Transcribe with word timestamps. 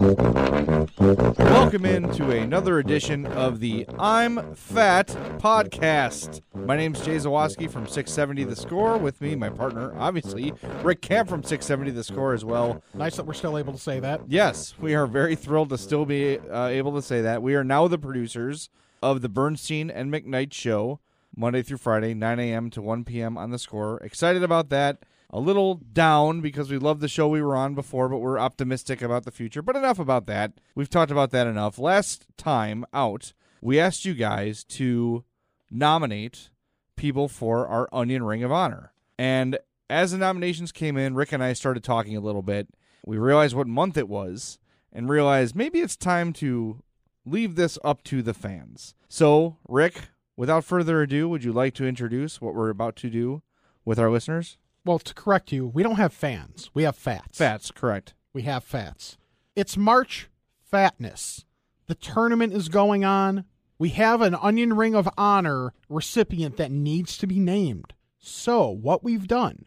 Welcome 0.00 1.84
into 1.84 2.30
another 2.30 2.78
edition 2.78 3.26
of 3.26 3.58
the 3.58 3.84
I'm 3.98 4.54
Fat 4.54 5.08
podcast. 5.38 6.40
My 6.54 6.76
name's 6.76 7.00
Jay 7.00 7.16
Zawaski 7.16 7.68
from 7.68 7.84
670 7.88 8.44
The 8.44 8.54
Score. 8.54 8.96
With 8.96 9.20
me, 9.20 9.34
my 9.34 9.50
partner, 9.50 9.92
obviously, 9.98 10.52
Rick 10.84 11.02
Camp 11.02 11.28
from 11.28 11.42
670 11.42 11.90
The 11.90 12.04
Score 12.04 12.32
as 12.32 12.44
well. 12.44 12.80
Nice 12.94 13.16
that 13.16 13.26
we're 13.26 13.32
still 13.32 13.58
able 13.58 13.72
to 13.72 13.78
say 13.78 13.98
that. 13.98 14.20
Yes, 14.28 14.74
we 14.78 14.94
are 14.94 15.08
very 15.08 15.34
thrilled 15.34 15.70
to 15.70 15.78
still 15.78 16.04
be 16.06 16.38
uh, 16.38 16.68
able 16.68 16.94
to 16.94 17.02
say 17.02 17.20
that. 17.22 17.42
We 17.42 17.56
are 17.56 17.64
now 17.64 17.88
the 17.88 17.98
producers 17.98 18.70
of 19.02 19.20
the 19.20 19.28
Bernstein 19.28 19.90
and 19.90 20.12
McKnight 20.12 20.52
show, 20.52 21.00
Monday 21.34 21.62
through 21.62 21.78
Friday, 21.78 22.14
9 22.14 22.38
a.m. 22.38 22.70
to 22.70 22.80
1 22.80 23.02
p.m. 23.02 23.36
on 23.36 23.50
The 23.50 23.58
Score. 23.58 23.98
Excited 23.98 24.44
about 24.44 24.68
that. 24.68 24.98
A 25.30 25.40
little 25.40 25.74
down 25.74 26.40
because 26.40 26.70
we 26.70 26.78
love 26.78 27.00
the 27.00 27.08
show 27.08 27.28
we 27.28 27.42
were 27.42 27.56
on 27.56 27.74
before, 27.74 28.08
but 28.08 28.18
we're 28.18 28.38
optimistic 28.38 29.02
about 29.02 29.24
the 29.24 29.30
future. 29.30 29.60
But 29.60 29.76
enough 29.76 29.98
about 29.98 30.26
that. 30.26 30.54
We've 30.74 30.88
talked 30.88 31.10
about 31.10 31.30
that 31.32 31.46
enough. 31.46 31.78
Last 31.78 32.26
time 32.38 32.86
out, 32.94 33.34
we 33.60 33.78
asked 33.78 34.06
you 34.06 34.14
guys 34.14 34.64
to 34.64 35.24
nominate 35.70 36.48
people 36.96 37.28
for 37.28 37.66
our 37.66 37.88
Onion 37.92 38.22
Ring 38.24 38.42
of 38.42 38.50
Honor. 38.50 38.92
And 39.18 39.58
as 39.90 40.12
the 40.12 40.18
nominations 40.18 40.72
came 40.72 40.96
in, 40.96 41.14
Rick 41.14 41.32
and 41.32 41.42
I 41.42 41.52
started 41.52 41.84
talking 41.84 42.16
a 42.16 42.20
little 42.20 42.42
bit. 42.42 42.68
We 43.04 43.18
realized 43.18 43.54
what 43.54 43.66
month 43.66 43.96
it 43.96 44.08
was 44.08 44.58
and 44.92 45.08
realized 45.08 45.54
maybe 45.54 45.80
it's 45.80 45.96
time 45.96 46.32
to 46.34 46.82
leave 47.24 47.56
this 47.56 47.78
up 47.84 48.02
to 48.04 48.22
the 48.22 48.34
fans. 48.34 48.94
So, 49.08 49.58
Rick, 49.68 50.08
without 50.36 50.64
further 50.64 51.02
ado, 51.02 51.28
would 51.28 51.44
you 51.44 51.52
like 51.52 51.74
to 51.74 51.86
introduce 51.86 52.40
what 52.40 52.54
we're 52.54 52.70
about 52.70 52.96
to 52.96 53.10
do 53.10 53.42
with 53.84 53.98
our 53.98 54.10
listeners? 54.10 54.56
Well, 54.88 54.98
to 55.00 55.12
correct 55.12 55.52
you, 55.52 55.66
we 55.66 55.82
don't 55.82 55.96
have 55.96 56.14
fans. 56.14 56.70
We 56.72 56.84
have 56.84 56.96
fats. 56.96 57.36
Fats, 57.36 57.70
correct. 57.70 58.14
We 58.32 58.40
have 58.44 58.64
fats. 58.64 59.18
It's 59.54 59.76
March 59.76 60.30
Fatness. 60.72 61.44
The 61.88 61.94
tournament 61.94 62.54
is 62.54 62.70
going 62.70 63.04
on. 63.04 63.44
We 63.78 63.90
have 63.90 64.22
an 64.22 64.34
Onion 64.34 64.72
Ring 64.72 64.94
of 64.94 65.06
Honor 65.18 65.74
recipient 65.90 66.56
that 66.56 66.70
needs 66.70 67.18
to 67.18 67.26
be 67.26 67.38
named. 67.38 67.92
So, 68.18 68.70
what 68.70 69.04
we've 69.04 69.28
done, 69.28 69.66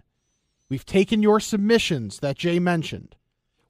we've 0.70 0.88
taken 0.88 1.22
your 1.22 1.40
submissions 1.40 2.18
that 2.22 2.36
Jay 2.40 2.58
mentioned. 2.58 3.16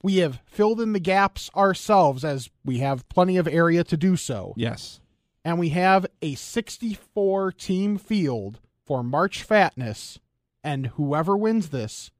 We 0.02 0.16
have 0.16 0.40
filled 0.46 0.80
in 0.80 0.94
the 0.94 1.00
gaps 1.00 1.50
ourselves 1.54 2.24
as 2.24 2.48
we 2.64 2.78
have 2.78 3.06
plenty 3.10 3.36
of 3.36 3.46
area 3.46 3.84
to 3.84 3.96
do 3.98 4.16
so. 4.16 4.54
Yes. 4.56 5.00
and 5.44 5.58
we 5.58 5.68
have 5.68 6.06
a 6.22 6.34
64 6.34 7.52
team 7.52 7.98
field 7.98 8.58
for 8.86 9.02
March 9.02 9.46
Fatness, 9.46 10.18
and 10.64 10.88
whoever 10.88 11.36
wins 11.36 11.68
this 11.70 12.10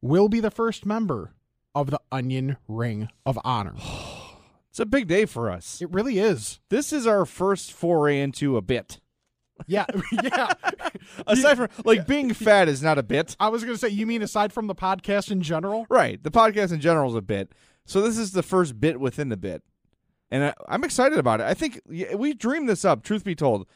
will 0.00 0.28
be 0.28 0.40
the 0.40 0.50
first 0.50 0.84
member 0.84 1.34
of 1.74 1.90
the 1.90 2.00
Onion 2.10 2.56
Ring 2.68 3.08
of 3.24 3.38
Honor. 3.44 3.74
It's 4.70 4.80
a 4.80 4.86
big 4.86 5.06
day 5.06 5.26
for 5.26 5.50
us. 5.50 5.82
It 5.82 5.92
really 5.92 6.18
is. 6.18 6.58
This 6.70 6.94
is 6.94 7.06
our 7.06 7.26
first 7.26 7.74
foray 7.74 8.18
into 8.18 8.56
a 8.56 8.62
bit. 8.62 9.00
Yeah, 9.66 9.84
yeah. 10.12 10.50
Aside 11.26 11.56
from 11.58 11.68
like 11.84 12.06
being 12.06 12.32
fat 12.32 12.68
is 12.68 12.82
not 12.82 12.96
a 12.96 13.02
bit. 13.02 13.36
I 13.38 13.50
was 13.50 13.64
going 13.64 13.74
to 13.74 13.78
say, 13.78 13.88
you 13.88 14.06
mean 14.06 14.22
aside 14.22 14.50
from 14.50 14.68
the 14.68 14.74
podcast 14.74 15.30
in 15.30 15.42
general? 15.42 15.84
Right. 15.90 16.22
The 16.22 16.30
podcast 16.30 16.72
in 16.72 16.80
general 16.80 17.10
is 17.10 17.16
a 17.16 17.20
bit. 17.20 17.52
So 17.84 18.00
this 18.00 18.16
is 18.16 18.32
the 18.32 18.42
first 18.42 18.80
bit 18.80 18.98
within 18.98 19.28
the 19.28 19.36
bit. 19.36 19.62
And 20.30 20.44
I, 20.44 20.54
I'm 20.68 20.84
excited 20.84 21.18
about 21.18 21.40
it. 21.40 21.46
I 21.46 21.52
think 21.52 21.82
we 21.86 22.32
dreamed 22.32 22.66
this 22.66 22.86
up, 22.86 23.02
truth 23.02 23.24
be 23.24 23.34
told. 23.34 23.66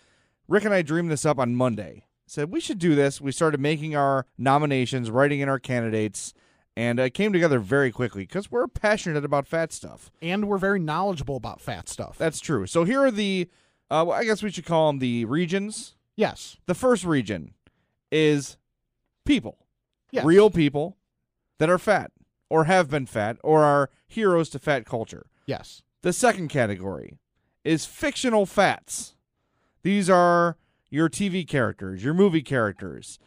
Rick 0.49 0.65
and 0.65 0.73
I 0.73 0.81
dreamed 0.81 1.11
this 1.11 1.27
up 1.27 1.39
on 1.39 1.55
Monday. 1.57 2.06
Said 2.27 2.51
we 2.51 2.61
should 2.61 2.79
do 2.79 2.95
this. 2.95 3.21
We 3.21 3.31
started 3.33 3.61
making 3.61 3.95
our 3.95 4.27
nominations, 4.37 5.11
writing 5.11 5.41
in 5.41 5.49
our 5.49 5.59
candidates, 5.61 6.35
and 6.77 6.99
it 6.99 7.11
came 7.15 7.33
together 7.33 7.59
very 7.61 7.91
quickly 7.93 8.23
because 8.25 8.51
we're 8.51 8.67
passionate 8.67 9.25
about 9.25 9.47
fat 9.47 9.73
stuff. 9.73 10.11
And 10.21 10.49
we're 10.49 10.59
very 10.59 10.81
knowledgeable 10.81 11.37
about 11.37 11.61
fat 11.61 11.89
stuff. 11.89 12.19
That's 12.19 12.41
true. 12.41 12.67
So 12.67 12.85
here 12.85 13.01
are 13.05 13.11
the, 13.13 13.49
uh, 13.91 14.05
well, 14.09 14.13
I 14.19 14.25
guess 14.25 14.43
we 14.43 14.51
should 14.51 14.67
call 14.67 14.89
them 14.89 14.99
the 14.99 15.25
regions. 15.25 15.95
yes. 16.17 16.57
The 16.67 16.75
first 16.75 17.05
region 17.05 17.55
is 18.11 18.57
people. 19.25 19.59
Yes. 20.11 20.25
Real 20.25 20.51
people 20.51 20.97
that 21.59 21.71
are 21.71 21.79
fat 21.79 22.11
or 22.51 22.65
have 22.65 22.91
been 22.91 23.07
fat 23.07 23.37
or 23.43 23.63
are 23.63 23.91
heroes 24.09 24.49
to 24.51 24.59
fat 24.59 24.85
culture. 24.85 25.27
Yes. 25.47 25.83
The 26.03 26.13
second 26.13 26.49
category 26.49 27.19
is 27.65 27.87
fictional 27.87 28.47
fats. 28.47 29.15
These 29.83 30.09
are 30.11 30.57
your 30.97 31.11
TV 31.11 31.47
characters, 31.47 32.03
your 32.03 32.15
movie 32.15 32.43
characters, 32.43 33.19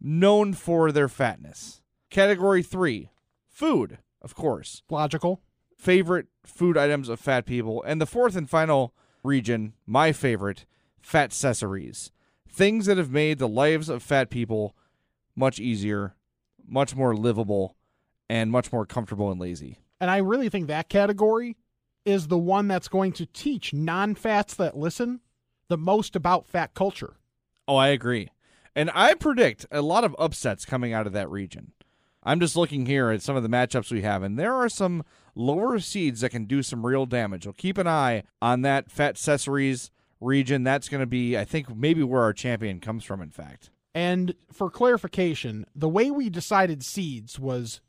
known 0.00 0.52
for 0.52 0.90
their 0.90 1.08
fatness. 1.08 1.80
Category 2.10 2.64
three, 2.64 3.10
food, 3.48 3.98
of 4.20 4.34
course. 4.34 4.82
Logical. 4.90 5.40
Favorite 5.78 6.26
food 6.44 6.76
items 6.76 7.08
of 7.08 7.20
fat 7.20 7.46
people. 7.46 7.82
And 7.84 8.00
the 8.00 8.06
fourth 8.06 8.34
and 8.34 8.50
final 8.50 8.92
region, 9.22 9.74
my 9.86 10.10
favorite, 10.10 10.66
fat 11.00 11.26
accessories. 11.26 12.10
Things 12.48 12.86
that 12.86 12.98
have 12.98 13.12
made 13.12 13.38
the 13.38 13.48
lives 13.48 13.88
of 13.88 14.02
fat 14.02 14.28
people 14.28 14.74
much 15.36 15.60
easier, 15.60 16.16
much 16.66 16.96
more 16.96 17.14
livable, 17.14 17.76
and 18.28 18.50
much 18.50 18.72
more 18.72 18.84
comfortable 18.84 19.30
and 19.30 19.40
lazy. 19.40 19.78
And 20.00 20.10
I 20.10 20.16
really 20.16 20.48
think 20.48 20.66
that 20.66 20.88
category 20.88 21.56
is 22.04 22.26
the 22.26 22.38
one 22.38 22.66
that's 22.66 22.88
going 22.88 23.12
to 23.12 23.26
teach 23.26 23.72
non 23.72 24.16
fats 24.16 24.54
that 24.54 24.76
listen 24.76 25.20
the 25.68 25.78
most 25.78 26.16
about 26.16 26.46
fat 26.46 26.74
culture. 26.74 27.16
Oh, 27.68 27.76
I 27.76 27.88
agree. 27.88 28.30
And 28.74 28.90
I 28.94 29.14
predict 29.14 29.66
a 29.70 29.82
lot 29.82 30.04
of 30.04 30.14
upsets 30.18 30.64
coming 30.64 30.92
out 30.92 31.06
of 31.06 31.12
that 31.14 31.30
region. 31.30 31.72
I'm 32.22 32.40
just 32.40 32.56
looking 32.56 32.86
here 32.86 33.10
at 33.10 33.22
some 33.22 33.36
of 33.36 33.42
the 33.42 33.48
matchups 33.48 33.92
we 33.92 34.02
have, 34.02 34.22
and 34.22 34.38
there 34.38 34.52
are 34.52 34.68
some 34.68 35.04
lower 35.34 35.78
seeds 35.78 36.20
that 36.20 36.30
can 36.30 36.44
do 36.44 36.62
some 36.62 36.84
real 36.84 37.06
damage. 37.06 37.44
So 37.44 37.52
keep 37.52 37.78
an 37.78 37.86
eye 37.86 38.24
on 38.42 38.62
that 38.62 38.90
fat 38.90 39.10
accessories 39.10 39.90
region. 40.20 40.64
That's 40.64 40.88
going 40.88 41.00
to 41.00 41.06
be, 41.06 41.38
I 41.38 41.44
think, 41.44 41.74
maybe 41.74 42.02
where 42.02 42.22
our 42.22 42.32
champion 42.32 42.80
comes 42.80 43.04
from, 43.04 43.22
in 43.22 43.30
fact. 43.30 43.70
And 43.94 44.34
for 44.52 44.70
clarification, 44.70 45.64
the 45.74 45.88
way 45.88 46.10
we 46.10 46.28
decided 46.28 46.84
seeds 46.84 47.38
was 47.38 47.80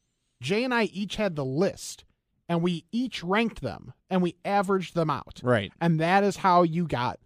Jay 0.42 0.64
and 0.64 0.74
I 0.74 0.84
each 0.86 1.16
had 1.18 1.36
the 1.36 1.44
list 1.44 2.06
and 2.48 2.62
we 2.62 2.86
each 2.92 3.24
ranked 3.24 3.62
them 3.62 3.94
and 4.10 4.22
we 4.22 4.36
averaged 4.46 4.96
them 4.96 5.10
out. 5.10 5.42
Right. 5.44 5.74
And 5.82 6.00
that 6.00 6.24
is 6.24 6.38
how 6.38 6.64
you 6.64 6.88
got 6.88 7.20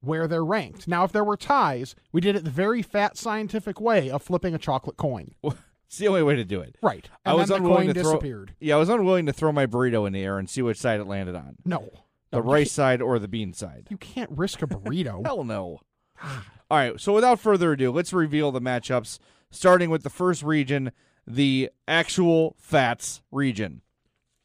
where 0.00 0.26
they're 0.28 0.44
ranked. 0.44 0.86
Now, 0.88 1.04
if 1.04 1.12
there 1.12 1.24
were 1.24 1.36
ties, 1.36 1.94
we 2.12 2.20
did 2.20 2.36
it 2.36 2.44
the 2.44 2.50
very 2.50 2.82
fat 2.82 3.16
scientific 3.16 3.80
way 3.80 4.10
of 4.10 4.22
flipping 4.22 4.54
a 4.54 4.58
chocolate 4.58 4.96
coin. 4.96 5.34
It's 5.88 5.96
the 5.96 6.08
only 6.08 6.22
way 6.22 6.36
to 6.36 6.44
do 6.44 6.60
it. 6.60 6.76
Right. 6.82 7.08
I 7.24 7.32
was 7.32 7.48
then 7.48 7.62
the 7.62 7.66
unwilling 7.66 7.86
coin 7.86 7.94
to 7.94 8.02
throw-. 8.20 8.44
Yeah, 8.60 8.74
I 8.74 8.78
was 8.78 8.90
unwilling 8.90 9.24
to 9.24 9.32
throw 9.32 9.52
my 9.52 9.64
burrito 9.64 10.06
in 10.06 10.12
the 10.12 10.22
air 10.22 10.38
and 10.38 10.46
see 10.48 10.60
which 10.60 10.76
side 10.76 11.00
it 11.00 11.06
landed 11.06 11.34
on 11.34 11.56
No. 11.64 11.88
the 12.30 12.36
No, 12.36 12.42
rice 12.42 12.70
side 12.72 13.00
or 13.00 13.18
the 13.18 13.26
bean 13.26 13.54
side. 13.54 13.86
You 13.88 13.96
can't 13.96 14.28
risk 14.30 14.60
a 14.60 14.66
burrito. 14.66 15.24
Hell 15.24 15.44
no. 15.44 15.80
All 16.22 16.28
right, 16.70 17.00
so 17.00 17.14
without 17.14 17.40
further 17.40 17.72
ado, 17.72 17.90
let's 17.90 18.12
reveal 18.12 18.52
the 18.52 18.60
matchups, 18.60 19.18
starting 19.50 19.88
with 19.88 20.02
the 20.02 20.10
first 20.10 20.42
region, 20.42 20.92
the 21.26 21.70
actual 21.86 22.54
fats 22.58 23.22
region. 23.32 23.80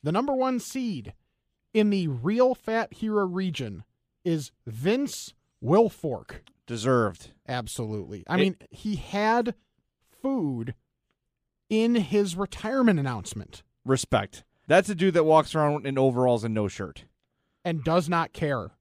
The 0.01 0.13
number 0.13 0.33
one 0.33 0.61
seed 0.61 1.11
in 1.73 1.89
the 1.89 2.07
real 2.07 2.55
fat 2.55 2.93
hero 2.93 3.25
region 3.25 3.83
is 4.23 4.51
Vince 4.65 5.33
Wilfork. 5.63 6.41
Deserved. 6.67 7.31
Absolutely. 7.47 8.23
I 8.27 8.35
It- 8.35 8.39
mean, 8.41 8.55
he 8.69 8.95
had 8.95 9.55
food 10.21 10.75
in 11.69 11.95
his 11.95 12.35
retirement 12.35 12.99
announcement. 12.99 13.63
Respect. 13.85 14.43
That's 14.67 14.89
a 14.89 14.95
dude 14.95 15.13
that 15.15 15.25
walks 15.25 15.53
around 15.55 15.85
in 15.85 15.97
overalls 15.97 16.43
and 16.43 16.53
no 16.53 16.67
shirt. 16.67 17.05
and 17.65 17.81
does 17.83 18.09
not 18.09 18.33
care. 18.33 18.71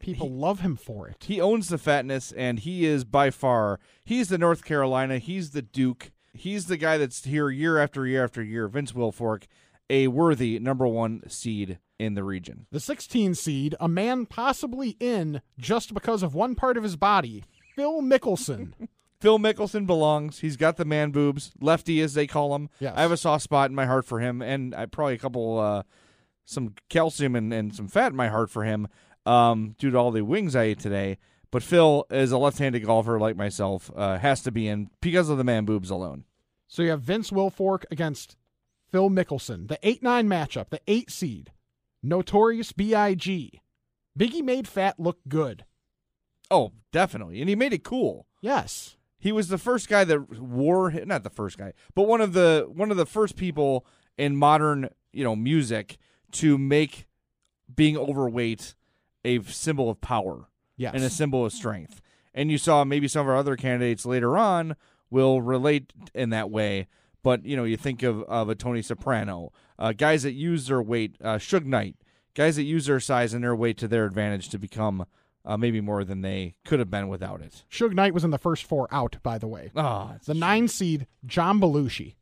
People 0.00 0.30
love 0.30 0.60
him 0.60 0.74
for 0.74 1.06
it. 1.06 1.24
He 1.24 1.42
owns 1.42 1.68
the 1.68 1.76
fatness, 1.76 2.32
and 2.32 2.58
he 2.58 2.86
is 2.86 3.04
by 3.04 3.28
far 3.30 3.78
he's 4.02 4.30
the 4.30 4.38
North 4.38 4.64
Carolina. 4.64 5.18
He's 5.18 5.50
the 5.50 5.60
Duke. 5.60 6.10
He's 6.32 6.64
the 6.66 6.78
guy 6.78 6.96
that's 6.96 7.24
here 7.24 7.50
year 7.50 7.76
after 7.76 8.06
year 8.06 8.24
after 8.24 8.42
year. 8.42 8.66
Vince 8.66 8.92
Wilfork, 8.92 9.44
a 9.90 10.08
worthy 10.08 10.58
number 10.58 10.86
one 10.86 11.22
seed 11.28 11.78
in 12.00 12.14
the 12.14 12.24
region. 12.24 12.66
The 12.70 12.80
16 12.80 13.34
seed, 13.34 13.74
a 13.78 13.88
man 13.88 14.26
possibly 14.26 14.96
in 14.98 15.42
just 15.58 15.92
because 15.92 16.22
of 16.22 16.34
one 16.34 16.54
part 16.54 16.76
of 16.76 16.82
his 16.82 16.96
body, 16.96 17.44
Phil 17.76 18.00
Mickelson. 18.00 18.72
Phil 19.20 19.38
Mickelson 19.38 19.86
belongs. 19.86 20.38
He's 20.38 20.56
got 20.56 20.78
the 20.78 20.86
man 20.86 21.10
boobs, 21.10 21.52
lefty 21.60 22.00
as 22.00 22.14
they 22.14 22.26
call 22.26 22.54
him. 22.54 22.70
Yes. 22.80 22.94
I 22.96 23.02
have 23.02 23.12
a 23.12 23.18
soft 23.18 23.44
spot 23.44 23.68
in 23.68 23.76
my 23.76 23.84
heart 23.84 24.06
for 24.06 24.18
him, 24.18 24.40
and 24.40 24.74
I 24.74 24.86
probably 24.86 25.14
a 25.14 25.18
couple, 25.18 25.58
uh, 25.58 25.82
some 26.46 26.74
calcium 26.88 27.36
and, 27.36 27.52
and 27.52 27.74
some 27.74 27.86
fat 27.86 28.12
in 28.12 28.16
my 28.16 28.28
heart 28.28 28.50
for 28.50 28.64
him, 28.64 28.88
um, 29.26 29.74
due 29.78 29.90
to 29.90 29.98
all 29.98 30.10
the 30.10 30.22
wings 30.22 30.56
I 30.56 30.64
ate 30.64 30.80
today. 30.80 31.18
But 31.50 31.62
Phil 31.62 32.06
is 32.10 32.32
a 32.32 32.38
left-handed 32.38 32.86
golfer 32.86 33.20
like 33.20 33.36
myself, 33.36 33.90
uh, 33.94 34.16
has 34.18 34.42
to 34.44 34.50
be 34.50 34.66
in 34.66 34.88
because 35.02 35.28
of 35.28 35.36
the 35.36 35.44
man 35.44 35.66
boobs 35.66 35.90
alone. 35.90 36.24
so 36.66 36.82
you 36.82 36.90
have 36.90 37.02
Vince 37.02 37.30
Wilfork 37.30 37.84
against 37.90 38.36
Phil 38.90 39.10
Mickelson, 39.10 39.68
the 39.68 39.78
8 39.82 40.02
9 40.02 40.28
matchup, 40.28 40.70
the 40.70 40.80
8 40.86 41.10
seed. 41.10 41.52
Notorious 42.02 42.72
B.I.G. 42.72 43.60
Biggie 44.18 44.42
made 44.42 44.66
Fat 44.68 44.98
look 44.98 45.18
good. 45.28 45.64
Oh, 46.50 46.72
definitely, 46.92 47.40
and 47.40 47.48
he 47.48 47.54
made 47.54 47.72
it 47.72 47.84
cool. 47.84 48.26
Yes. 48.40 48.96
He 49.18 49.32
was 49.32 49.48
the 49.48 49.58
first 49.58 49.88
guy 49.88 50.04
that 50.04 50.40
wore 50.40 50.90
not 50.90 51.22
the 51.24 51.30
first 51.30 51.58
guy, 51.58 51.74
but 51.94 52.08
one 52.08 52.20
of 52.20 52.32
the 52.32 52.66
one 52.72 52.90
of 52.90 52.96
the 52.96 53.06
first 53.06 53.36
people 53.36 53.86
in 54.16 54.34
modern, 54.34 54.88
you 55.12 55.22
know, 55.22 55.36
music 55.36 55.98
to 56.32 56.56
make 56.56 57.06
being 57.74 57.96
overweight 57.98 58.74
a 59.24 59.42
symbol 59.42 59.90
of 59.90 60.00
power 60.00 60.48
Yes. 60.76 60.94
and 60.94 61.04
a 61.04 61.10
symbol 61.10 61.44
of 61.44 61.52
strength. 61.52 62.00
And 62.34 62.50
you 62.50 62.56
saw 62.56 62.84
maybe 62.84 63.08
some 63.08 63.22
of 63.22 63.28
our 63.28 63.36
other 63.36 63.56
candidates 63.56 64.06
later 64.06 64.38
on 64.38 64.74
will 65.10 65.42
relate 65.42 65.92
in 66.14 66.30
that 66.30 66.50
way. 66.50 66.86
But 67.22 67.44
you 67.44 67.56
know, 67.56 67.64
you 67.64 67.76
think 67.76 68.02
of 68.02 68.22
of 68.22 68.48
a 68.48 68.54
Tony 68.54 68.80
Soprano, 68.80 69.52
uh, 69.80 69.92
guys 69.92 70.22
that 70.22 70.32
use 70.32 70.66
their 70.68 70.82
weight, 70.82 71.16
uh, 71.24 71.36
Suge 71.36 71.64
Knight, 71.64 71.96
guys 72.34 72.56
that 72.56 72.62
use 72.64 72.86
their 72.86 73.00
size 73.00 73.34
and 73.34 73.42
their 73.42 73.56
weight 73.56 73.76
to 73.78 73.88
their 73.88 74.04
advantage 74.04 74.48
to 74.50 74.58
become 74.58 75.06
uh, 75.44 75.56
maybe 75.56 75.80
more 75.80 76.04
than 76.04 76.20
they 76.20 76.54
could 76.64 76.78
have 76.78 76.90
been 76.90 77.08
without 77.08 77.40
it. 77.40 77.64
Suge 77.70 77.94
Knight 77.94 78.14
was 78.14 78.22
in 78.22 78.30
the 78.30 78.38
first 78.38 78.64
four 78.64 78.86
out, 78.92 79.16
by 79.22 79.38
the 79.38 79.48
way. 79.48 79.70
Ah, 79.74 80.16
The 80.26 80.34
nine 80.34 80.68
seed, 80.68 81.06
John 81.24 81.58
Belushi. 81.60 82.14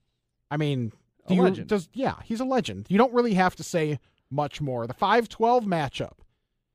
I 0.51 0.57
mean, 0.57 0.93
do 1.27 1.35
you, 1.35 1.43
legend. 1.43 1.69
Does, 1.69 1.89
yeah, 1.93 2.15
he's 2.25 2.41
a 2.41 2.45
legend. 2.45 2.87
You 2.89 2.97
don't 2.97 3.13
really 3.13 3.35
have 3.35 3.57
to 3.57 3.63
say 3.63 3.99
much 4.31 4.61
more. 4.61 4.87
The 4.87 4.95
5 4.95 5.29
12 5.29 5.65
matchup, 5.65 6.19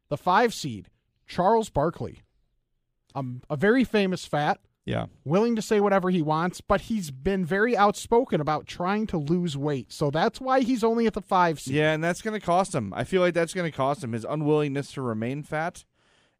the 0.09 0.17
five 0.17 0.53
seed, 0.53 0.89
Charles 1.27 1.69
Barkley. 1.69 2.21
Um, 3.15 3.41
a 3.49 3.55
very 3.55 3.83
famous 3.83 4.25
fat, 4.25 4.59
yeah. 4.85 5.05
willing 5.23 5.55
to 5.55 5.61
say 5.61 5.79
whatever 5.79 6.09
he 6.09 6.21
wants, 6.21 6.61
but 6.61 6.81
he's 6.81 7.11
been 7.11 7.45
very 7.45 7.75
outspoken 7.75 8.41
about 8.41 8.67
trying 8.67 9.07
to 9.07 9.17
lose 9.17 9.57
weight. 9.57 9.91
So 9.91 10.11
that's 10.11 10.41
why 10.41 10.61
he's 10.61 10.83
only 10.83 11.07
at 11.07 11.13
the 11.13 11.21
five 11.21 11.59
seed. 11.59 11.75
Yeah, 11.75 11.93
and 11.93 12.03
that's 12.03 12.21
going 12.21 12.39
to 12.39 12.45
cost 12.45 12.75
him. 12.75 12.93
I 12.95 13.03
feel 13.03 13.21
like 13.21 13.33
that's 13.33 13.53
going 13.53 13.69
to 13.69 13.75
cost 13.75 14.03
him. 14.03 14.13
His 14.13 14.25
unwillingness 14.25 14.91
to 14.93 15.01
remain 15.01 15.43
fat 15.43 15.85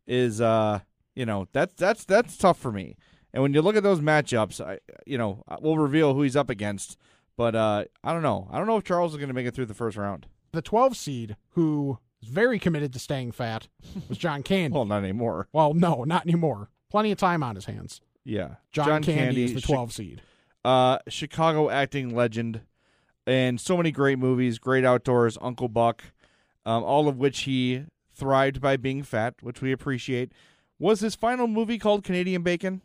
is, 0.06 0.42
uh, 0.42 0.80
you 1.16 1.25
know, 1.25 1.48
that's 1.54 1.74
that's 1.75 2.06
that's 2.06 2.38
tough 2.38 2.60
for 2.60 2.72
me. 2.72 2.95
And 3.34 3.42
when 3.42 3.54
you 3.54 3.62
look 3.62 3.75
at 3.75 3.84
those 3.84 4.00
matchups, 4.00 4.63
I, 4.63 4.80
you 5.06 5.18
know, 5.18 5.44
we'll 5.60 5.78
reveal 5.78 6.13
who 6.13 6.22
he's 6.22 6.36
up 6.36 6.50
against. 6.50 6.98
But 7.36 7.56
uh, 7.56 7.86
I 8.04 8.13
don't 8.13 8.22
know. 8.22 8.48
I 8.51 8.57
don't 8.57 8.68
know 8.68 8.78
if 8.78 8.84
Charles 8.84 9.13
is 9.13 9.18
going 9.18 9.30
to 9.30 9.34
make 9.34 9.48
it 9.48 9.56
through 9.56 9.66
the 9.66 9.74
first 9.74 9.98
round. 9.98 10.28
The 10.51 10.62
12 10.62 10.96
seed, 10.96 11.36
who 11.51 11.98
is 12.22 12.30
very 12.30 12.60
committed 12.60 12.94
to 12.94 13.00
staying 13.00 13.31
fat, 13.31 13.68
was 14.07 14.19
John 14.19 14.44
Candy. 14.44 14.75
Well, 14.75 14.86
not 14.86 15.04
anymore. 15.04 15.48
well, 15.51 15.74
no, 15.74 16.04
not 16.04 16.28
anymore. 16.28 16.69
Plenty 16.92 17.12
of 17.12 17.18
time 17.18 17.42
on 17.42 17.56
his 17.56 17.66
hands. 17.66 18.01
Yeah, 18.25 18.56
John, 18.72 19.04
Candy, 19.04 19.44
is 19.46 19.54
the 19.54 19.62
Chi- 19.62 19.74
12 19.74 19.94
seed. 19.94 20.22
uh, 20.64 21.00
Chicago 21.10 21.70
acting 21.70 22.16
legend, 22.16 22.62
and 23.28 23.60
so 23.60 23.75
many 23.78 23.92
great 23.92 24.18
movies, 24.20 24.60
great 24.60 24.86
outdoors, 24.86 25.38
Uncle 25.42 25.68
Buck, 25.68 26.04
um, 26.66 26.84
all 26.84 27.08
of 27.08 27.18
which 27.18 27.42
he 27.42 27.86
thrived 28.14 28.62
by 28.62 28.78
being 28.78 29.04
fat, 29.04 29.36
which 29.42 29.62
we 29.62 29.72
appreciate. 29.72 30.31
Was 30.80 31.02
his 31.02 31.16
final 31.16 31.48
movie 31.48 31.78
called 31.78 32.04
Canadian 32.04 32.44
Bacon? 32.44 32.81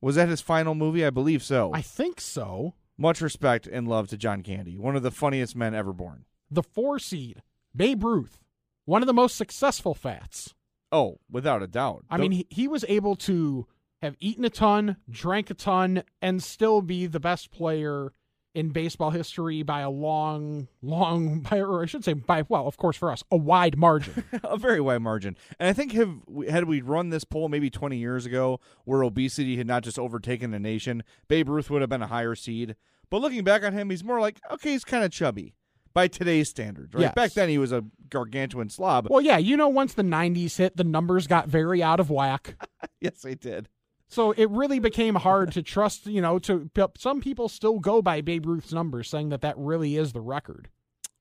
Was 0.00 0.16
that 0.16 0.28
his 0.28 0.40
final 0.40 0.74
movie? 0.74 1.04
I 1.04 1.10
believe 1.10 1.42
so. 1.42 1.70
I 1.74 1.82
think 1.82 2.20
so. 2.20 2.74
Much 2.96 3.20
respect 3.20 3.66
and 3.66 3.88
love 3.88 4.08
to 4.08 4.16
John 4.16 4.42
Candy, 4.42 4.76
one 4.78 4.96
of 4.96 5.02
the 5.02 5.10
funniest 5.10 5.56
men 5.56 5.74
ever 5.74 5.92
born. 5.92 6.24
The 6.50 6.62
four 6.62 6.98
seed, 6.98 7.42
Babe 7.74 8.02
Ruth, 8.04 8.38
one 8.84 9.02
of 9.02 9.06
the 9.06 9.12
most 9.14 9.36
successful 9.36 9.94
fats. 9.94 10.54
Oh, 10.92 11.18
without 11.30 11.62
a 11.62 11.66
doubt. 11.66 12.04
I 12.10 12.16
Don't- 12.16 12.22
mean, 12.28 12.32
he, 12.32 12.46
he 12.50 12.68
was 12.68 12.84
able 12.88 13.14
to 13.16 13.66
have 14.02 14.16
eaten 14.20 14.44
a 14.44 14.50
ton, 14.50 14.96
drank 15.08 15.50
a 15.50 15.54
ton, 15.54 16.02
and 16.22 16.42
still 16.42 16.82
be 16.82 17.06
the 17.06 17.20
best 17.20 17.50
player 17.50 18.12
in 18.52 18.70
baseball 18.70 19.10
history 19.10 19.62
by 19.62 19.80
a 19.80 19.90
long, 19.90 20.66
long, 20.82 21.40
by, 21.50 21.60
or 21.60 21.82
I 21.82 21.86
should 21.86 22.04
say, 22.04 22.14
by, 22.14 22.44
well, 22.48 22.66
of 22.66 22.76
course, 22.76 22.96
for 22.96 23.12
us, 23.12 23.22
a 23.30 23.36
wide 23.36 23.76
margin. 23.78 24.24
a 24.42 24.56
very 24.56 24.80
wide 24.80 25.02
margin. 25.02 25.36
And 25.58 25.68
I 25.68 25.72
think 25.72 25.92
have 25.92 26.14
had 26.48 26.64
we 26.64 26.80
run 26.80 27.10
this 27.10 27.24
poll 27.24 27.48
maybe 27.48 27.70
20 27.70 27.96
years 27.96 28.26
ago, 28.26 28.58
where 28.84 29.04
obesity 29.04 29.56
had 29.56 29.66
not 29.66 29.82
just 29.84 29.98
overtaken 29.98 30.50
the 30.50 30.58
nation, 30.58 31.04
Babe 31.28 31.48
Ruth 31.48 31.70
would 31.70 31.80
have 31.80 31.90
been 31.90 32.02
a 32.02 32.08
higher 32.08 32.34
seed. 32.34 32.74
But 33.08 33.20
looking 33.20 33.44
back 33.44 33.62
on 33.64 33.72
him, 33.72 33.90
he's 33.90 34.04
more 34.04 34.20
like 34.20 34.40
okay, 34.52 34.72
he's 34.72 34.84
kind 34.84 35.04
of 35.04 35.10
chubby 35.10 35.54
by 35.92 36.06
today's 36.08 36.48
standards. 36.48 36.94
Right 36.94 37.02
Yes. 37.02 37.14
back 37.14 37.32
then, 37.32 37.48
he 37.48 37.58
was 37.58 37.72
a 37.72 37.84
gargantuan 38.08 38.68
slob. 38.70 39.08
well, 39.10 39.20
yeah, 39.20 39.36
you 39.38 39.56
know, 39.56 39.68
once 39.68 39.94
the 39.94 40.02
90s 40.02 40.56
hit, 40.56 40.76
the 40.76 40.84
numbers 40.84 41.26
got 41.26 41.48
very 41.48 41.82
out 41.82 41.98
of 42.00 42.08
whack. 42.10 42.54
yes, 43.00 43.22
they 43.22 43.34
did. 43.34 43.68
So 44.10 44.32
it 44.32 44.50
really 44.50 44.80
became 44.80 45.14
hard 45.14 45.52
to 45.52 45.62
trust, 45.62 46.06
you 46.06 46.20
know, 46.20 46.38
to 46.40 46.68
some 46.98 47.20
people 47.20 47.48
still 47.48 47.78
go 47.78 48.02
by 48.02 48.20
Babe 48.20 48.44
Ruth's 48.44 48.72
numbers, 48.72 49.08
saying 49.08 49.28
that 49.30 49.40
that 49.40 49.56
really 49.56 49.96
is 49.96 50.12
the 50.12 50.20
record. 50.20 50.68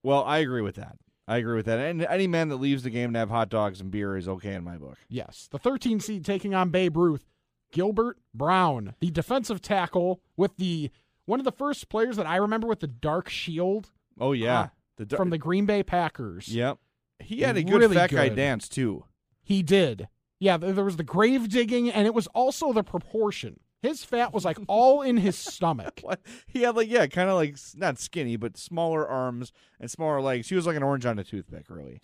Well, 0.04 0.24
I 0.24 0.40
agree 0.40 0.62
with 0.62 0.76
that. 0.76 0.98
I 1.28 1.38
agree 1.38 1.56
with 1.56 1.68
that. 1.68 1.80
And 1.80 2.02
any 2.06 2.26
man 2.26 2.50
that 2.50 2.56
leaves 2.56 2.82
the 2.82 2.90
game 2.90 3.14
to 3.14 3.20
have 3.20 3.30
hot 3.30 3.50
dogs 3.50 3.80
and 3.80 3.92
beer 3.92 4.18
is 4.18 4.28
okay 4.28 4.56
in 4.56 4.64
my 4.64 4.78
book. 4.78 4.98
Yes. 5.08 5.48
The 5.52 5.60
13 5.60 6.00
seed 6.00 6.26
taking 6.26 6.56
on 6.56 6.72
Babe 6.72 6.98
Ruth, 6.98 7.26
Gilbert 7.72 8.18
Brown, 8.34 8.96
the 9.00 9.12
defensive 9.12 9.62
tackle 9.62 10.22
with 10.36 10.58
the 10.58 10.90
one 11.26 11.40
of 11.40 11.44
the 11.46 11.52
first 11.52 11.90
players 11.90 12.16
that 12.18 12.26
I 12.26 12.38
remember 12.38 12.66
with 12.66 12.80
the 12.80 12.88
dark 12.88 13.30
shield 13.30 13.92
Oh 14.20 14.32
yeah, 14.32 14.60
Ah, 14.60 14.72
the 14.98 15.06
dar- 15.06 15.18
from 15.18 15.30
the 15.30 15.38
Green 15.38 15.68
Bay 15.68 15.84
Packers. 15.84 16.48
Yep. 16.48 16.80
He 17.20 17.42
had 17.42 17.56
a 17.56 17.64
good 17.64 17.80
Really 17.80 17.96
fat 17.96 18.10
guy 18.10 18.30
dance 18.30 18.68
too. 18.68 19.06
He 19.44 19.62
did. 19.62 20.08
Yeah, 20.40 20.58
there 20.58 20.86
was 20.86 20.98
the 20.98 21.04
grave 21.04 21.50
digging 21.50 21.90
and 21.90 22.08
it 22.08 22.14
was 22.14 22.28
also 22.28 22.72
the 22.74 22.84
proportion. 22.84 23.60
His 23.82 24.04
fat 24.04 24.34
was 24.34 24.44
like 24.46 24.58
all 24.68 25.02
in 25.02 25.18
his 25.18 25.38
stomach. 25.38 26.02
He 26.48 26.62
had 26.64 26.76
like 26.76 26.90
yeah, 26.90 27.08
kind 27.08 27.30
of 27.30 27.36
like 27.36 27.58
not 27.76 28.00
skinny, 28.00 28.36
but 28.36 28.58
smaller 28.58 29.08
arms 29.08 29.52
and 29.80 29.90
smaller 29.90 30.22
legs. 30.22 30.50
He 30.50 30.56
was 30.56 30.66
like 30.68 30.76
an 30.78 30.84
orange 30.84 31.06
on 31.06 31.20
a 31.20 31.24
toothpick, 31.24 31.66
really. 31.70 32.00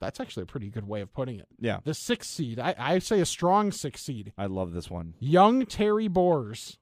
That's 0.00 0.20
actually 0.20 0.42
a 0.42 0.46
pretty 0.46 0.68
good 0.68 0.86
way 0.86 1.00
of 1.00 1.12
putting 1.14 1.38
it. 1.38 1.46
Yeah, 1.58 1.78
The 1.84 1.94
sixth 1.94 2.30
seed, 2.30 2.58
I, 2.58 2.74
I 2.78 2.98
say 2.98 3.20
a 3.20 3.26
strong 3.26 3.72
sixth 3.72 4.04
seed. 4.04 4.32
I 4.36 4.46
love 4.46 4.72
this 4.72 4.90
one. 4.90 5.14
Young 5.18 5.64
Terry 5.64 6.08
Boers. 6.08 6.78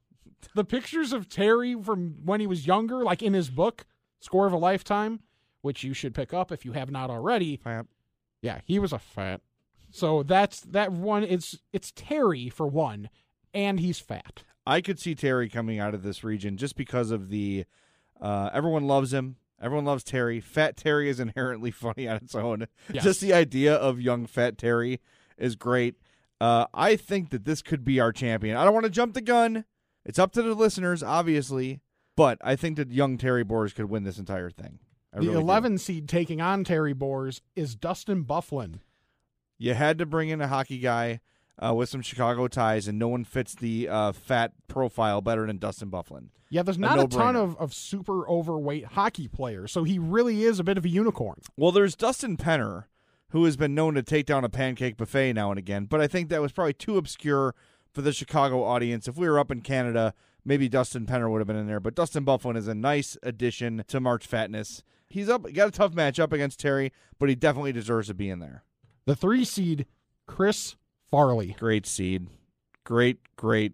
The 0.57 0.65
pictures 0.65 1.13
of 1.13 1.29
Terry 1.29 1.81
from 1.81 2.17
when 2.25 2.41
he 2.41 2.49
was 2.49 2.67
younger, 2.67 3.05
like 3.05 3.23
in 3.23 3.33
his 3.33 3.49
book, 3.49 3.87
Score 4.19 4.47
of 4.47 4.53
a 4.53 4.57
Lifetime, 4.57 5.21
which 5.61 5.85
you 5.85 5.95
should 5.95 6.15
pick 6.15 6.35
up 6.35 6.51
if 6.51 6.65
you 6.65 6.73
have 6.73 6.91
not 6.91 7.11
already. 7.11 7.59
Fat. 7.59 7.87
Yeah, 8.41 8.61
he 8.65 8.81
was 8.81 8.93
a 8.93 8.99
fat. 8.99 9.41
So 9.93 10.23
that's 10.23 10.61
that 10.63 10.91
one. 10.91 11.23
It's 11.23 11.59
it's 11.73 11.93
Terry 11.95 12.49
for 12.49 12.67
one, 12.67 13.11
and 13.55 13.79
he's 13.79 14.01
fat. 14.01 14.43
I 14.67 14.81
could 14.81 14.99
see 14.99 15.15
Terry 15.15 15.49
coming 15.49 15.79
out 15.79 15.95
of 15.95 16.03
this 16.03 16.25
region 16.25 16.57
just 16.57 16.77
because 16.77 17.11
of 17.11 17.29
the 17.29 17.65
uh, 18.21 18.51
everyone 18.53 18.87
loves 18.87 19.13
him. 19.13 19.37
Everyone 19.61 19.85
loves 19.85 20.03
Terry. 20.03 20.41
Fat 20.41 20.77
Terry 20.77 21.09
is 21.09 21.21
inherently 21.21 21.71
funny 21.73 22.09
on 22.09 22.17
its 22.17 22.35
own. 22.35 22.67
Yes. 22.93 23.05
Just 23.05 23.21
the 23.21 23.35
idea 23.35 23.75
of 23.75 24.01
young 24.01 24.27
fat 24.27 24.59
Terry 24.59 25.01
is 25.37 25.57
great. 25.57 25.97
Uh, 26.41 26.67
I 26.75 26.97
think 26.97 27.31
that 27.31 27.45
this 27.45 27.63
could 27.63 27.85
be 27.85 28.01
our 28.01 28.13
champion. 28.13 28.57
I 28.57 28.65
don't 28.65 28.75
want 28.75 28.85
to 28.85 28.91
jump 28.91 29.15
the 29.15 29.21
gun. 29.21 29.65
It's 30.05 30.19
up 30.19 30.33
to 30.33 30.43
the 30.43 30.55
listeners, 30.55 31.03
obviously, 31.03 31.81
but 32.17 32.39
I 32.43 32.57
think 32.57 32.77
that 32.79 32.91
young 32.91 33.19
Terry 33.19 33.45
Boers 33.45 33.73
could 33.73 33.89
win 33.89 34.03
this 34.03 34.19
entire 34.19 34.51
thing. 34.51 34.81
I 35.15 35.19
the 35.19 35.27
really 35.27 35.35
do. 35.35 35.41
11 35.41 35.79
seed 35.79 36.09
taking 36.09 36.41
on 36.41 36.65
Terry 36.65 36.95
Boers 36.95 37.43
is 37.55 37.77
Dustin 37.77 38.25
Byfuglien. 38.25 38.81
You 39.63 39.75
had 39.75 39.97
to 39.99 40.07
bring 40.07 40.29
in 40.29 40.41
a 40.41 40.49
hockey 40.49 40.81
guy 40.81 41.21
uh, 41.65 41.73
with 41.73 41.89
some 41.89 42.03
Chicago 42.03 42.49
ties, 42.49 42.89
and 42.89 42.99
no 42.99 43.07
one 43.07 43.23
fits 43.23 43.55
the 43.55 43.89
uh, 43.89 44.11
fat 44.11 44.51
profile 44.67 45.21
better 45.21 45.47
than 45.47 45.59
Dustin 45.59 45.89
Byfuglien. 45.89 46.31
Yeah, 46.51 46.65
there's 46.65 46.79
not 46.79 46.99
a, 46.99 47.07
ton 47.07 47.37
of, 47.37 47.57
of 47.59 47.73
super 47.73 48.29
overweight 48.29 48.87
hockey 48.87 49.29
players, 49.29 49.71
so 49.71 49.85
he 49.85 50.01
really 50.01 50.43
is 50.43 50.59
a 50.59 50.65
bit 50.65 50.79
of 50.79 50.85
a 50.85 50.89
unicorn. 50.89 51.43
Well, 51.57 51.71
there's 51.71 51.95
Dustin 51.95 52.37
Penner, 52.37 52.87
who 53.29 53.45
has 53.45 53.57
been 53.57 53.73
known 53.73 53.95
to 53.95 54.03
take 54.03 54.27
down 54.27 54.45
a 54.45 54.49
pancake 54.49 54.97
buffet 54.97 55.35
now 55.35 55.51
and 55.51 55.61
again, 55.61 55.85
but 55.85 56.01
I 56.01 56.09
think 56.09 56.29
that 56.29 56.43
was 56.43 56.51
probably 56.51 56.75
too 56.75 56.99
obscure 56.99 57.55
for 57.93 58.03
the 58.03 58.13
Chicago 58.13 58.65
audience. 58.65 59.07
If 59.07 59.17
we 59.17 59.29
were 59.29 59.39
up 59.39 59.53
in 59.53 59.61
Canada, 59.61 60.13
maybe 60.45 60.69
Dustin 60.69 61.07
Penner 61.07 61.31
would 61.31 61.39
have 61.39 61.47
been 61.47 61.55
in 61.55 61.69
there, 61.69 61.79
but 61.79 61.95
Dustin 61.95 62.25
Byfuglien 62.25 62.57
is 62.57 62.67
a 62.67 62.75
nice 62.75 63.17
addition 63.23 63.85
to 63.87 64.01
March 64.01 64.29
Fatness. 64.29 64.83
he's 65.09 65.29
up. 65.29 65.51
Got 65.53 65.69
a 65.69 65.71
tough 65.71 65.95
match 65.95 66.19
up 66.19 66.33
against 66.33 66.59
Terry, 66.59 66.93
but 67.21 67.29
he 67.29 67.37
definitely 67.37 67.73
deserves 67.73 68.09
to 68.09 68.15
be 68.15 68.29
in 68.29 68.41
there. 68.41 68.65
The 69.07 69.17
three 69.17 69.45
seed, 69.45 69.87
Chris 70.27 70.77
Farley. 71.11 71.57
Great 71.59 71.87
seed, 71.87 72.29
great, 72.85 73.19
great. 73.37 73.73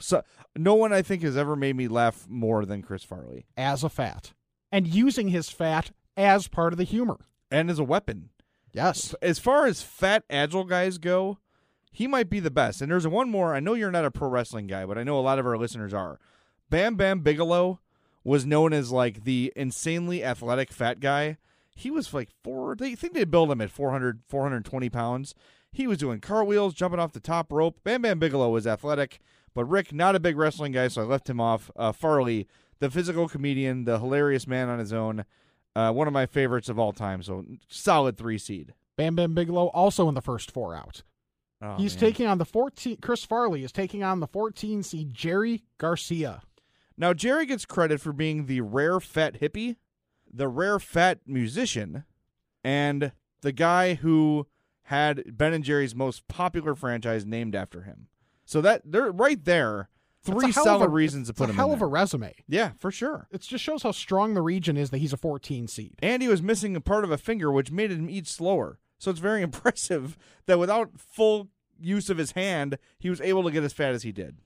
So, 0.00 0.22
no 0.56 0.74
one 0.74 0.92
I 0.92 1.02
think 1.02 1.22
has 1.22 1.36
ever 1.36 1.54
made 1.54 1.76
me 1.76 1.86
laugh 1.88 2.26
more 2.28 2.64
than 2.64 2.80
Chris 2.82 3.04
Farley, 3.04 3.44
as 3.56 3.84
a 3.84 3.88
fat 3.90 4.32
and 4.70 4.86
using 4.86 5.28
his 5.28 5.50
fat 5.50 5.90
as 6.16 6.48
part 6.48 6.72
of 6.72 6.78
the 6.78 6.84
humor. 6.84 7.18
and 7.50 7.68
as 7.70 7.78
a 7.78 7.84
weapon. 7.84 8.30
Yes. 8.72 9.14
As 9.20 9.38
far 9.38 9.66
as 9.66 9.82
fat 9.82 10.24
agile 10.30 10.64
guys 10.64 10.96
go, 10.96 11.36
he 11.90 12.06
might 12.06 12.30
be 12.30 12.40
the 12.40 12.50
best. 12.50 12.80
And 12.80 12.90
there's 12.90 13.06
one 13.06 13.28
more. 13.28 13.54
I 13.54 13.60
know 13.60 13.74
you're 13.74 13.90
not 13.90 14.06
a 14.06 14.10
pro 14.10 14.28
wrestling 14.28 14.66
guy, 14.66 14.86
but 14.86 14.96
I 14.96 15.02
know 15.04 15.18
a 15.18 15.20
lot 15.20 15.38
of 15.38 15.46
our 15.46 15.58
listeners 15.58 15.92
are. 15.92 16.18
Bam 16.70 16.94
Bam 16.94 17.20
Bigelow 17.20 17.80
was 18.24 18.46
known 18.46 18.72
as 18.72 18.90
like 18.90 19.24
the 19.24 19.52
insanely 19.54 20.24
athletic 20.24 20.72
fat 20.72 21.00
guy. 21.00 21.36
He 21.74 21.90
was 21.90 22.12
like 22.12 22.28
four. 22.44 22.74
They 22.76 22.94
think 22.94 23.14
they 23.14 23.24
built 23.24 23.50
him 23.50 23.60
at 23.60 23.70
400, 23.70 24.20
420 24.28 24.90
pounds. 24.90 25.34
He 25.72 25.86
was 25.86 25.98
doing 25.98 26.20
cartwheels, 26.20 26.74
jumping 26.74 27.00
off 27.00 27.12
the 27.12 27.20
top 27.20 27.50
rope. 27.50 27.80
Bam 27.82 28.02
Bam 28.02 28.18
Bigelow 28.18 28.50
was 28.50 28.66
athletic, 28.66 29.20
but 29.54 29.64
Rick, 29.64 29.92
not 29.92 30.14
a 30.14 30.20
big 30.20 30.36
wrestling 30.36 30.72
guy, 30.72 30.88
so 30.88 31.02
I 31.02 31.04
left 31.04 31.30
him 31.30 31.40
off. 31.40 31.70
Uh, 31.74 31.92
Farley, 31.92 32.46
the 32.78 32.90
physical 32.90 33.26
comedian, 33.28 33.84
the 33.84 33.98
hilarious 33.98 34.46
man 34.46 34.68
on 34.68 34.78
his 34.78 34.92
own, 34.92 35.24
uh, 35.74 35.90
one 35.92 36.06
of 36.06 36.12
my 36.12 36.26
favorites 36.26 36.68
of 36.68 36.78
all 36.78 36.92
time. 36.92 37.22
So 37.22 37.44
solid 37.68 38.18
three 38.18 38.38
seed. 38.38 38.74
Bam 38.96 39.14
Bam 39.16 39.32
Bigelow 39.34 39.68
also 39.68 40.08
in 40.08 40.14
the 40.14 40.20
first 40.20 40.50
four 40.50 40.74
out. 40.74 41.02
Oh, 41.62 41.76
He's 41.76 41.94
man. 41.94 42.00
taking 42.00 42.26
on 42.26 42.38
the 42.38 42.44
14 42.44 42.98
Chris 43.00 43.24
Farley 43.24 43.62
is 43.64 43.72
taking 43.72 44.02
on 44.02 44.20
the 44.20 44.26
14 44.26 44.82
seed 44.82 45.14
Jerry 45.14 45.62
Garcia. 45.78 46.42
Now, 46.98 47.14
Jerry 47.14 47.46
gets 47.46 47.64
credit 47.64 48.00
for 48.00 48.12
being 48.12 48.44
the 48.46 48.60
rare 48.60 49.00
fat 49.00 49.40
hippie, 49.40 49.76
the 50.32 50.48
rare 50.48 50.78
fat 50.78 51.20
musician, 51.26 52.04
and 52.64 53.12
the 53.42 53.52
guy 53.52 53.94
who 53.94 54.46
had 54.84 55.36
Ben 55.36 55.52
and 55.52 55.64
Jerry's 55.64 55.94
most 55.94 56.26
popular 56.28 56.74
franchise 56.74 57.24
named 57.24 57.54
after 57.54 57.82
him. 57.82 58.08
So 58.44 58.60
that 58.60 58.82
they're 58.84 59.12
right 59.12 59.42
there. 59.44 59.88
Three 60.24 60.52
solid 60.52 60.86
a, 60.86 60.88
reasons 60.88 61.26
to 61.26 61.34
put 61.34 61.48
a 61.48 61.50
him 61.50 61.56
hell 61.56 61.68
in 61.70 61.74
of 61.74 61.82
a 61.82 61.86
resume. 61.86 62.32
Yeah, 62.46 62.72
for 62.78 62.92
sure. 62.92 63.26
It 63.32 63.40
just 63.40 63.64
shows 63.64 63.82
how 63.82 63.90
strong 63.90 64.34
the 64.34 64.42
region 64.42 64.76
is 64.76 64.90
that 64.90 64.98
he's 64.98 65.12
a 65.12 65.16
14 65.16 65.66
seed. 65.66 65.94
And 66.00 66.22
he 66.22 66.28
was 66.28 66.40
missing 66.40 66.76
a 66.76 66.80
part 66.80 67.02
of 67.02 67.10
a 67.10 67.18
finger, 67.18 67.50
which 67.50 67.72
made 67.72 67.90
him 67.90 68.08
eat 68.08 68.28
slower. 68.28 68.78
So 68.98 69.10
it's 69.10 69.18
very 69.18 69.42
impressive 69.42 70.16
that 70.46 70.60
without 70.60 70.92
full 70.96 71.48
use 71.80 72.08
of 72.08 72.18
his 72.18 72.32
hand, 72.32 72.78
he 73.00 73.10
was 73.10 73.20
able 73.20 73.42
to 73.42 73.50
get 73.50 73.64
as 73.64 73.72
fat 73.72 73.94
as 73.94 74.04
he 74.04 74.12
did. 74.12 74.36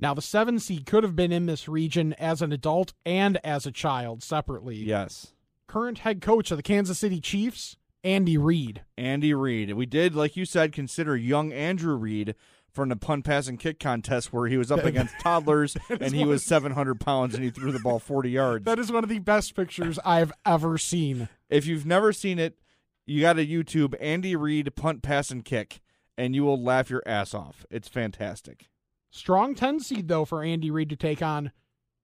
Now 0.00 0.14
the 0.14 0.22
7 0.22 0.58
seed 0.58 0.86
could 0.86 1.04
have 1.04 1.14
been 1.14 1.32
in 1.32 1.46
this 1.46 1.68
region 1.68 2.12
as 2.14 2.42
an 2.42 2.52
adult 2.52 2.92
and 3.06 3.38
as 3.44 3.66
a 3.66 3.72
child 3.72 4.22
separately. 4.22 4.76
Yes. 4.76 5.34
Current 5.68 5.98
head 5.98 6.20
coach 6.20 6.50
of 6.50 6.56
the 6.56 6.62
Kansas 6.62 6.98
City 6.98 7.20
Chiefs, 7.20 7.76
Andy 8.04 8.36
Reid. 8.36 8.82
Andy 8.98 9.32
Reid. 9.32 9.72
We 9.74 9.86
did, 9.86 10.14
like 10.14 10.36
you 10.36 10.44
said, 10.44 10.72
consider 10.72 11.16
young 11.16 11.52
Andrew 11.52 11.94
Reid 11.94 12.34
from 12.72 12.88
the 12.88 12.96
punt, 12.96 13.24
pass, 13.24 13.46
and 13.46 13.60
kick 13.60 13.78
contest 13.78 14.32
where 14.32 14.48
he 14.48 14.56
was 14.56 14.72
up 14.72 14.84
against 14.84 15.14
toddlers 15.20 15.76
and 15.88 16.14
he 16.14 16.24
was 16.24 16.44
700 16.44 16.98
pounds 16.98 17.34
and 17.34 17.44
he 17.44 17.50
threw 17.50 17.70
the 17.70 17.78
ball 17.78 17.98
40 17.98 18.30
yards. 18.30 18.64
That 18.64 18.78
is 18.78 18.90
one 18.90 19.04
of 19.04 19.10
the 19.10 19.18
best 19.18 19.54
pictures 19.54 19.98
I've 20.04 20.32
ever 20.44 20.78
seen. 20.78 21.28
If 21.48 21.66
you've 21.66 21.86
never 21.86 22.12
seen 22.12 22.38
it, 22.38 22.58
you 23.06 23.20
got 23.20 23.34
to 23.34 23.46
YouTube 23.46 23.94
Andy 24.00 24.34
Reid 24.36 24.74
punt, 24.74 25.02
pass, 25.02 25.30
and 25.30 25.44
kick, 25.44 25.80
and 26.16 26.34
you 26.34 26.44
will 26.44 26.60
laugh 26.60 26.88
your 26.88 27.02
ass 27.04 27.34
off. 27.34 27.66
It's 27.70 27.88
fantastic. 27.88 28.68
Strong 29.14 29.56
10 29.56 29.78
seed, 29.80 30.08
though, 30.08 30.24
for 30.24 30.42
Andy 30.42 30.70
Reid 30.70 30.88
to 30.88 30.96
take 30.96 31.20
on 31.20 31.52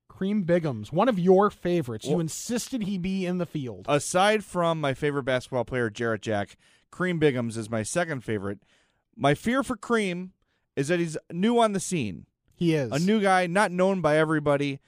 Cream 0.09 0.45
Biggums, 0.45 0.93
one 0.93 1.09
of 1.09 1.19
your 1.19 1.49
favorites. 1.51 2.07
you 2.07 2.21
insisted 2.21 2.83
he 2.83 2.99
be 2.99 3.25
in 3.25 3.39
the 3.39 3.47
field. 3.47 3.87
Aside 3.89 4.45
from 4.45 4.79
my 4.79 4.93
favorite 4.93 5.23
basketball 5.23 5.65
player, 5.65 5.89
Jarrett 5.89 6.21
Jack, 6.21 6.59
Cream 6.91 7.19
Biggums 7.19 7.57
is 7.57 7.71
my 7.71 7.83
second 7.83 8.25
favorite. 8.25 8.59
My 9.17 9.35
fear 9.35 9.63
for 9.63 9.75
Cream 9.75 10.33
is 10.77 10.89
that 10.89 11.01
he's 11.01 11.17
new 11.33 11.59
on 11.59 11.73
the 11.73 11.81
scene. 11.81 12.27
he 12.55 12.75
is. 12.75 12.93
a 12.93 12.99
new 12.99 13.21
guy, 13.23 13.47
not 13.47 13.73
known 13.73 14.03
by 14.03 14.19
everybody. 14.19 14.79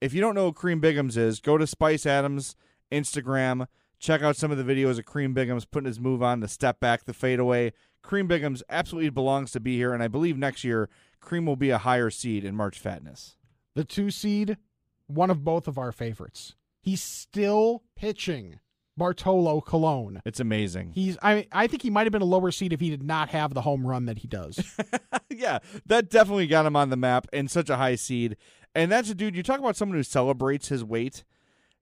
If 0.00 0.14
you 0.14 0.20
don't 0.22 0.34
know 0.34 0.46
who 0.46 0.52
Cream 0.52 0.80
Biggums 0.80 1.16
is, 1.18 1.40
go 1.40 1.58
to 1.58 1.66
Spice 1.66 2.06
Adams 2.06 2.56
Instagram. 2.90 3.66
Check 3.98 4.22
out 4.22 4.36
some 4.36 4.50
of 4.50 4.58
the 4.58 4.64
videos 4.64 4.98
of 4.98 5.04
Cream 5.06 5.34
Biggums 5.34 5.66
putting 5.70 5.86
his 5.86 5.98
move 6.00 6.22
on, 6.22 6.40
the 6.40 6.48
step 6.48 6.80
back, 6.80 7.04
the 7.04 7.14
fadeaway. 7.14 7.72
Cream 8.02 8.28
Biggums 8.28 8.62
absolutely 8.68 9.10
belongs 9.10 9.50
to 9.52 9.60
be 9.60 9.76
here, 9.76 9.92
and 9.92 10.02
I 10.02 10.08
believe 10.08 10.36
next 10.36 10.64
year 10.64 10.88
Cream 11.20 11.46
will 11.46 11.56
be 11.56 11.70
a 11.70 11.78
higher 11.78 12.10
seed 12.10 12.44
in 12.44 12.54
March 12.54 12.80
Fatness. 12.80 13.36
the 13.74 13.84
two 13.84 14.10
seed, 14.10 14.58
one 15.06 15.30
of 15.30 15.44
both 15.44 15.66
of 15.66 15.78
our 15.78 15.92
favorites. 15.92 16.54
He's 16.80 17.02
still 17.02 17.82
pitching 17.96 18.60
Bartolo 18.96 19.60
Colon. 19.60 20.22
It's 20.24 20.40
amazing. 20.40 20.92
He's 20.94 21.18
I 21.20 21.46
I 21.50 21.66
think 21.66 21.82
he 21.82 21.90
might 21.90 22.06
have 22.06 22.12
been 22.12 22.22
a 22.22 22.26
lower 22.26 22.50
seed 22.50 22.72
if 22.72 22.80
he 22.80 22.90
did 22.90 23.02
not 23.02 23.30
have 23.30 23.54
the 23.54 23.62
home 23.62 23.86
run 23.86 24.06
that 24.06 24.18
he 24.18 24.28
does. 24.28 24.58
yeah, 25.30 25.58
that 25.86 26.08
definitely 26.10 26.46
got 26.46 26.64
him 26.66 26.76
on 26.76 26.90
the 26.90 26.96
map 26.96 27.26
and 27.32 27.50
such 27.50 27.68
a 27.68 27.76
high 27.76 27.96
seed. 27.96 28.36
And 28.74 28.90
that's 28.92 29.10
a 29.10 29.14
dude. 29.14 29.36
You 29.36 29.42
talk 29.42 29.58
about 29.58 29.76
someone 29.76 29.98
who 29.98 30.02
celebrates 30.02 30.68
his 30.68 30.84
weight. 30.84 31.24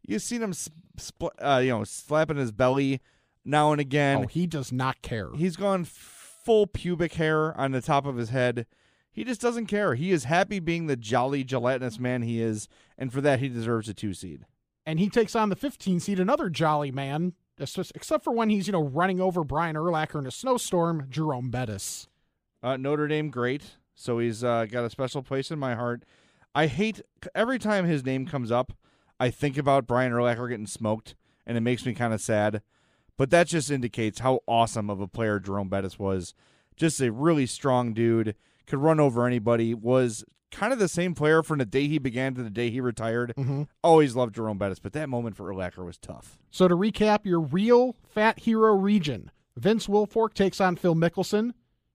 You've 0.06 0.22
seen 0.22 0.42
him, 0.42 0.52
spl- 0.52 1.30
uh, 1.40 1.60
you 1.62 1.70
know, 1.70 1.84
slapping 1.84 2.36
his 2.36 2.52
belly 2.52 3.00
now 3.44 3.72
and 3.72 3.80
again. 3.80 4.24
oh, 4.24 4.26
he 4.26 4.46
does 4.46 4.70
not 4.72 5.02
care. 5.02 5.30
He's 5.34 5.56
gone 5.56 5.84
full 5.84 6.66
pubic 6.66 7.14
hair 7.14 7.58
on 7.58 7.72
the 7.72 7.80
top 7.80 8.06
of 8.06 8.16
his 8.16 8.30
head. 8.30 8.66
He 9.12 9.24
just 9.24 9.40
doesn't 9.40 9.66
care. 9.66 9.94
He 9.94 10.10
is 10.10 10.24
happy 10.24 10.58
being 10.58 10.86
the 10.86 10.96
jolly, 10.96 11.44
gelatinous 11.44 11.98
man 11.98 12.22
he 12.22 12.40
is, 12.42 12.68
and 12.98 13.12
for 13.12 13.20
that 13.20 13.38
he 13.40 13.48
deserves 13.48 13.88
a 13.88 13.94
two 13.94 14.12
seed. 14.12 14.44
and 14.86 14.98
he 14.98 15.08
takes 15.08 15.34
on 15.34 15.48
the 15.48 15.56
15 15.56 16.00
seed, 16.00 16.18
another 16.20 16.50
jolly 16.50 16.90
man, 16.90 17.32
except 17.58 17.92
except 17.94 18.24
for 18.24 18.32
when 18.32 18.50
he's, 18.50 18.66
you 18.66 18.72
know, 18.72 18.82
running 18.82 19.20
over 19.20 19.44
Brian 19.44 19.76
Urlacher 19.76 20.18
in 20.18 20.26
a 20.26 20.30
snowstorm, 20.30 21.06
Jerome 21.08 21.50
Bettis. 21.50 22.08
Uh, 22.62 22.76
Notre 22.76 23.06
Dame, 23.08 23.30
great. 23.30 23.76
So 23.94 24.18
he's 24.18 24.42
uh, 24.42 24.66
got 24.66 24.84
a 24.84 24.90
special 24.90 25.22
place 25.22 25.50
in 25.50 25.58
my 25.58 25.74
heart. 25.76 26.02
I 26.54 26.66
hate 26.66 27.00
every 27.34 27.58
time 27.58 27.84
his 27.86 28.04
name 28.04 28.26
comes 28.26 28.50
up. 28.50 28.72
I 29.20 29.30
think 29.30 29.56
about 29.56 29.86
Brian 29.86 30.12
Urlacher 30.12 30.48
getting 30.48 30.66
smoked, 30.66 31.14
and 31.46 31.56
it 31.56 31.60
makes 31.60 31.84
me 31.86 31.94
kind 31.94 32.12
of 32.12 32.20
sad. 32.20 32.62
But 33.16 33.30
that 33.30 33.46
just 33.46 33.70
indicates 33.70 34.18
how 34.20 34.40
awesome 34.48 34.90
of 34.90 35.00
a 35.00 35.06
player 35.06 35.38
Jerome 35.38 35.68
Bettis 35.68 35.98
was. 35.98 36.34
Just 36.76 37.00
a 37.00 37.12
really 37.12 37.46
strong 37.46 37.94
dude, 37.94 38.34
could 38.66 38.80
run 38.80 38.98
over 38.98 39.26
anybody. 39.26 39.72
Was 39.74 40.24
kind 40.50 40.72
of 40.72 40.78
the 40.78 40.88
same 40.88 41.14
player 41.14 41.42
from 41.42 41.58
the 41.58 41.64
day 41.64 41.86
he 41.86 41.98
began 41.98 42.34
to 42.34 42.42
the 42.42 42.50
day 42.50 42.70
he 42.70 42.80
retired. 42.80 43.32
Mhm. 43.36 43.68
Always 43.82 44.16
loved 44.16 44.34
Jerome 44.34 44.58
Bettis, 44.58 44.78
but 44.80 44.92
that 44.92 45.08
moment 45.08 45.36
for 45.36 45.52
Urlacher 45.52 45.84
was 45.84 45.96
tough. 45.98 46.38
So 46.50 46.66
to 46.68 46.76
recap 46.76 47.24
your 47.24 47.40
real 47.40 47.96
fat 48.02 48.40
hero 48.40 48.74
region, 48.74 49.30
Vince 49.56 49.86
Wilfork 49.86 50.34
takes 50.34 50.60
on 50.60 50.76
Phil 50.76 50.94
Mickelson, 50.94 51.52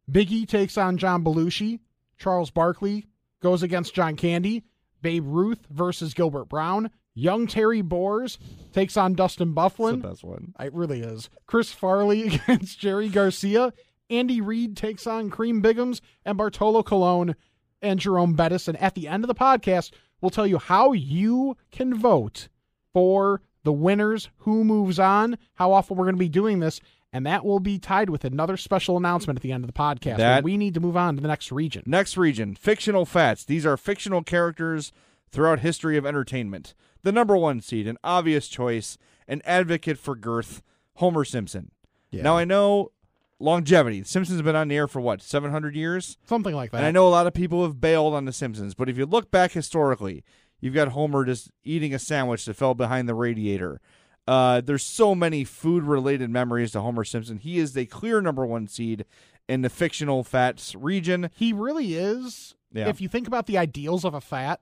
Biggie 0.09 0.47
takes 0.47 0.77
on 0.77 0.97
John 0.97 1.23
Belushi, 1.23 1.79
Charles 2.17 2.51
Barkley 2.51 3.07
goes 3.41 3.63
against 3.63 3.93
John 3.93 4.15
Candy, 4.15 4.63
Babe 5.01 5.23
Ruth 5.25 5.65
versus 5.69 6.13
Gilbert 6.13 6.45
Brown, 6.45 6.89
young 7.19 7.47
Terry 7.47 7.81
Boers 7.81 8.37
takes 8.73 8.97
on 8.97 9.13
Dustin 9.13 9.53
That's 9.53 9.75
Byfuglien. 9.75 10.01
the 10.01 10.07
best 10.09 10.23
one. 10.23 10.53
It 10.59 10.73
really 10.73 11.01
is. 11.01 11.29
Chris 11.45 11.71
Farley 11.71 12.27
against 12.47 12.79
Jerry 12.79 13.09
Garcia. 13.09 13.73
Andy 14.09 14.41
Reid 14.41 14.75
takes 14.75 15.05
on 15.05 15.29
Cream 15.29 15.61
Biggums 15.61 16.01
and 16.25 16.37
Bartolo 16.37 16.81
Colon 16.83 17.35
and 17.81 17.99
Jerome 17.99 18.33
Bettis. 18.33 18.67
And 18.67 18.77
at 18.81 18.95
the 18.95 19.07
end 19.07 19.23
of 19.23 19.27
the 19.27 19.35
podcast, 19.35 19.91
we'll 20.21 20.31
tell 20.31 20.47
you 20.47 20.57
how 20.57 20.93
you 20.93 21.55
can 21.71 21.93
vote 21.93 22.47
for 22.93 23.41
the 23.63 23.73
winners, 23.73 24.29
who 24.39 24.63
moves 24.63 24.97
on, 24.99 25.37
how 25.55 25.71
often 25.73 25.95
we're 25.97 26.05
going 26.05 26.15
to 26.15 26.19
be 26.19 26.29
doing 26.29 26.59
this. 26.59 26.79
And 27.11 27.25
that 27.25 27.43
will 27.43 27.59
be 27.59 27.77
tied 27.79 28.09
with 28.09 28.23
another 28.23 28.55
special 28.57 28.95
announcement 28.97 29.37
at 29.37 29.43
the 29.43 29.51
end 29.51 29.63
of 29.63 29.67
the 29.67 29.73
podcast. 29.73 30.17
That- 30.17 30.43
we 30.43 30.57
need 30.57 30.73
to 30.75 30.79
move 30.79 30.95
on 30.97 31.15
to 31.15 31.21
the 31.21 31.27
next 31.27 31.51
region. 31.51 31.83
Next 31.85 32.17
region, 32.17 32.55
fictional 32.55 33.05
fats. 33.05 33.43
These 33.45 33.65
are 33.65 33.77
fictional 33.77 34.23
characters 34.23 34.91
throughout 35.31 35.59
history 35.59 35.97
of 35.97 36.05
entertainment. 36.05 36.73
The 37.03 37.11
number 37.11 37.37
one 37.37 37.61
seed, 37.61 37.87
an 37.87 37.97
obvious 38.03 38.47
choice, 38.47 38.97
an 39.27 39.41
advocate 39.45 39.97
for 39.97 40.15
girth, 40.15 40.61
Homer 40.95 41.23
Simpson. 41.23 41.71
Yeah. 42.11 42.23
Now 42.23 42.37
I 42.37 42.45
know 42.45 42.91
longevity. 43.39 44.03
Simpsons 44.03 44.37
have 44.37 44.45
been 44.45 44.55
on 44.55 44.67
the 44.67 44.75
air 44.75 44.87
for 44.87 44.99
what, 44.99 45.21
700 45.21 45.75
years? 45.75 46.17
Something 46.25 46.55
like 46.55 46.71
that. 46.71 46.77
And 46.77 46.85
I 46.85 46.91
know 46.91 47.07
a 47.07 47.09
lot 47.09 47.27
of 47.27 47.33
people 47.33 47.63
have 47.63 47.79
bailed 47.79 48.13
on 48.13 48.25
the 48.25 48.33
Simpsons, 48.33 48.73
but 48.75 48.89
if 48.89 48.97
you 48.97 49.05
look 49.05 49.31
back 49.31 49.51
historically, 49.51 50.23
you've 50.59 50.73
got 50.73 50.89
Homer 50.89 51.25
just 51.25 51.51
eating 51.63 51.93
a 51.93 51.99
sandwich 51.99 52.45
that 52.45 52.55
fell 52.55 52.73
behind 52.73 53.07
the 53.07 53.15
radiator. 53.15 53.79
Uh, 54.27 54.61
there's 54.61 54.83
so 54.83 55.15
many 55.15 55.43
food 55.43 55.83
related 55.83 56.29
memories 56.29 56.71
to 56.71 56.81
Homer 56.81 57.03
Simpson. 57.03 57.37
He 57.37 57.57
is 57.57 57.73
the 57.73 57.85
clear 57.85 58.21
number 58.21 58.45
one 58.45 58.67
seed 58.67 59.05
in 59.47 59.61
the 59.61 59.69
fictional 59.69 60.23
fats 60.23 60.75
region. 60.75 61.31
He 61.33 61.51
really 61.51 61.95
is. 61.95 62.55
Yeah. 62.71 62.87
If 62.89 63.01
you 63.01 63.07
think 63.07 63.27
about 63.27 63.47
the 63.47 63.57
ideals 63.57 64.05
of 64.05 64.13
a 64.13 64.21
fat, 64.21 64.61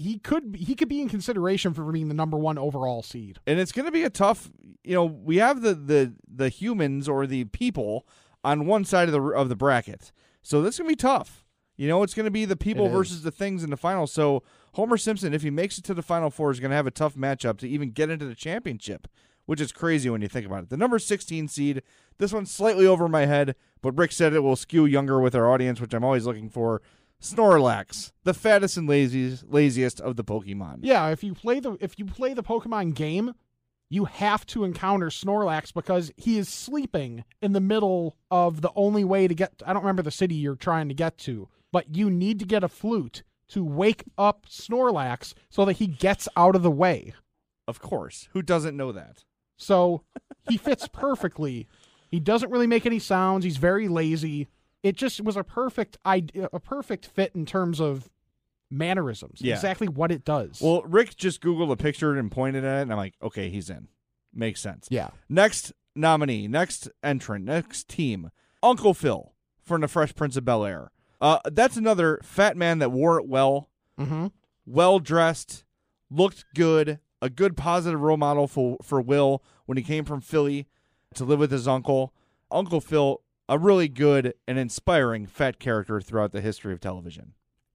he 0.00 0.18
could 0.18 0.56
he 0.58 0.74
could 0.74 0.88
be 0.88 1.00
in 1.00 1.08
consideration 1.08 1.74
for 1.74 1.90
being 1.92 2.08
the 2.08 2.14
number 2.14 2.36
one 2.38 2.56
overall 2.58 3.02
seed. 3.02 3.38
and 3.46 3.58
it's 3.60 3.72
going 3.72 3.86
to 3.86 3.92
be 3.92 4.02
a 4.02 4.10
tough 4.10 4.50
you 4.82 4.94
know 4.94 5.04
we 5.04 5.36
have 5.36 5.60
the 5.62 5.74
the 5.74 6.14
the 6.26 6.48
humans 6.48 7.08
or 7.08 7.26
the 7.26 7.44
people 7.44 8.06
on 8.42 8.66
one 8.66 8.84
side 8.84 9.08
of 9.08 9.12
the 9.12 9.20
of 9.20 9.48
the 9.48 9.56
bracket 9.56 10.12
so 10.42 10.62
this 10.62 10.74
is 10.74 10.78
going 10.80 10.88
to 10.88 10.92
be 10.92 10.96
tough 10.96 11.44
you 11.76 11.86
know 11.88 12.02
it's 12.02 12.14
going 12.14 12.24
to 12.24 12.30
be 12.30 12.44
the 12.44 12.56
people 12.56 12.86
It 12.86 12.88
is. 12.90 12.94
versus 12.94 13.22
the 13.22 13.30
things 13.30 13.62
in 13.62 13.70
the 13.70 13.76
final 13.76 14.06
so 14.06 14.42
Homer 14.74 14.96
Simpson, 14.96 15.34
if 15.34 15.42
he 15.42 15.50
makes 15.50 15.78
it 15.78 15.84
to 15.86 15.94
the 15.94 16.00
Final 16.02 16.30
Four, 16.30 16.52
is 16.52 16.60
going 16.60 16.70
to 16.70 16.76
have 16.76 16.86
a 16.86 16.92
tough 16.92 17.16
matchup 17.16 17.58
to 17.58 17.68
even 17.68 17.90
get 17.90 18.08
into 18.08 18.24
the 18.24 18.36
championship, 18.36 19.08
which 19.46 19.60
is 19.60 19.72
crazy 19.72 20.08
when 20.08 20.22
you 20.22 20.28
think 20.28 20.46
about 20.46 20.62
it. 20.62 20.68
The 20.70 20.76
number 20.76 21.00
16 21.00 21.48
seed, 21.48 21.82
this 22.18 22.32
one's 22.32 22.52
slightly 22.52 22.86
over 22.86 23.08
my 23.08 23.26
head, 23.26 23.56
but 23.82 23.98
Rick 23.98 24.12
said 24.12 24.32
it 24.32 24.44
will 24.44 24.54
skew 24.54 24.86
younger 24.86 25.18
with 25.20 25.34
our 25.34 25.50
audience, 25.50 25.80
which 25.80 25.92
I'm 25.92 26.04
always 26.04 26.24
looking 26.24 26.48
for. 26.50 26.82
Snorlax, 27.20 28.12
the 28.24 28.34
fattest 28.34 28.76
and 28.76 28.88
laziest, 28.88 29.44
laziest 29.48 30.00
of 30.00 30.16
the 30.16 30.24
Pokemon. 30.24 30.78
Yeah, 30.82 31.08
if 31.08 31.22
you 31.22 31.34
play 31.34 31.60
the 31.60 31.76
if 31.80 31.98
you 31.98 32.06
play 32.06 32.34
the 32.34 32.42
Pokemon 32.42 32.94
game, 32.94 33.34
you 33.90 34.06
have 34.06 34.46
to 34.46 34.64
encounter 34.64 35.08
Snorlax 35.08 35.74
because 35.74 36.12
he 36.16 36.38
is 36.38 36.48
sleeping 36.48 37.24
in 37.42 37.52
the 37.52 37.60
middle 37.60 38.16
of 38.30 38.62
the 38.62 38.70
only 38.74 39.04
way 39.04 39.28
to 39.28 39.34
get 39.34 39.62
I 39.66 39.72
don't 39.72 39.82
remember 39.82 40.02
the 40.02 40.10
city 40.10 40.34
you're 40.34 40.54
trying 40.54 40.88
to 40.88 40.94
get 40.94 41.18
to, 41.18 41.48
but 41.72 41.94
you 41.94 42.10
need 42.10 42.38
to 42.38 42.46
get 42.46 42.64
a 42.64 42.68
flute 42.68 43.22
to 43.48 43.64
wake 43.64 44.04
up 44.16 44.46
Snorlax 44.48 45.34
so 45.50 45.64
that 45.64 45.74
he 45.74 45.86
gets 45.86 46.28
out 46.36 46.56
of 46.56 46.62
the 46.62 46.70
way. 46.70 47.12
Of 47.68 47.80
course. 47.80 48.28
Who 48.32 48.42
doesn't 48.42 48.76
know 48.76 48.92
that? 48.92 49.24
So 49.56 50.04
he 50.48 50.56
fits 50.56 50.88
perfectly. 50.92 51.68
He 52.08 52.18
doesn't 52.18 52.50
really 52.50 52.66
make 52.66 52.86
any 52.86 52.98
sounds. 52.98 53.44
He's 53.44 53.58
very 53.58 53.88
lazy. 53.88 54.48
It 54.82 54.96
just 54.96 55.20
was 55.20 55.36
a 55.36 55.44
perfect 55.44 55.98
idea, 56.06 56.48
a 56.52 56.60
perfect 56.60 57.06
fit 57.06 57.32
in 57.34 57.44
terms 57.46 57.80
of 57.80 58.08
mannerisms. 58.70 59.40
Yeah. 59.42 59.54
Exactly 59.54 59.88
what 59.88 60.10
it 60.12 60.24
does. 60.24 60.60
Well, 60.60 60.82
Rick 60.82 61.16
just 61.16 61.40
Googled 61.42 61.70
a 61.72 61.76
picture 61.76 62.16
and 62.16 62.30
pointed 62.30 62.64
at 62.64 62.78
it, 62.78 62.82
and 62.82 62.92
I'm 62.92 62.98
like, 62.98 63.14
okay, 63.22 63.50
he's 63.50 63.68
in. 63.70 63.88
Makes 64.32 64.60
sense. 64.60 64.86
yeah. 64.90 65.08
Next 65.28 65.72
nominee, 65.96 66.46
next 66.46 66.88
entrant, 67.02 67.44
next 67.44 67.88
team, 67.88 68.30
Uncle 68.62 68.94
Phil 68.94 69.34
from 69.64 69.80
the 69.80 69.88
Fresh 69.88 70.14
Prince 70.14 70.36
of 70.36 70.44
Bel 70.44 70.64
Air. 70.64 70.92
Uh, 71.20 71.38
that's 71.52 71.76
another 71.76 72.20
fat 72.22 72.56
man 72.56 72.78
that 72.78 72.90
wore 72.92 73.18
it 73.18 73.26
well, 73.28 73.68
Mm-hmm. 73.98 74.28
well 74.64 74.98
dressed, 74.98 75.64
looked 76.10 76.44
good, 76.54 77.00
a 77.20 77.28
good 77.28 77.54
positive 77.56 78.00
role 78.00 78.16
model 78.16 78.46
for 78.46 78.78
for 78.82 78.98
Will 79.02 79.42
when 79.66 79.76
he 79.76 79.82
came 79.84 80.04
from 80.06 80.22
Philly 80.22 80.66
to 81.14 81.24
live 81.24 81.38
with 81.38 81.50
his 81.50 81.68
uncle. 81.68 82.14
Uncle 82.50 82.80
Phil, 82.80 83.20
a 83.50 83.58
really 83.58 83.88
good 83.88 84.32
and 84.46 84.58
inspiring 84.58 85.26
fat 85.26 85.58
character 85.58 86.00
throughout 86.00 86.30
the 86.30 86.40
history 86.40 86.72
of 86.72 86.78
television. 86.80 87.34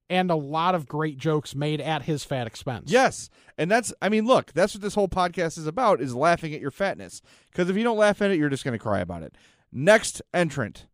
And 0.09 0.31
a 0.31 0.35
lot 0.35 0.73
of 0.73 0.87
great 0.87 1.17
jokes 1.17 1.53
made 1.53 1.81
at 1.81 2.03
his 2.03 2.23
fat 2.23 2.47
expense. 2.47 2.91
Yes, 2.91 3.29
and 3.57 3.69
that's 3.69 3.93
I 4.01 4.07
mean, 4.07 4.25
look, 4.25 4.53
that's 4.53 4.73
what 4.73 4.81
this 4.81 4.95
whole 4.95 5.09
podcast 5.09 5.57
is 5.57 5.67
about 5.67 5.99
is 5.99 6.15
laughing 6.15 6.53
at 6.53 6.61
your 6.61 6.71
fatness. 6.71 7.21
Because 7.51 7.69
if 7.69 7.75
you 7.75 7.83
don't 7.83 7.97
laugh 7.97 8.21
at 8.21 8.31
it, 8.31 8.37
you're 8.37 8.49
just 8.49 8.63
going 8.63 8.77
to 8.77 8.81
cry 8.81 8.99
about 8.99 9.23
it. 9.23 9.35
Next 9.71 10.21
entrant 10.33 10.85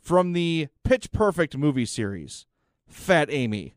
from 0.00 0.32
the 0.32 0.68
Pitch 0.84 1.12
Perfect 1.12 1.56
movie 1.58 1.84
series, 1.84 2.46
Fat 2.88 3.28
Amy. 3.30 3.74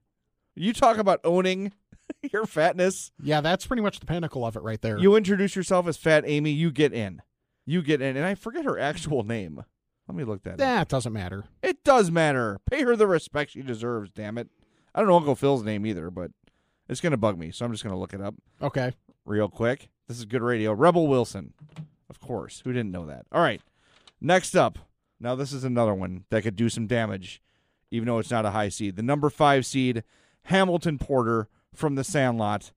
You 0.56 0.72
talk 0.72 0.98
about 0.98 1.20
owning 1.24 1.74
your 2.32 2.46
fatness. 2.46 3.12
Yeah, 3.22 3.42
that's 3.42 3.66
pretty 3.66 3.82
much 3.82 4.00
the 4.00 4.06
pinnacle 4.06 4.46
of 4.46 4.56
it 4.56 4.63
right 4.63 4.82
there. 4.82 4.98
You 4.98 5.16
introduce 5.16 5.56
yourself 5.56 5.88
as 5.88 5.98
Fat 5.98 6.24
Amy, 6.25 6.51
you 6.51 6.72
get 6.72 6.94
in. 6.94 7.22
You 7.66 7.82
get 7.82 8.01
in, 8.01 8.16
and 8.16 8.25
I 8.25 8.36
forget 8.36 8.63
her 8.63 8.80
actual 8.80 9.24
name. 9.24 9.66
Let 10.07 10.15
me 10.15 10.23
look 10.23 10.43
that 10.43 10.53
up. 10.53 10.57
that 10.59 10.87
doesn't 10.87 11.11
matter. 11.13 11.45
It 11.61 11.83
does 11.83 12.09
matter. 12.11 12.59
Pay 12.69 12.83
her 12.83 12.95
the 12.95 13.07
respect 13.07 13.51
she 13.51 13.61
deserves, 13.61 14.09
damn 14.11 14.37
it. 14.37 14.47
I 14.95 14.99
don't 14.99 15.09
know 15.09 15.17
Uncle 15.17 15.35
Phil's 15.35 15.63
name 15.63 15.85
either, 15.85 16.09
but 16.09 16.31
it's 16.87 17.01
going 17.01 17.11
to 17.11 17.17
bug 17.17 17.37
me, 17.37 17.51
so 17.51 17.65
I'm 17.65 17.71
just 17.71 17.83
going 17.83 17.93
to 17.93 17.99
look 17.99 18.13
it 18.13 18.21
up 18.21 18.35
Okay. 18.61 18.93
real 19.25 19.49
quick. 19.49 19.89
This 20.07 20.17
is 20.17 20.25
good 20.25 20.41
radio. 20.41 20.71
Rebel 20.73 21.07
Wilson. 21.07 21.53
Of 22.09 22.19
course. 22.21 22.61
Who 22.63 22.71
didn't 22.71 22.91
know 22.91 23.05
that? 23.07 23.25
All 23.31 23.41
right. 23.41 23.61
Next 24.21 24.55
up. 24.55 24.79
Now, 25.19 25.35
this 25.35 25.51
is 25.51 25.63
another 25.63 25.93
one 25.93 26.23
that 26.29 26.43
could 26.43 26.55
do 26.55 26.69
some 26.69 26.87
damage, 26.87 27.41
even 27.91 28.05
though 28.07 28.19
it's 28.19 28.31
not 28.31 28.45
a 28.45 28.51
high 28.51 28.69
seed. 28.69 28.95
The 28.95 29.03
number 29.03 29.29
five 29.29 29.65
seed, 29.65 30.03
Hamilton 30.43 30.97
Porter 30.97 31.49
from 31.73 31.95
the 31.95 32.03
Sandlot. 32.03 32.71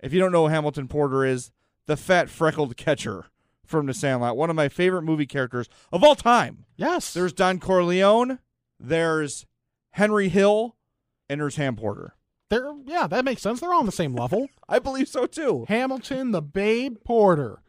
If 0.00 0.12
you 0.14 0.20
don't 0.20 0.32
know 0.32 0.46
who 0.46 0.52
Hamilton 0.54 0.88
Porter 0.88 1.24
is, 1.26 1.50
the 1.86 1.96
fat 1.96 2.30
freckled 2.30 2.76
catcher 2.76 3.26
from 3.70 3.86
the 3.86 3.94
Sandlot. 3.94 4.36
One 4.36 4.50
of 4.50 4.56
my 4.56 4.68
favorite 4.68 5.02
movie 5.02 5.26
characters 5.26 5.68
of 5.92 6.04
all 6.04 6.14
time. 6.14 6.66
Yes. 6.76 7.14
There's 7.14 7.32
Don 7.32 7.60
Corleone, 7.60 8.40
there's 8.78 9.46
Henry 9.92 10.28
Hill, 10.28 10.76
and 11.28 11.40
there's 11.40 11.56
Ham 11.56 11.76
Porter. 11.76 12.16
there 12.50 12.72
yeah, 12.84 13.06
that 13.06 13.24
makes 13.24 13.42
sense. 13.42 13.60
They're 13.60 13.72
all 13.72 13.80
on 13.80 13.86
the 13.86 13.92
same 13.92 14.14
level. 14.14 14.48
I 14.68 14.78
believe 14.78 15.08
so 15.08 15.26
too. 15.26 15.64
Hamilton, 15.68 16.32
the 16.32 16.42
Babe 16.42 16.96
Porter. 17.04 17.62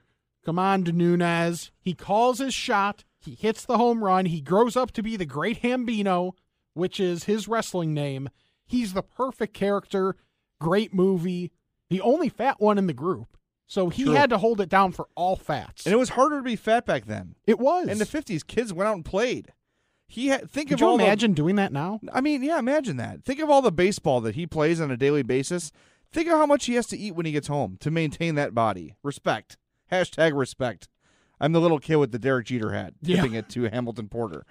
Come 0.43 0.57
on, 0.57 0.83
De 0.83 0.91
Nunez. 0.91 1.71
He 1.79 1.93
calls 1.93 2.39
his 2.39 2.53
shot. 2.53 3.03
He 3.19 3.35
hits 3.35 3.63
the 3.63 3.77
home 3.77 4.03
run. 4.03 4.25
He 4.25 4.41
grows 4.41 4.75
up 4.75 4.91
to 4.93 5.03
be 5.03 5.15
the 5.15 5.25
Great 5.25 5.61
Hambino, 5.61 6.31
which 6.73 6.99
is 6.99 7.25
his 7.25 7.47
wrestling 7.47 7.93
name. 7.93 8.29
He's 8.65 8.93
the 8.93 9.03
perfect 9.03 9.53
character. 9.53 10.15
Great 10.59 10.93
movie. 10.93 11.51
The 11.89 12.01
only 12.01 12.29
fat 12.29 12.59
one 12.59 12.79
in 12.79 12.87
the 12.87 12.93
group. 12.93 13.37
So 13.71 13.87
he 13.87 14.03
True. 14.03 14.11
had 14.15 14.29
to 14.31 14.37
hold 14.37 14.59
it 14.59 14.67
down 14.67 14.91
for 14.91 15.07
all 15.15 15.37
fats. 15.37 15.85
And 15.85 15.93
it 15.93 15.97
was 15.97 16.09
harder 16.09 16.39
to 16.39 16.43
be 16.43 16.57
fat 16.57 16.85
back 16.85 17.05
then. 17.05 17.35
it 17.47 17.57
was. 17.57 17.87
In 17.87 17.99
the 17.99 18.05
fifties, 18.05 18.43
kids 18.43 18.73
went 18.73 18.89
out 18.89 18.95
and 18.97 19.05
played. 19.05 19.53
He 20.09 20.27
had 20.27 20.51
think 20.51 20.67
Could 20.67 20.73
of 20.75 20.79
you 20.81 20.87
all 20.87 20.97
the- 20.97 21.05
imagine 21.05 21.31
doing 21.31 21.55
that 21.55 21.71
now? 21.71 22.01
I 22.11 22.19
mean, 22.19 22.43
yeah, 22.43 22.59
imagine 22.59 22.97
that. 22.97 23.23
Think 23.23 23.39
of 23.39 23.49
all 23.49 23.61
the 23.61 23.71
baseball 23.71 24.19
that 24.21 24.35
he 24.35 24.45
plays 24.45 24.81
on 24.81 24.91
a 24.91 24.97
daily 24.97 25.23
basis. 25.23 25.71
Think 26.11 26.27
of 26.27 26.33
how 26.37 26.45
much 26.45 26.65
he 26.65 26.73
has 26.73 26.85
to 26.87 26.97
eat 26.97 27.15
when 27.15 27.25
he 27.25 27.31
gets 27.31 27.47
home 27.47 27.77
to 27.79 27.89
maintain 27.89 28.35
that 28.35 28.53
body. 28.53 28.95
Respect. 29.03 29.55
Hashtag 29.89 30.37
respect. 30.37 30.89
I'm 31.39 31.53
the 31.53 31.61
little 31.61 31.79
kid 31.79 31.95
with 31.95 32.11
the 32.11 32.19
Derek 32.19 32.47
Jeter 32.47 32.73
hat, 32.73 32.93
Yeah. 33.01 33.15
tipping 33.21 33.35
it 33.35 33.47
to 33.51 33.63
Hamilton 33.71 34.09
Porter. 34.09 34.45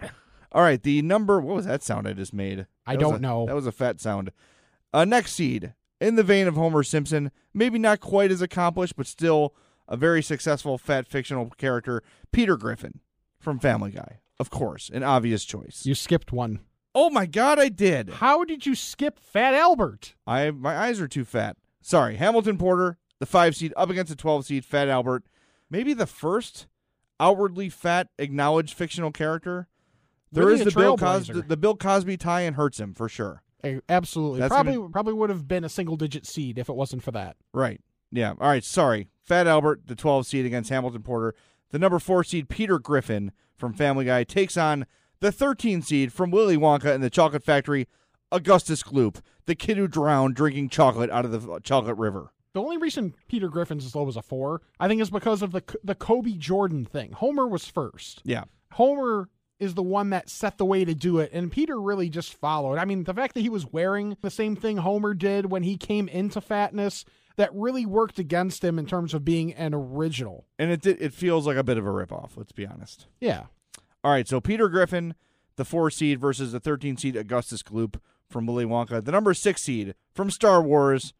All 0.51 0.63
right, 0.63 0.83
the 0.83 1.03
number. 1.03 1.41
What 1.43 1.57
was 1.57 1.67
that 1.67 1.83
sound 1.83 2.09
I 2.09 2.15
just 2.15 2.33
made? 2.33 2.67
I 2.87 2.97
That 2.97 3.03
was 3.03 3.11
don't 3.11 3.19
a- 3.19 3.21
know. 3.23 3.45
That 3.47 3.55
was 3.55 3.67
a 3.67 3.73
fat 3.73 4.01
sound. 4.01 4.33
Uh, 4.95 5.05
next 5.05 5.35
seed, 5.35 5.75
in 6.01 6.17
the 6.17 6.23
vein 6.23 6.47
of 6.49 6.55
Homer 6.55 6.83
Simpson, 6.83 7.31
maybe 7.55 7.79
not 7.79 8.01
quite 8.01 8.31
as 8.31 8.41
accomplished, 8.43 8.97
but 8.97 9.07
still 9.07 9.55
a 9.89 9.97
very 9.97 10.23
successful 10.23 10.79
fat 10.79 11.07
fictional 11.07 11.51
character, 11.59 12.03
Peter 12.33 12.57
Griffin 12.57 13.01
from 13.39 13.59
Family 13.59 13.91
Guy. 13.91 14.21
Of 14.39 14.49
course, 14.51 14.91
an 14.93 15.03
obvious 15.03 15.45
choice. 15.45 15.83
You 15.85 15.95
skipped 15.95 16.33
one. 16.33 16.61
oh 16.95 17.11
my 17.11 17.27
God, 17.27 17.59
I 17.59 17.69
did. 17.69 18.09
How 18.11 18.45
did 18.45 18.65
you 18.67 18.75
skip 18.75 19.19
Fat 19.19 19.55
Albert? 19.55 20.15
I 20.27 20.51
my 20.51 20.77
eyes 20.77 21.01
are 21.01 21.09
too 21.09 21.25
fat. 21.25 21.57
Sorry, 21.83 22.17
Hamilton 22.17 22.57
Porter, 22.59 22.99
the 23.19 23.27
five 23.27 23.55
seed 23.57 23.73
up 23.77 23.91
against 23.91 24.11
the 24.11 24.17
twelve 24.17 24.47
seed, 24.47 24.65
Fat 24.65 24.89
Albert. 24.89 25.25
Maybe 25.69 25.93
the 25.93 26.07
first 26.07 26.67
outwardly 27.19 27.69
fat 27.69 28.09
acknowledged 28.19 28.75
fictional 28.75 29.13
character. 29.13 29.69
There 30.33 30.47
Really 30.47 30.61
is 30.61 30.73
the 30.73 30.79
Bill. 30.81 30.97
Cosby. 30.97 31.43
The 31.43 31.57
Bill 31.57 31.77
Cosby 31.77 32.17
tie-in 32.17 32.55
hurts 32.55 32.79
him 32.81 32.95
for 32.95 33.09
sure. 33.09 33.43
Absolutely. 33.89 34.41
That's 34.41 34.53
probably 34.53 34.75
gonna- 34.77 34.89
probably 34.91 35.13
would 35.15 35.31
have 35.31 35.47
been 35.49 35.65
a 35.65 35.69
single 35.69 35.97
digit 35.97 36.27
seed 36.27 36.59
if 36.59 36.69
it 36.69 36.75
wasn't 36.77 37.03
for 37.03 37.11
that. 37.13 37.37
Right. 37.53 37.81
Yeah. 38.11 38.31
All 38.41 38.49
right. 38.49 38.65
Sorry. 38.65 39.09
Fat 39.23 39.47
Albert, 39.47 39.83
the 39.87 39.95
12 39.95 40.27
seed 40.27 40.47
against 40.47 40.71
Hamilton 40.71 41.03
Porter. 41.03 41.35
The 41.71 41.79
number 41.79 41.99
four 41.99 42.25
seed, 42.25 42.49
Peter 42.49 42.79
Griffin 42.79 43.31
from 43.57 43.73
Family 43.73 44.05
Guy, 44.07 44.25
takes 44.25 44.57
on 44.57 44.87
the 45.21 45.31
13 45.31 45.83
seed 45.83 46.13
from 46.13 46.31
Willy 46.31 46.57
Wonka 46.57 46.93
and 46.93 47.03
the 47.03 47.11
Chocolate 47.11 47.45
Factory, 47.45 47.87
Augustus 48.33 48.83
Gloop, 48.83 49.21
the 49.47 49.55
kid 49.55 49.77
who 49.77 49.87
drowned 49.89 50.35
drinking 50.35 50.69
chocolate 50.71 51.11
out 51.11 51.25
of 51.25 51.31
the 51.31 51.61
chocolate 51.61 51.97
river. 51.97 52.33
The 52.53 52.61
only 52.61 52.79
reason 52.79 53.15
Peter 53.29 53.49
Griffin's 53.49 53.85
as 53.85 53.95
low 53.95 54.09
as 54.09 54.17
a 54.17 54.23
four, 54.23 54.63
I 54.81 54.89
think, 54.89 55.01
is 55.01 55.11
because 55.11 55.43
of 55.43 55.53
the 55.53 55.63
the 55.85 55.95
Kobe 55.95 56.33
Jordan 56.33 56.85
thing. 56.85 57.13
Homer 57.13 57.47
was 57.47 57.67
first. 57.67 58.23
Yeah. 58.25 58.45
Homer 58.73 59.29
is 59.61 59.75
the 59.75 59.83
one 59.83 60.11
that 60.11 60.29
set 60.29 60.59
the 60.59 60.65
way 60.65 60.85
to 60.85 60.95
do 60.95 61.19
it, 61.19 61.31
and 61.33 61.53
Peter 61.53 61.81
really 61.81 62.09
just 62.09 62.35
followed. 62.35 62.79
I 62.79 62.85
mean, 62.85 63.05
the 63.05 63.15
fact 63.15 63.35
that 63.35 63.43
he 63.43 63.49
was 63.49 63.71
wearing 63.71 64.17
the 64.23 64.31
same 64.31 64.57
thing 64.57 64.79
Homer 64.79 65.15
did 65.15 65.51
when 65.51 65.63
he 65.63 65.77
came 65.77 66.09
into 66.09 66.41
fatness, 66.41 67.05
that 67.37 67.55
really 67.55 67.87
worked 67.87 68.19
against 68.19 68.63
him 68.63 68.79
in 68.79 68.85
terms 68.85 69.15
of 69.15 69.25
being 69.25 69.55
an 69.55 69.73
original. 69.73 70.47
And 70.59 70.71
it 70.71 70.83
did, 70.83 71.01
it 71.01 71.15
feels 71.15 71.47
like 71.47 71.57
a 71.57 71.65
bit 71.65 71.79
of 71.79 71.87
a 71.87 71.91
ripoff, 71.91 72.33
let's 72.37 72.53
be 72.53 72.67
honest. 72.67 73.07
Yeah. 73.19 73.45
All 74.05 74.13
right. 74.13 74.29
So 74.29 74.43
Peter 74.43 74.69
Griffin, 74.69 75.15
the 75.57 75.65
four 75.65 75.91
seed 75.91 76.21
versus 76.21 76.53
the 76.53 76.61
13 76.61 76.99
seed 76.99 77.17
Augustus 77.17 77.63
Gloop 77.63 77.99
from 78.29 78.47
Willy 78.47 78.67
Wonka. 78.67 79.03
The 79.03 79.13
number 79.13 79.33
six 79.33 79.63
seed 79.63 79.95
from 80.13 80.31
Star 80.31 80.61
Wars, 80.63 81.15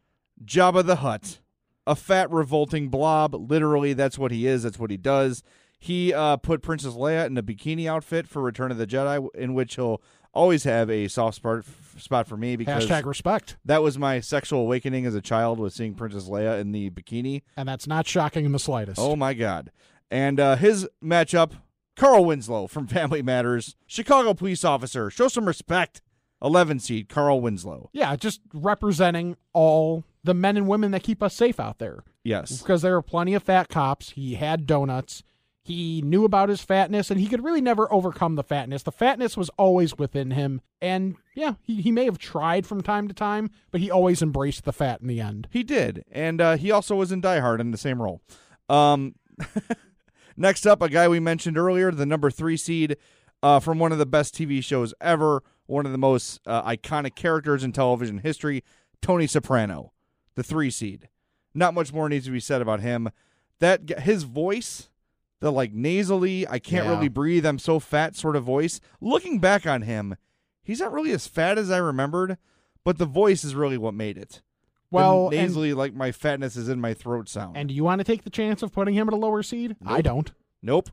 Jabba 0.45 0.85
the 0.85 0.97
Hutt. 0.97 1.39
A 1.87 1.95
fat, 1.95 2.29
revolting 2.29 2.89
blob. 2.89 3.33
Literally, 3.33 3.93
that's 3.93 4.19
what 4.19 4.31
he 4.31 4.45
is. 4.45 4.61
That's 4.61 4.77
what 4.77 4.91
he 4.91 4.97
does. 4.97 5.41
He 5.83 6.13
uh, 6.13 6.37
put 6.37 6.61
Princess 6.61 6.93
Leia 6.93 7.25
in 7.25 7.35
a 7.35 7.41
bikini 7.41 7.87
outfit 7.87 8.27
for 8.27 8.39
Return 8.39 8.69
of 8.69 8.77
the 8.77 8.85
Jedi, 8.85 9.27
in 9.33 9.55
which 9.55 9.75
he'll 9.77 9.99
always 10.31 10.63
have 10.63 10.91
a 10.91 11.07
soft 11.07 11.37
spot, 11.37 11.65
spot 11.97 12.27
for 12.27 12.37
me 12.37 12.55
because 12.55 12.85
Hashtag 12.85 13.05
respect. 13.05 13.57
that 13.65 13.81
was 13.81 13.97
my 13.97 14.19
sexual 14.19 14.61
awakening 14.61 15.07
as 15.07 15.15
a 15.15 15.21
child 15.21 15.57
was 15.57 15.73
seeing 15.73 15.95
Princess 15.95 16.29
Leia 16.29 16.59
in 16.61 16.71
the 16.71 16.91
bikini. 16.91 17.41
And 17.57 17.67
that's 17.67 17.87
not 17.87 18.07
shocking 18.07 18.45
in 18.45 18.51
the 18.51 18.59
slightest. 18.59 18.99
Oh 19.01 19.15
my 19.15 19.33
God! 19.33 19.71
And 20.11 20.39
uh, 20.39 20.55
his 20.55 20.87
matchup, 21.03 21.53
Carl 21.95 22.25
Winslow 22.25 22.67
from 22.67 22.85
Family 22.99 23.23
Matters, 23.23 23.75
Chicago 23.87 24.35
police 24.35 24.63
officer. 24.63 25.09
Show 25.09 25.29
some 25.29 25.45
respect. 25.47 26.03
11 26.43 26.79
seed 26.79 27.09
Carl 27.09 27.39
Winslow. 27.41 27.89
Yeah, 27.93 28.15
just 28.15 28.41
representing 28.53 29.35
all 29.53 30.03
the 30.23 30.33
men 30.33 30.57
and 30.57 30.67
women 30.67 30.91
that 30.91 31.03
keep 31.03 31.21
us 31.21 31.35
safe 31.35 31.59
out 31.59 31.77
there. 31.79 32.03
Yes. 32.23 32.61
Because 32.61 32.81
there 32.81 32.95
are 32.95 33.01
plenty 33.01 33.33
of 33.33 33.43
fat 33.43 33.69
cops. 33.69 34.11
He 34.11 34.35
had 34.35 34.65
donuts. 34.65 35.23
He 35.63 36.01
knew 36.01 36.25
about 36.25 36.49
his 36.49 36.61
fatness 36.61 37.11
and 37.11 37.19
he 37.19 37.27
could 37.27 37.43
really 37.43 37.61
never 37.61 37.91
overcome 37.93 38.35
the 38.35 38.43
fatness. 38.43 38.81
The 38.81 38.91
fatness 38.91 39.37
was 39.37 39.49
always 39.57 39.97
within 39.97 40.31
him. 40.31 40.61
And 40.81 41.15
yeah, 41.35 41.53
he, 41.61 41.81
he 41.81 41.91
may 41.91 42.05
have 42.05 42.17
tried 42.17 42.65
from 42.65 42.81
time 42.81 43.07
to 43.07 43.13
time, 43.13 43.51
but 43.69 43.79
he 43.79 43.91
always 43.91 44.21
embraced 44.23 44.63
the 44.63 44.73
fat 44.73 45.01
in 45.01 45.07
the 45.07 45.21
end. 45.21 45.47
He 45.51 45.63
did, 45.63 46.03
and 46.11 46.41
uh, 46.41 46.57
he 46.57 46.71
also 46.71 46.95
was 46.95 47.11
in 47.11 47.21
Die 47.21 47.39
Hard 47.39 47.61
in 47.61 47.69
the 47.69 47.77
same 47.77 48.01
role. 48.01 48.21
Um, 48.69 49.15
next 50.37 50.65
up, 50.65 50.81
a 50.81 50.89
guy 50.89 51.07
we 51.07 51.19
mentioned 51.19 51.57
earlier, 51.57 51.91
the 51.91 52.07
number 52.07 52.31
three 52.31 52.57
seed 52.57 52.97
uh, 53.43 53.59
from 53.59 53.79
one 53.79 53.91
of 53.91 53.97
the 53.97 54.05
best 54.05 54.35
TV 54.35 54.63
shows 54.63 54.93
ever, 54.99 55.43
one 55.67 55.85
of 55.85 55.91
the 55.91 55.97
most 55.97 56.39
uh, 56.45 56.63
iconic 56.63 57.15
characters 57.15 57.63
in 57.63 57.71
television 57.71 58.19
history, 58.19 58.63
Tony 59.01 59.27
Soprano, 59.27 59.93
the 60.35 60.43
three 60.43 60.71
seed. 60.71 61.07
Not 61.53 61.73
much 61.73 61.91
more 61.93 62.07
needs 62.07 62.25
to 62.25 62.31
be 62.31 62.39
said 62.39 62.61
about 62.61 62.79
him. 62.79 63.09
That 63.59 63.99
his 63.99 64.23
voice, 64.23 64.89
the 65.41 65.51
like 65.51 65.73
nasally, 65.73 66.47
I 66.47 66.57
can't 66.59 66.85
Yeah. 66.85 66.91
really 66.93 67.09
breathe, 67.09 67.45
I'm 67.45 67.59
so 67.59 67.79
fat 67.79 68.15
sort 68.15 68.35
of 68.37 68.43
voice. 68.45 68.79
Looking 69.01 69.39
back 69.39 69.67
on 69.67 69.81
him, 69.81 70.15
he's 70.63 70.79
not 70.79 70.93
really 70.93 71.11
as 71.11 71.27
fat 71.27 71.57
as 71.57 71.69
I 71.69 71.77
remembered, 71.77 72.37
but 72.85 72.97
the 72.97 73.05
voice 73.05 73.43
is 73.43 73.53
really 73.55 73.77
what 73.77 73.93
made 73.93 74.17
it. 74.17 74.41
The 74.91 74.95
Well, 74.97 75.27
and, 75.27 75.35
nasally, 75.37 75.73
like 75.73 75.93
my 75.93 76.11
fatness 76.11 76.55
is 76.55 76.69
in 76.69 76.79
my 76.81 76.93
throat 76.93 77.27
sound. 77.29 77.57
and 77.57 77.67
do 77.69 77.75
you 77.75 77.83
want 77.83 77.99
to 77.99 78.05
take 78.05 78.23
the 78.23 78.29
chance 78.29 78.61
of 78.63 78.71
putting 78.71 78.93
him 78.95 79.07
at 79.07 79.13
a 79.13 79.17
lower 79.17 79.43
seed? 79.43 79.75
I 79.85 80.01
don't. 80.01 80.31
nope, 80.61 80.89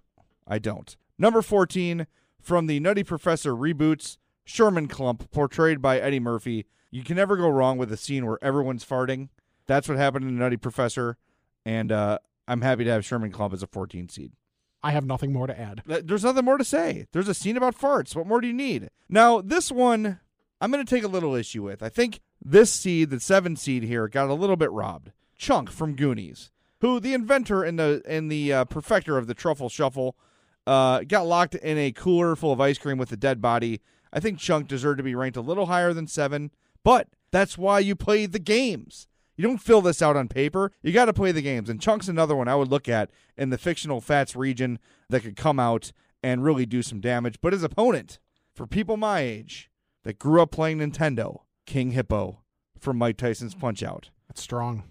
I 0.47 0.59
don't. 0.59 0.97
Number 1.19 1.43
14, 1.43 2.07
from 2.41 2.67
the 2.69 2.79
Nutty 2.81 3.03
Professor 3.05 3.55
reboots, 3.55 4.17
Sherman 4.45 4.89
Clump, 4.89 5.31
portrayed 5.31 5.83
by 5.83 5.99
Eddie 6.01 6.21
Murphy. 6.21 6.65
You 6.91 7.03
can 7.05 7.17
never 7.17 7.37
go 7.37 7.49
wrong 7.51 7.77
with 7.77 7.93
a 7.93 7.97
scene 7.99 8.25
where 8.25 8.39
everyone's 8.41 8.85
farting. 8.85 9.29
That's 9.67 9.89
what 9.89 9.99
happened 9.99 10.25
in 10.27 10.35
the 10.35 10.41
Nutty 10.41 10.57
Professor, 10.57 11.19
and 11.67 11.93
uh, 11.93 12.19
I'm 12.47 12.63
happy 12.63 12.85
to 12.85 12.91
have 12.91 13.05
Sherman 13.05 13.31
Clump 13.31 13.53
as 13.53 13.63
a 13.63 13.67
14 13.67 14.09
seed. 14.09 14.33
I 14.83 14.93
have 14.93 15.05
nothing 15.05 15.33
more 15.33 15.47
to 15.47 15.59
add. 15.59 15.83
There's 15.87 16.25
nothing 16.25 16.45
more 16.45 16.59
to 16.59 16.65
say. 16.65 17.07
There's 17.13 17.29
a 17.29 17.35
scene 17.35 17.57
about 17.57 17.77
farts. 17.77 18.15
What 18.15 18.27
more 18.27 18.41
do 18.41 18.47
you 18.47 18.53
need? 18.53 18.91
Now, 19.09 19.41
this 19.41 19.73
one, 19.73 20.21
I'm 20.61 20.71
going 20.71 20.85
to 20.85 20.95
take 20.95 21.05
a 21.05 21.09
little 21.09 21.35
issue 21.35 21.65
with. 21.65 21.83
I 21.83 21.89
think 21.89 22.21
this 22.43 22.71
seed, 22.71 23.11
the 23.11 23.21
seven 23.21 23.57
seed 23.57 23.83
here, 23.83 24.07
got 24.09 24.29
a 24.29 24.35
little 24.35 24.57
bit 24.57 24.71
robbed. 24.71 25.13
Chunk 25.37 25.71
from 25.71 25.95
Goonies, 25.95 26.51
who 26.81 27.01
the 27.01 27.15
inventor 27.15 27.63
and 27.63 27.79
the 27.79 28.03
and 28.07 28.31
the 28.31 28.53
uh, 28.53 28.65
perfecter 28.67 29.19
of 29.19 29.27
the 29.27 29.35
truffle 29.35 29.69
shuffle, 29.69 30.17
uh, 30.67 31.01
got 31.01 31.27
locked 31.27 31.55
in 31.57 31.79
a 31.79 31.93
cooler 31.93 32.37
full 32.37 32.53
of 32.53 32.61
ice 32.61 32.79
cream 32.79 32.99
with 32.99 33.11
a 33.13 33.17
dead 33.17 33.41
body. 33.41 33.81
I 34.13 34.21
think 34.21 34.39
Chunk 34.39 34.69
deserved 34.69 34.99
to 34.99 35.05
be 35.05 35.15
ranked 35.15 35.37
a 35.37 35.41
little 35.43 35.67
higher 35.67 35.93
than 35.93 36.07
seven, 36.07 36.51
but 36.85 37.09
that's 37.31 37.59
why 37.59 37.81
you 37.81 37.95
play 37.95 38.27
the 38.27 38.39
games. 38.39 39.08
You 39.39 39.45
don't 39.45 39.59
fill 39.59 39.81
this 39.81 40.03
out 40.03 40.17
on 40.17 40.27
paper. 40.27 40.73
You 40.83 40.93
got 40.93 41.05
to 41.05 41.13
play 41.13 41.31
the 41.31 41.41
games. 41.41 41.71
And 41.71 41.81
Chunk's 41.81 42.09
another 42.09 42.35
one 42.35 42.49
I 42.49 42.57
would 42.57 42.69
look 42.69 42.89
at 42.89 43.09
in 43.37 43.51
the 43.51 43.57
fictional 43.57 44.01
Fats 44.01 44.35
region 44.35 44.81
that 45.09 45.23
could 45.23 45.37
come 45.37 45.61
out 45.61 45.93
and 46.25 46.43
really 46.43 46.67
do 46.67 46.83
some 46.83 47.01
damage. 47.01 47.41
But 47.41 47.53
his 47.53 47.63
opponent, 47.63 48.19
for 48.53 48.67
people 48.67 48.97
my 48.97 49.21
age 49.21 49.71
that 50.03 50.19
grew 50.19 50.43
up 50.43 50.51
playing 50.51 50.79
Nintendo, 50.79 51.43
King 51.67 51.93
Hippo 51.93 52.41
from 52.81 52.99
Mike 52.99 53.17
Tyson's 53.17 53.55
Punch 53.55 53.81
Out. 53.81 54.11
That's 54.27 54.43
strong. 54.43 54.83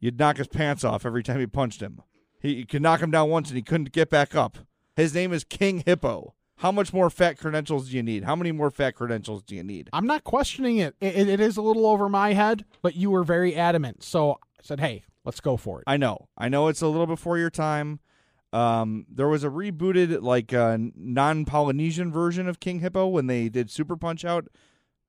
You'd 0.00 0.18
knock 0.18 0.38
his 0.38 0.48
pants 0.48 0.84
off 0.84 1.04
every 1.04 1.22
time 1.22 1.40
you 1.40 1.46
punched 1.46 1.82
him. 1.82 2.00
He 2.40 2.54
you 2.54 2.66
could 2.66 2.82
knock 2.82 3.00
him 3.00 3.10
down 3.10 3.28
once 3.28 3.50
and 3.50 3.56
he 3.56 3.62
couldn't 3.62 3.92
get 3.92 4.08
back 4.08 4.34
up. 4.34 4.56
His 4.96 5.14
name 5.14 5.34
is 5.34 5.44
King 5.44 5.82
Hippo. 5.84 6.34
How 6.62 6.70
much 6.70 6.92
more 6.92 7.10
fat 7.10 7.38
credentials 7.38 7.90
do 7.90 7.96
you 7.96 8.04
need? 8.04 8.22
How 8.22 8.36
many 8.36 8.52
more 8.52 8.70
fat 8.70 8.92
credentials 8.92 9.42
do 9.42 9.56
you 9.56 9.64
need? 9.64 9.90
I'm 9.92 10.06
not 10.06 10.22
questioning 10.22 10.76
it. 10.76 10.94
It, 11.00 11.28
it- 11.28 11.40
is 11.40 11.56
a 11.56 11.62
little 11.62 11.86
over 11.86 12.08
my 12.08 12.34
head, 12.34 12.64
but 12.82 12.94
you 12.94 13.10
were 13.10 13.24
very 13.24 13.56
adamant. 13.56 14.04
So 14.04 14.34
I 14.34 14.62
said, 14.62 14.78
hey, 14.78 15.02
let's 15.24 15.40
go 15.40 15.56
for 15.56 15.80
it. 15.80 15.84
I 15.88 15.96
know. 15.96 16.28
I 16.38 16.48
know 16.48 16.68
it's 16.68 16.80
a 16.80 16.86
little 16.86 17.08
before 17.08 17.36
your 17.36 17.50
time. 17.50 17.98
Um, 18.52 19.06
there 19.10 19.26
was 19.26 19.42
a 19.42 19.48
rebooted, 19.48 20.22
like, 20.22 20.52
uh, 20.54 20.78
non 20.94 21.44
Polynesian 21.46 22.12
version 22.12 22.46
of 22.46 22.60
King 22.60 22.78
Hippo 22.78 23.08
when 23.08 23.26
they 23.26 23.48
did 23.48 23.68
Super 23.68 23.96
Punch 23.96 24.24
Out. 24.24 24.46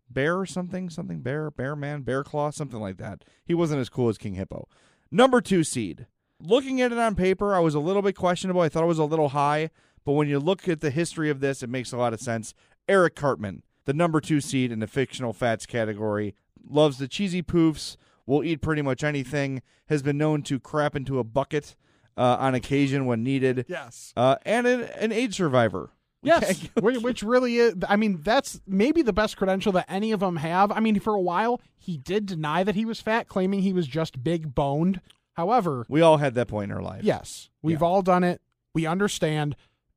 Bear 0.09 0.47
something, 0.47 0.89
something 0.89 1.21
bear, 1.21 1.51
bear 1.51 1.75
man, 1.75 2.01
bear 2.01 2.23
claw, 2.23 2.49
something 2.49 2.79
like 2.79 2.97
that. 2.97 3.23
He 3.45 3.53
wasn't 3.53 3.81
as 3.81 3.89
cool 3.89 4.09
as 4.09 4.17
King 4.17 4.33
Hippo. 4.33 4.67
Number 5.11 5.39
two 5.39 5.63
seed. 5.63 6.07
Looking 6.39 6.81
at 6.81 6.91
it 6.91 6.97
on 6.97 7.13
paper, 7.13 7.53
I 7.53 7.59
was 7.59 7.75
a 7.75 7.79
little 7.79 8.01
bit 8.01 8.15
questionable. 8.15 8.61
I 8.61 8.69
thought 8.69 8.83
it 8.83 8.87
was 8.87 8.97
a 8.97 9.05
little 9.05 9.29
high, 9.29 9.69
but 10.05 10.13
when 10.13 10.27
you 10.27 10.39
look 10.39 10.67
at 10.67 10.81
the 10.81 10.89
history 10.91 11.29
of 11.29 11.39
this, 11.39 11.63
it 11.63 11.69
makes 11.69 11.91
a 11.91 11.97
lot 11.97 12.13
of 12.13 12.19
sense. 12.19 12.53
Eric 12.87 13.15
Cartman, 13.15 13.63
the 13.85 13.93
number 13.93 14.19
two 14.21 14.41
seed 14.41 14.71
in 14.71 14.79
the 14.79 14.87
fictional 14.87 15.33
fats 15.33 15.65
category, 15.65 16.35
loves 16.67 16.97
the 16.97 17.07
cheesy 17.07 17.41
poofs, 17.43 17.97
will 18.25 18.43
eat 18.43 18.61
pretty 18.61 18.81
much 18.81 19.03
anything, 19.03 19.61
has 19.87 20.01
been 20.01 20.17
known 20.17 20.41
to 20.43 20.59
crap 20.59 20.95
into 20.95 21.19
a 21.19 21.23
bucket 21.23 21.75
uh, 22.17 22.37
on 22.39 22.55
occasion 22.55 23.05
when 23.05 23.23
needed, 23.23 23.65
Yes. 23.67 24.13
uh, 24.15 24.35
and 24.45 24.65
an, 24.67 24.81
an 24.99 25.11
AIDS 25.11 25.35
survivor. 25.35 25.91
Yes, 26.21 26.61
which, 26.79 26.99
which 27.01 27.21
really 27.23 27.57
is. 27.57 27.75
I 27.89 27.97
mean, 27.97 28.21
that's 28.21 28.61
maybe 28.65 29.01
the 29.01 29.11
best 29.11 29.35
credential 29.35 29.73
that 29.73 29.85
any 29.89 30.13
of 30.13 30.21
them 30.21 30.37
have. 30.37 30.71
I 30.71 30.79
mean, 30.79 30.99
for 31.01 31.13
a 31.15 31.19
while, 31.21 31.59
he 31.77 31.97
did 31.97 32.25
deny 32.25 32.63
that 32.63 32.75
he 32.75 32.85
was 32.85 33.01
fat, 33.01 33.27
claiming 33.27 33.61
he 33.61 33.73
was 33.73 33.87
just 33.87 34.23
big 34.23 34.55
boned. 34.55 35.01
However, 35.33 35.85
We 35.89 36.01
all 36.01 36.17
had 36.17 36.33
that 36.35 36.47
point 36.47 36.71
in 36.71 36.77
our 36.77 36.83
life. 36.83 37.03
yes, 37.03 37.49
we've 37.61 37.83
all 37.83 38.01
done 38.03 38.23
it. 38.23 38.41
We 38.73 38.85
understand. 38.85 39.55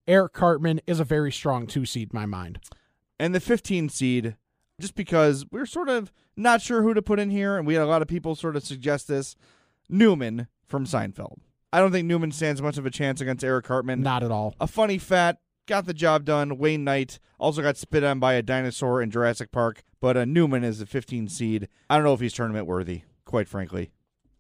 Eric 0.09 0.33
Cartman 0.33 0.81
is 0.87 1.01
a 1.01 1.05
very 1.05 1.33
strong 1.33 1.67
two 1.67 1.85
seed 1.85 2.11
in 2.13 2.19
my 2.19 2.27
mind. 2.27 2.59
and 3.19 3.35
the 3.35 3.41
15 3.41 3.89
seed 3.89 4.37
just 4.81 4.95
because 4.95 5.47
we're 5.51 5.67
sort 5.67 5.89
of 5.89 6.13
not 6.37 6.61
sure 6.61 6.83
who 6.83 6.93
to 6.95 7.01
put 7.03 7.19
in 7.19 7.31
here 7.31 7.57
and 7.57 7.67
we 7.67 7.75
had 7.75 7.83
a 7.83 7.87
lot 7.87 8.03
of 8.03 8.09
people 8.09 8.35
sort 8.35 8.57
of 8.57 8.63
suggest 8.63 9.09
this 9.09 9.35
newman 9.89 10.49
from 10.67 10.85
seinfeld 10.85 11.39
i 11.73 11.81
don't 11.81 11.93
think 11.93 12.07
newman 12.07 12.31
stands 12.31 12.61
much 12.61 12.77
of 12.77 12.85
a 12.85 12.91
chance 12.91 13.21
against 13.23 13.43
eric 13.45 13.65
cartman 13.65 14.03
Not 14.03 14.23
at 14.23 14.31
all. 14.31 14.55
a 14.61 14.67
funny 14.67 14.99
fat 14.99 15.39
got 15.67 15.87
the 15.87 15.95
job 15.95 16.25
done 16.27 16.59
wayne 16.59 16.85
knight 16.85 17.19
also 17.39 17.63
got 17.63 17.79
spit 17.79 18.05
on 18.05 18.21
by 18.21 18.35
a 18.35 18.43
dinosaur 18.43 19.01
in 19.01 19.11
jurassic 19.11 19.51
park 19.51 19.83
but 20.01 20.17
uh, 20.17 20.25
newman 20.27 20.63
is 20.63 20.79
the 20.79 20.87
15 20.87 21.29
seed 21.29 21.69
i 21.89 21.95
don't 21.97 22.05
know 22.05 22.13
if 22.13 22.21
he's 22.21 22.35
tournament 22.35 22.67
worthy 22.67 23.03
quite 23.25 23.49
frankly 23.49 23.91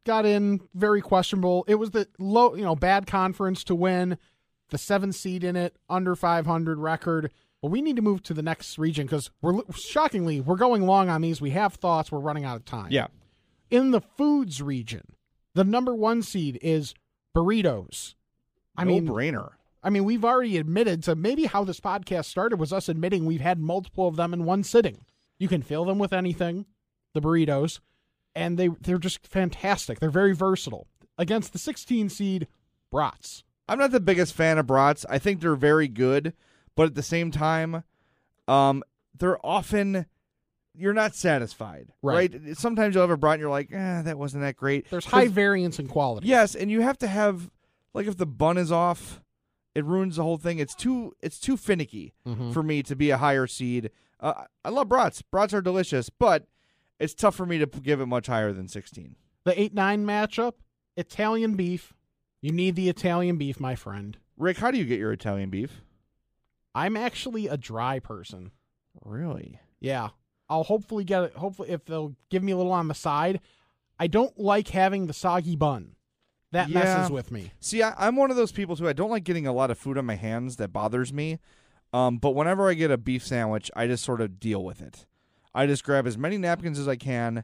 Got 0.04 0.24
in 0.24 0.60
very 0.72 1.00
questionable. 1.00 1.64
It 1.66 1.74
was 1.80 1.90
the 1.90 2.06
low, 2.20 2.54
you 2.54 2.62
know, 2.62 2.76
bad 2.76 3.08
conference 3.08 3.64
to 3.64 3.74
win. 3.74 4.18
The 4.70 4.78
seven 4.78 5.12
seed 5.12 5.44
in 5.44 5.56
it, 5.56 5.76
under 5.88 6.16
500 6.16 6.78
record. 6.78 7.30
But 7.62 7.70
we 7.70 7.82
need 7.82 7.96
to 7.96 8.02
move 8.02 8.22
to 8.24 8.34
the 8.34 8.42
next 8.42 8.78
region 8.78 9.06
because 9.06 9.30
we're 9.40 9.60
shockingly 9.74 10.40
we're 10.40 10.56
going 10.56 10.86
long 10.86 11.08
on 11.08 11.22
these. 11.22 11.40
We 11.40 11.50
have 11.50 11.74
thoughts. 11.74 12.12
We're 12.12 12.18
running 12.18 12.44
out 12.44 12.56
of 12.56 12.64
time. 12.64 12.88
yeah 12.90 13.06
in 13.70 13.90
the 13.90 14.00
foods 14.00 14.62
region, 14.62 15.02
the 15.54 15.64
number 15.64 15.94
one 15.94 16.22
seed 16.22 16.58
is 16.62 16.94
burritos. 17.34 18.14
I 18.76 18.84
no 18.84 18.90
mean, 18.90 19.08
brainer 19.08 19.52
I 19.82 19.90
mean, 19.90 20.04
we've 20.04 20.24
already 20.24 20.58
admitted 20.58 21.02
to 21.04 21.14
maybe 21.14 21.46
how 21.46 21.64
this 21.64 21.80
podcast 21.80 22.24
started 22.24 22.58
was 22.58 22.72
us 22.72 22.88
admitting 22.88 23.24
we've 23.24 23.40
had 23.40 23.60
multiple 23.60 24.08
of 24.08 24.16
them 24.16 24.34
in 24.34 24.44
one 24.44 24.64
sitting. 24.64 25.04
You 25.38 25.48
can 25.48 25.62
fill 25.62 25.84
them 25.84 25.98
with 25.98 26.12
anything, 26.12 26.66
the 27.14 27.20
burritos, 27.20 27.80
and 28.34 28.58
they 28.58 28.68
they're 28.68 28.98
just 28.98 29.26
fantastic. 29.26 30.00
They're 30.00 30.10
very 30.10 30.34
versatile. 30.34 30.86
Against 31.18 31.52
the 31.52 31.58
16 31.58 32.10
seed 32.10 32.46
brats. 32.90 33.42
I'm 33.68 33.78
not 33.78 33.90
the 33.90 34.00
biggest 34.00 34.32
fan 34.34 34.58
of 34.58 34.66
brats. 34.66 35.04
I 35.08 35.18
think 35.18 35.40
they're 35.40 35.56
very 35.56 35.88
good, 35.88 36.34
but 36.76 36.86
at 36.86 36.94
the 36.94 37.02
same 37.02 37.30
time, 37.30 37.82
um, 38.48 38.82
they're 39.18 39.44
often 39.44 40.06
you're 40.78 40.92
not 40.92 41.14
satisfied, 41.14 41.88
Right. 42.02 42.34
right? 42.34 42.54
Sometimes 42.56 42.94
you'll 42.94 43.02
have 43.02 43.10
a 43.10 43.16
brat 43.16 43.34
and 43.34 43.40
you're 43.40 43.50
like, 43.50 43.72
eh, 43.72 44.02
that 44.02 44.18
wasn't 44.18 44.42
that 44.42 44.56
great. 44.56 44.90
There's 44.90 45.06
high 45.06 45.26
variance 45.28 45.78
in 45.78 45.88
quality. 45.88 46.28
Yes, 46.28 46.54
and 46.54 46.70
you 46.70 46.82
have 46.82 46.98
to 46.98 47.06
have 47.06 47.50
like 47.94 48.06
if 48.06 48.18
the 48.18 48.26
bun 48.26 48.58
is 48.58 48.70
off, 48.70 49.22
it 49.74 49.84
ruins 49.86 50.16
the 50.16 50.22
whole 50.22 50.36
thing. 50.36 50.58
It's 50.58 50.74
too 50.74 51.14
it's 51.22 51.38
too 51.40 51.56
finicky 51.56 52.12
Mhm. 52.26 52.52
for 52.52 52.62
me 52.62 52.82
to 52.82 52.94
be 52.94 53.08
a 53.10 53.16
higher 53.16 53.46
seed. 53.46 53.90
Uh, 54.20 54.44
I 54.64 54.68
love 54.68 54.88
brats. 54.88 55.22
Brats 55.22 55.54
are 55.54 55.62
delicious, 55.62 56.10
but 56.10 56.46
it's 57.00 57.14
tough 57.14 57.34
for 57.34 57.46
me 57.46 57.56
to 57.58 57.66
give 57.66 58.00
it 58.02 58.06
much 58.06 58.26
higher 58.26 58.52
than 58.52 58.68
16. 58.68 59.16
The 59.44 59.58
8 59.58 59.72
9 59.72 60.04
matchup, 60.04 60.54
Italian 60.98 61.54
beef. 61.54 61.94
You 62.40 62.52
need 62.52 62.76
the 62.76 62.88
Italian 62.88 63.36
beef, 63.36 63.58
my 63.58 63.74
friend. 63.74 64.16
Rick, 64.36 64.58
how 64.58 64.70
do 64.70 64.78
you 64.78 64.84
get 64.84 64.98
your 64.98 65.12
Italian 65.12 65.50
beef? 65.50 65.80
I'm 66.74 66.96
actually 66.96 67.48
a 67.48 67.56
dry 67.56 67.98
person. 67.98 68.50
Really? 69.04 69.60
Yeah. 69.80 70.10
I'll 70.48 70.64
hopefully 70.64 71.04
get 71.04 71.22
it. 71.24 71.32
Hopefully, 71.36 71.70
if 71.70 71.84
they'll 71.84 72.14
give 72.30 72.42
me 72.42 72.52
a 72.52 72.56
little 72.56 72.72
on 72.72 72.88
the 72.88 72.94
side. 72.94 73.40
I 73.98 74.06
don't 74.06 74.38
like 74.38 74.68
having 74.68 75.06
the 75.06 75.12
soggy 75.14 75.56
bun. 75.56 75.96
That 76.52 76.68
Yeah. 76.68 76.74
messes 76.84 77.10
with 77.10 77.32
me. 77.32 77.50
See, 77.60 77.82
I, 77.82 77.94
I'm 78.06 78.14
one 78.16 78.30
of 78.30 78.36
those 78.36 78.52
people 78.52 78.76
too. 78.76 78.88
I 78.88 78.92
don't 78.92 79.10
like 79.10 79.24
getting 79.24 79.46
a 79.46 79.52
lot 79.52 79.70
of 79.70 79.78
food 79.78 79.98
on 79.98 80.04
my 80.06 80.14
hands. 80.16 80.56
That 80.56 80.72
bothers 80.72 81.12
me. 81.12 81.38
Um, 81.92 82.18
but 82.18 82.34
whenever 82.34 82.68
I 82.68 82.74
get 82.74 82.90
a 82.90 82.98
beef 82.98 83.24
sandwich, 83.26 83.70
I 83.74 83.86
just 83.86 84.04
sort 84.04 84.20
of 84.20 84.38
deal 84.38 84.62
with 84.62 84.82
it. 84.82 85.06
I 85.54 85.66
just 85.66 85.82
grab 85.82 86.06
as 86.06 86.18
many 86.18 86.36
napkins 86.36 86.78
as 86.78 86.86
I 86.86 86.96
can, 86.96 87.42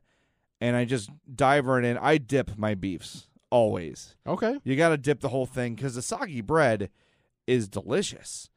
and 0.60 0.76
I 0.76 0.84
just 0.84 1.08
dive 1.34 1.66
right 1.66 1.84
in. 1.84 1.96
I 1.96 2.18
dip 2.18 2.58
my 2.58 2.74
beefs 2.74 3.28
always. 3.52 4.16
Okay. 4.26 4.58
You 4.64 4.74
got 4.76 4.88
to 4.88 4.96
dip 4.96 5.20
the 5.20 5.28
whole 5.28 5.46
thing 5.46 5.74
because 5.74 5.94
the 5.94 6.02
soggy 6.02 6.40
bread 6.40 6.90
is 7.46 7.68
delicious. 7.68 8.48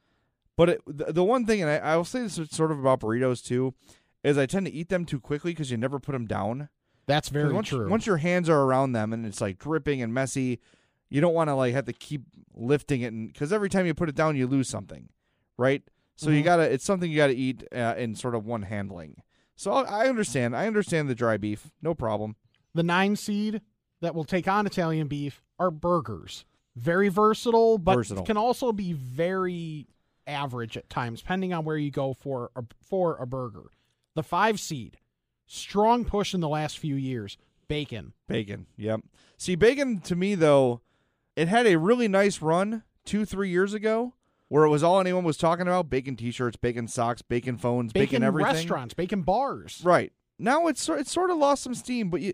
But 0.58 0.70
it, 0.70 0.82
the, 0.88 1.12
the 1.12 1.24
one 1.24 1.46
thing, 1.46 1.62
and 1.62 1.70
I, 1.70 1.76
I 1.78 1.98
will 1.98 2.06
say 2.06 2.22
this 2.22 2.40
sort 2.50 2.72
of 2.72 2.80
about 2.80 3.02
burritos 3.02 3.44
too, 3.46 3.74
is 4.24 4.38
I 4.38 4.46
tend 4.46 4.66
to 4.68 4.72
eat 4.72 4.90
them 4.90 5.06
too 5.06 5.20
quickly 5.20 5.52
because 5.52 5.70
you 5.70 5.78
never 5.78 6.00
put 6.00 6.14
them 6.14 6.26
down. 6.26 6.70
That's 7.08 7.30
very 7.30 7.54
once, 7.54 7.68
true. 7.68 7.90
Once 7.90 8.08
your 8.08 8.18
hands 8.18 8.50
are 8.50 8.62
around 8.62 8.94
them 8.94 9.14
and 9.14 9.26
it's 9.26 9.42
like 9.42 9.60
dripping 9.60 10.02
and 10.02 10.14
messy, 10.14 10.60
you 11.10 11.22
don't 11.22 11.34
want 11.36 11.50
to 11.50 11.56
like 11.56 11.74
have 11.74 11.86
to 11.86 11.94
keep 11.94 12.24
lifting 12.56 13.02
it 13.02 13.12
because 13.34 13.54
every 13.54 13.70
time 13.70 13.86
you 13.86 13.94
put 13.94 14.10
it 14.10 14.16
down, 14.16 14.36
you 14.36 14.48
lose 14.48 14.68
something, 14.70 15.10
right? 15.58 15.84
So 16.16 16.30
you 16.32 16.42
Mhm. 16.42 16.46
gotta. 16.46 16.64
It's 16.64 16.86
something 16.86 17.12
you 17.12 17.18
gotta 17.18 17.36
eat 17.36 17.64
uh, 17.76 17.94
in 17.98 18.16
sort 18.16 18.34
of 18.34 18.46
one 18.46 18.62
handling. 18.64 19.18
So 19.58 19.72
I 19.74 20.06
I 20.06 20.08
understand. 20.08 20.56
I 20.56 20.66
understand 20.66 21.10
the 21.10 21.16
dry 21.16 21.36
beef. 21.38 21.70
No 21.82 21.94
problem. 21.94 22.38
The 22.74 22.84
nine 22.84 23.18
seed 23.18 23.62
that 24.02 24.16
will 24.16 24.24
take 24.24 24.48
on 24.48 24.66
Italian 24.66 25.08
beef 25.08 25.42
are 25.60 25.72
burgers. 25.72 26.46
Very 26.76 27.08
versatile, 27.10 27.78
but 27.78 27.96
Versatile. 27.96 28.26
can 28.26 28.38
also 28.38 28.72
be 28.72 28.92
very 28.94 29.88
average 30.28 30.76
at 30.76 30.90
times, 30.90 31.22
depending 31.22 31.54
on 31.54 31.64
where 31.64 31.78
you 31.78 31.92
go 31.92 32.14
for 32.14 32.52
a, 32.56 32.64
for 32.82 33.16
a 33.18 33.26
burger. 33.26 33.70
The 34.16 34.24
five 34.24 34.60
seed, 34.60 34.98
strong 35.48 36.04
push 36.04 36.34
in 36.34 36.42
the 36.42 36.50
last 36.50 36.78
few 36.78 36.96
years. 36.96 37.38
Bacon. 37.68 38.14
Bacon. 38.28 38.68
Yep. 38.78 39.02
See, 39.38 39.56
bacon 39.56 40.00
to 40.02 40.16
me 40.16 40.36
though, 40.36 40.82
it 41.36 41.48
had 41.48 41.66
a 41.66 41.78
really 41.78 42.08
nice 42.08 42.42
run 42.42 42.84
two, 43.06 43.26
three 43.26 43.50
years 43.50 43.74
ago, 43.74 44.14
where 44.50 44.66
it 44.66 44.70
was 44.70 44.84
all 44.84 45.00
anyone 45.00 45.24
was 45.24 45.38
talking 45.38 45.68
about: 45.68 45.90
bacon 45.90 46.16
T-shirts, 46.16 46.58
bacon 46.58 46.88
socks, 46.88 47.22
bacon 47.22 47.58
phones, 47.58 47.94
bacon, 47.94 48.08
Bacon, 48.08 48.24
everything. 48.24 48.54
restaurants, 48.54 48.94
bacon 48.94 49.22
bars. 49.22 49.82
Right 49.84 50.12
now, 50.38 50.68
it's 50.68 50.88
it's 50.90 51.12
sort 51.12 51.30
of 51.32 51.38
lost 51.38 51.64
some 51.64 51.74
steam. 51.74 52.10
But 52.10 52.22
you 52.22 52.34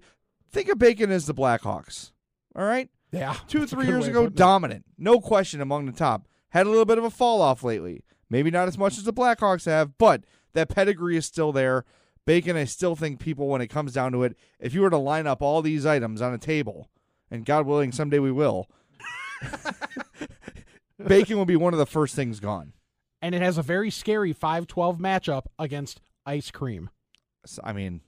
think 0.51 0.69
of 0.69 0.77
bacon 0.79 1.11
as 1.11 1.25
the 1.25 1.33
Blackhawks. 1.33 2.11
All 2.55 2.65
right, 2.65 2.89
Yeah. 3.11 3.35
two, 3.47 3.65
three 3.65 3.87
years 3.87 4.07
ago, 4.07 4.27
dominant, 4.27 4.85
no 4.97 5.19
question 5.21 5.61
among 5.61 5.85
the 5.85 5.91
top. 5.91 6.27
Had 6.49 6.65
a 6.65 6.69
little 6.69 6.85
bit 6.85 6.97
of 6.97 7.03
a 7.03 7.09
fall 7.09 7.41
off 7.41 7.63
lately. 7.63 8.03
Maybe 8.29 8.51
not 8.51 8.67
as 8.67 8.77
much 8.77 8.97
as 8.97 9.03
the 9.03 9.13
Blackhawks 9.13 9.65
have, 9.65 9.97
but 9.97 10.23
that 10.53 10.69
pedigree 10.69 11.17
is 11.17 11.25
still 11.25 11.51
there. 11.51 11.85
Bacon, 12.25 12.55
I 12.55 12.65
still 12.65 12.95
think 12.95 13.19
people, 13.19 13.47
when 13.47 13.61
it 13.61 13.67
comes 13.67 13.93
down 13.93 14.11
to 14.11 14.23
it, 14.23 14.37
if 14.59 14.73
you 14.73 14.81
were 14.81 14.89
to 14.89 14.97
line 14.97 15.27
up 15.27 15.41
all 15.41 15.61
these 15.61 15.85
items 15.85 16.21
on 16.21 16.33
a 16.33 16.37
table, 16.37 16.89
and 17.29 17.45
God 17.45 17.65
willing, 17.65 17.91
someday 17.91 18.19
we 18.19 18.31
will, 18.31 18.69
bacon 21.07 21.37
will 21.37 21.45
be 21.45 21.55
one 21.55 21.73
of 21.73 21.79
the 21.79 21.85
first 21.85 22.15
things 22.15 22.39
gone. 22.39 22.73
And 23.21 23.33
it 23.35 23.41
has 23.41 23.57
a 23.57 23.61
very 23.63 23.89
scary 23.89 24.33
5 24.33 24.67
12 24.67 24.97
matchup 24.97 25.43
against 25.59 26.01
ice 26.25 26.51
cream. 26.51 26.89
So, 27.45 27.61
I 27.63 27.73
mean, 27.73 28.01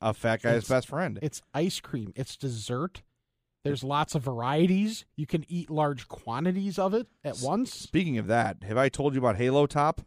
a 0.00 0.14
fat 0.14 0.42
guy's 0.42 0.52
It's- 0.56 0.68
best 0.68 0.88
friend. 0.88 1.18
It's 1.22 1.42
ice 1.52 1.80
cream. 1.80 2.12
It's 2.16 2.36
dessert. 2.36 3.02
There's 3.64 3.82
lots 3.82 4.14
of 4.14 4.22
varieties. 4.22 5.04
You 5.16 5.26
can 5.26 5.44
eat 5.48 5.70
large 5.70 6.06
quantities 6.08 6.78
of 6.78 6.92
it 6.94 7.08
at 7.24 7.40
once. 7.40 7.72
Speaking 7.74 8.18
of 8.18 8.26
that, 8.26 8.62
have 8.64 8.76
I 8.76 8.88
told 8.90 9.14
you 9.14 9.20
about 9.20 9.36
Halo 9.36 9.66
Top? 9.66 10.02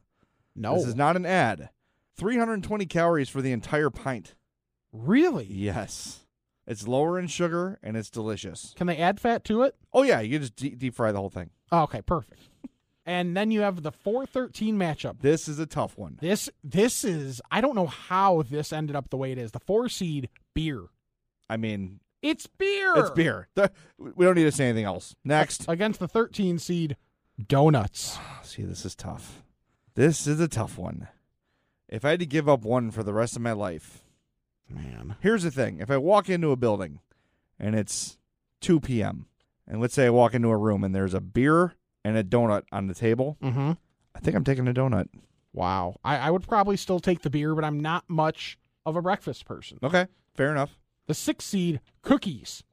No. 0.56 0.76
This 0.76 0.86
is 0.86 0.96
not 0.96 1.16
an 1.16 1.26
ad. 1.26 1.70
320 2.16 2.86
calories 2.86 3.30
for 3.30 3.42
the 3.42 3.52
entire 3.52 3.90
pint. 3.90 4.36
really? 4.92 5.46
Yes. 5.46 6.22
It's 6.66 6.88
lower 6.88 7.18
in 7.20 7.28
sugar 7.28 7.80
and 7.82 7.96
it's 7.96 8.10
delicious. 8.10 8.74
Can 8.76 8.88
they 8.88 8.98
add 8.98 9.20
fat 9.20 9.44
to 9.46 9.62
it? 9.64 9.76
Oh, 9.94 10.04
yeah. 10.04 10.20
You 10.20 10.38
just 10.40 10.56
deep, 10.56 10.78
deep 10.78 10.96
fry 10.96 11.12
the 11.12 11.20
whole 11.20 11.30
thing. 11.30 11.50
Oh, 11.72 11.84
okay, 11.84 12.02
perfect. 12.02 12.42
and 13.08 13.36
then 13.36 13.50
you 13.50 13.62
have 13.62 13.82
the 13.82 13.92
413 13.92 14.78
matchup. 14.78 15.22
This 15.22 15.48
is 15.48 15.58
a 15.58 15.66
tough 15.66 15.98
one. 15.98 16.18
This 16.22 16.50
this 16.64 17.04
is 17.04 17.42
I 17.50 17.62
don't 17.62 17.76
know 17.76 17.88
how 17.88 18.44
this 18.44 18.72
ended 18.72 18.96
up 18.96 19.10
the 19.10 19.18
way 19.18 19.32
it 19.32 19.40
is. 19.40 19.52
The 19.52 19.60
4 19.62 19.90
seed 19.90 20.30
beer. 20.54 20.84
I 21.50 21.58
mean, 21.58 22.02
It's 22.22 22.46
beer. 22.46 22.94
it's 22.98 23.10
beer. 23.12 23.48
The- 23.56 23.72
we 23.98 24.26
don't 24.26 24.36
need 24.36 24.44
to 24.44 24.52
say 24.52 24.66
anything 24.68 24.86
else. 24.86 25.16
Next. 25.24 25.66
Against 25.68 26.00
the 26.00 26.08
13 26.08 26.60
seed 26.60 26.98
donuts. 27.48 28.18
Ah, 28.20 28.42
see, 28.44 28.64
this 28.64 28.86
is 28.86 28.96
tough. 28.96 29.42
This 29.96 30.28
is 30.28 30.40
a 30.40 30.48
tough 30.48 30.78
one. 30.78 31.08
If 31.88 32.04
I 32.04 32.10
had 32.12 32.20
to 32.20 32.26
give 32.26 32.50
up 32.50 32.64
one 32.64 32.92
for 32.92 33.02
the 33.04 33.14
rest 33.14 33.36
of 33.38 33.42
my 33.42 33.54
life, 33.54 34.04
Man. 34.70 35.16
here's 35.22 35.44
the 35.44 35.52
thing. 35.52 35.80
If 35.80 35.90
I 35.90 35.98
walk 35.98 36.30
into 36.30 36.52
a 36.52 36.58
building 36.58 37.00
and 37.58 37.74
it's 37.74 38.18
2 38.60 38.82
p.m., 38.82 39.28
and 39.66 39.80
let's 39.80 39.94
say 39.94 40.08
I 40.08 40.10
walk 40.10 40.34
into 40.34 40.50
a 40.50 40.58
room 40.58 40.84
and 40.84 40.94
there's 40.94 41.14
a 41.14 41.22
beer 41.22 41.76
and 42.08 42.18
a 42.18 42.24
donut 42.24 42.64
on 42.72 42.88
the 42.88 42.94
table, 42.94 43.38
Mhm. 43.42 43.78
I 44.16 44.20
think 44.20 44.36
I'm 44.36 44.44
taking 44.44 44.68
a 44.68 44.74
donut. 44.74 45.08
Wow. 45.54 45.96
I, 46.04 46.18
I 46.18 46.32
would 46.32 46.44
probably 46.48 46.78
still 46.78 47.00
take 47.00 47.22
the 47.22 47.30
beer, 47.30 47.54
but 47.56 47.64
I'm 47.64 47.80
not 47.80 48.04
much 48.08 48.58
of 48.86 48.96
a 48.96 49.02
breakfast 49.02 49.46
person. 49.46 49.80
Okay, 49.84 50.08
fair 50.36 50.52
enough. 50.52 50.78
The 51.08 51.14
6 51.14 51.44
seed 51.46 51.82
cookies. 52.02 52.64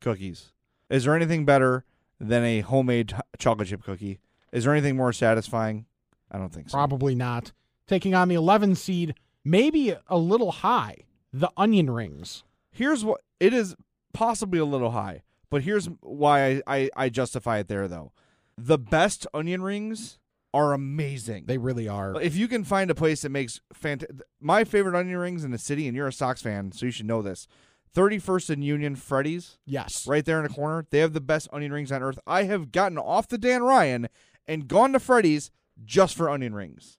Cookies. 0.00 0.52
Is 0.90 1.04
there 1.04 1.14
anything 1.16 1.44
better 1.44 1.84
than 2.20 2.44
a 2.44 2.60
homemade 2.60 3.14
chocolate 3.38 3.68
chip 3.68 3.82
cookie? 3.84 4.18
Is 4.52 4.64
there 4.64 4.72
anything 4.72 4.96
more 4.96 5.12
satisfying? 5.12 5.86
I 6.30 6.38
don't 6.38 6.52
think 6.52 6.68
so. 6.70 6.76
Probably 6.76 7.14
not. 7.14 7.52
Taking 7.86 8.14
on 8.14 8.28
the 8.28 8.34
11 8.34 8.74
seed, 8.76 9.14
maybe 9.44 9.94
a 10.08 10.16
little 10.18 10.50
high. 10.52 10.96
The 11.32 11.50
onion 11.56 11.90
rings. 11.90 12.44
Here's 12.70 13.04
what 13.04 13.20
it 13.40 13.52
is 13.52 13.74
possibly 14.12 14.58
a 14.58 14.64
little 14.64 14.90
high, 14.92 15.22
but 15.50 15.62
here's 15.62 15.86
why 16.00 16.46
I, 16.46 16.62
I, 16.66 16.90
I 16.96 17.08
justify 17.08 17.58
it 17.58 17.68
there 17.68 17.88
though. 17.88 18.12
The 18.56 18.78
best 18.78 19.26
onion 19.34 19.62
rings 19.62 20.18
are 20.52 20.72
amazing. 20.72 21.44
They 21.46 21.58
really 21.58 21.88
are. 21.88 22.20
if 22.22 22.36
you 22.36 22.46
can 22.46 22.62
find 22.64 22.90
a 22.90 22.94
place 22.94 23.22
that 23.22 23.30
makes 23.30 23.60
fantastic, 23.72 24.20
my 24.40 24.62
favorite 24.64 24.96
onion 24.98 25.18
rings 25.18 25.42
in 25.44 25.50
the 25.50 25.58
city, 25.58 25.88
and 25.88 25.96
you're 25.96 26.06
a 26.06 26.12
Sox 26.12 26.40
fan, 26.42 26.70
so 26.72 26.86
you 26.86 26.92
should 26.92 27.06
know 27.06 27.22
this. 27.22 27.48
31st 27.94 28.50
and 28.50 28.64
Union 28.64 28.96
Freddy's, 28.96 29.58
Yes. 29.66 30.06
right 30.06 30.24
there 30.24 30.38
in 30.38 30.42
the 30.44 30.48
corner. 30.54 30.86
They 30.90 30.98
have 31.00 31.12
the 31.12 31.20
best 31.20 31.48
onion 31.52 31.72
rings 31.72 31.90
on 31.92 32.02
earth. 32.02 32.18
I 32.26 32.44
have 32.44 32.72
gotten 32.72 32.98
off 32.98 33.28
the 33.28 33.38
Dan 33.38 33.62
Ryan 33.62 34.08
and 34.46 34.68
gone 34.68 34.92
to 34.92 35.00
Freddy's 35.00 35.50
just 35.84 36.16
for 36.16 36.28
onion 36.30 36.54
rings. 36.54 36.98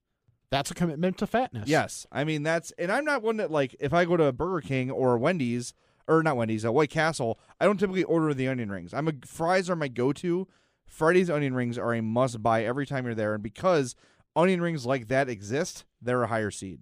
That's 0.52 0.72
a 0.72 0.76
commitment 0.76 1.18
to 1.18 1.28
fatness. 1.28 1.68
Yes, 1.68 2.06
I 2.12 2.24
mean 2.24 2.44
that's, 2.44 2.72
and 2.78 2.92
I'm 2.92 3.04
not 3.04 3.24
one 3.24 3.38
that 3.38 3.52
like 3.52 3.76
if 3.80 3.94
I 3.94 4.06
go 4.06 4.16
to 4.16 4.32
Burger 4.32 4.66
King 4.66 4.90
or 4.92 5.18
Wendy's 5.18 5.74
or 6.08 6.22
not 6.24 6.38
Wendy's, 6.38 6.66
uh, 6.66 6.72
White 6.72 6.92
Castle, 6.92 7.40
I 7.60 7.66
don't 7.66 7.78
typically 7.80 8.04
order 8.04 8.34
the 8.34 8.48
onion 8.48 8.70
rings. 8.72 8.94
I'm 8.94 9.08
a 9.08 9.14
fries 9.26 9.70
are 9.70 9.76
my 9.76 9.88
go-to. 9.90 10.48
Freddy's 10.88 11.30
onion 11.30 11.56
rings 11.56 11.78
are 11.78 11.94
a 11.94 12.02
must-buy 12.02 12.64
every 12.64 12.86
time 12.86 13.06
you're 13.06 13.16
there, 13.16 13.34
and 13.34 13.44
because 13.44 13.96
onion 14.36 14.62
rings 14.62 14.86
like 14.86 15.08
that 15.08 15.30
exist, 15.30 15.86
they're 16.02 16.24
a 16.24 16.28
higher 16.28 16.52
seed. 16.52 16.82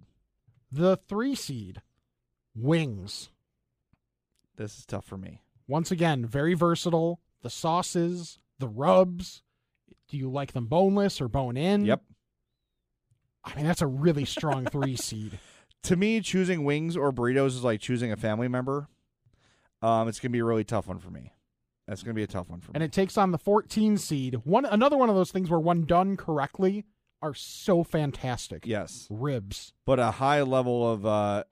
The 0.70 0.96
3 1.08 1.34
seed 1.34 1.82
wings. 2.54 3.30
This 4.56 4.78
is 4.78 4.86
tough 4.86 5.04
for 5.04 5.16
me. 5.16 5.42
Once 5.66 5.90
again, 5.90 6.26
very 6.26 6.54
versatile. 6.54 7.20
The 7.42 7.50
sauces, 7.50 8.38
the 8.58 8.68
rubs. 8.68 9.42
Do 10.08 10.16
you 10.16 10.30
like 10.30 10.52
them 10.52 10.66
boneless 10.66 11.20
or 11.20 11.28
bone 11.28 11.56
in? 11.56 11.84
Yep. 11.84 12.02
I 13.44 13.54
mean, 13.56 13.66
that's 13.66 13.82
a 13.82 13.86
really 13.86 14.24
strong 14.24 14.66
3 14.66 14.96
seed. 14.96 15.38
To 15.84 15.96
me, 15.96 16.22
choosing 16.22 16.64
wings 16.64 16.96
or 16.96 17.12
burritos 17.12 17.48
is 17.48 17.62
like 17.62 17.78
choosing 17.78 18.10
a 18.10 18.16
family 18.16 18.48
member. 18.48 18.88
Um, 19.82 20.08
it's 20.08 20.18
gonna 20.18 20.32
be 20.32 20.38
a 20.38 20.44
really 20.44 20.64
tough 20.64 20.86
one 20.86 20.98
for 20.98 21.10
me. 21.10 21.33
That's 21.86 22.02
gonna 22.02 22.14
be 22.14 22.22
a 22.22 22.26
tough 22.26 22.48
one 22.48 22.60
for 22.60 22.70
me. 22.70 22.76
and 22.76 22.82
it 22.82 22.92
takes 22.92 23.16
on 23.18 23.30
the 23.30 23.38
14 23.38 23.98
seed. 23.98 24.40
One 24.44 24.64
another 24.64 24.96
one 24.96 25.08
of 25.10 25.14
those 25.16 25.30
things 25.30 25.50
where 25.50 25.60
when 25.60 25.84
done 25.84 26.16
correctly 26.16 26.84
are 27.22 27.34
so 27.34 27.82
fantastic. 27.84 28.66
yes, 28.66 29.06
Ribs, 29.10 29.72
but 29.86 29.98
a 29.98 30.10
high 30.12 30.42
level 30.42 30.90
of 30.90 31.06
uh, 31.06 31.44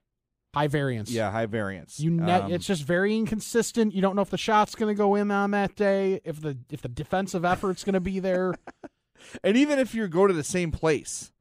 high 0.55 0.67
variance. 0.69 1.11
yeah, 1.11 1.31
high 1.31 1.47
variance. 1.47 1.99
You 1.99 2.11
ne- 2.11 2.33
Um, 2.33 2.53
it's 2.53 2.67
just 2.67 2.83
very 2.85 3.17
inconsistent. 3.17 3.95
You 3.95 4.03
don't 4.03 4.15
know 4.17 4.23
if 4.23 4.29
the 4.31 4.37
shot's 4.39 4.75
going 4.75 4.95
to 4.95 4.99
go 4.99 5.15
in 5.15 5.31
on 5.31 5.51
that 5.53 5.75
day, 5.77 6.21
if 6.25 6.41
the 6.41 6.59
if 6.71 6.83
the 6.83 6.89
defensive 6.89 7.45
effort's 7.45 7.85
going 7.85 7.95
to 7.95 8.01
be 8.01 8.19
there. 8.21 8.55
and 9.45 9.57
even 9.57 9.79
if 9.79 9.95
you 9.95 10.07
go 10.09 10.27
to 10.27 10.35
the 10.35 10.45
same 10.45 10.71
place, 10.73 11.33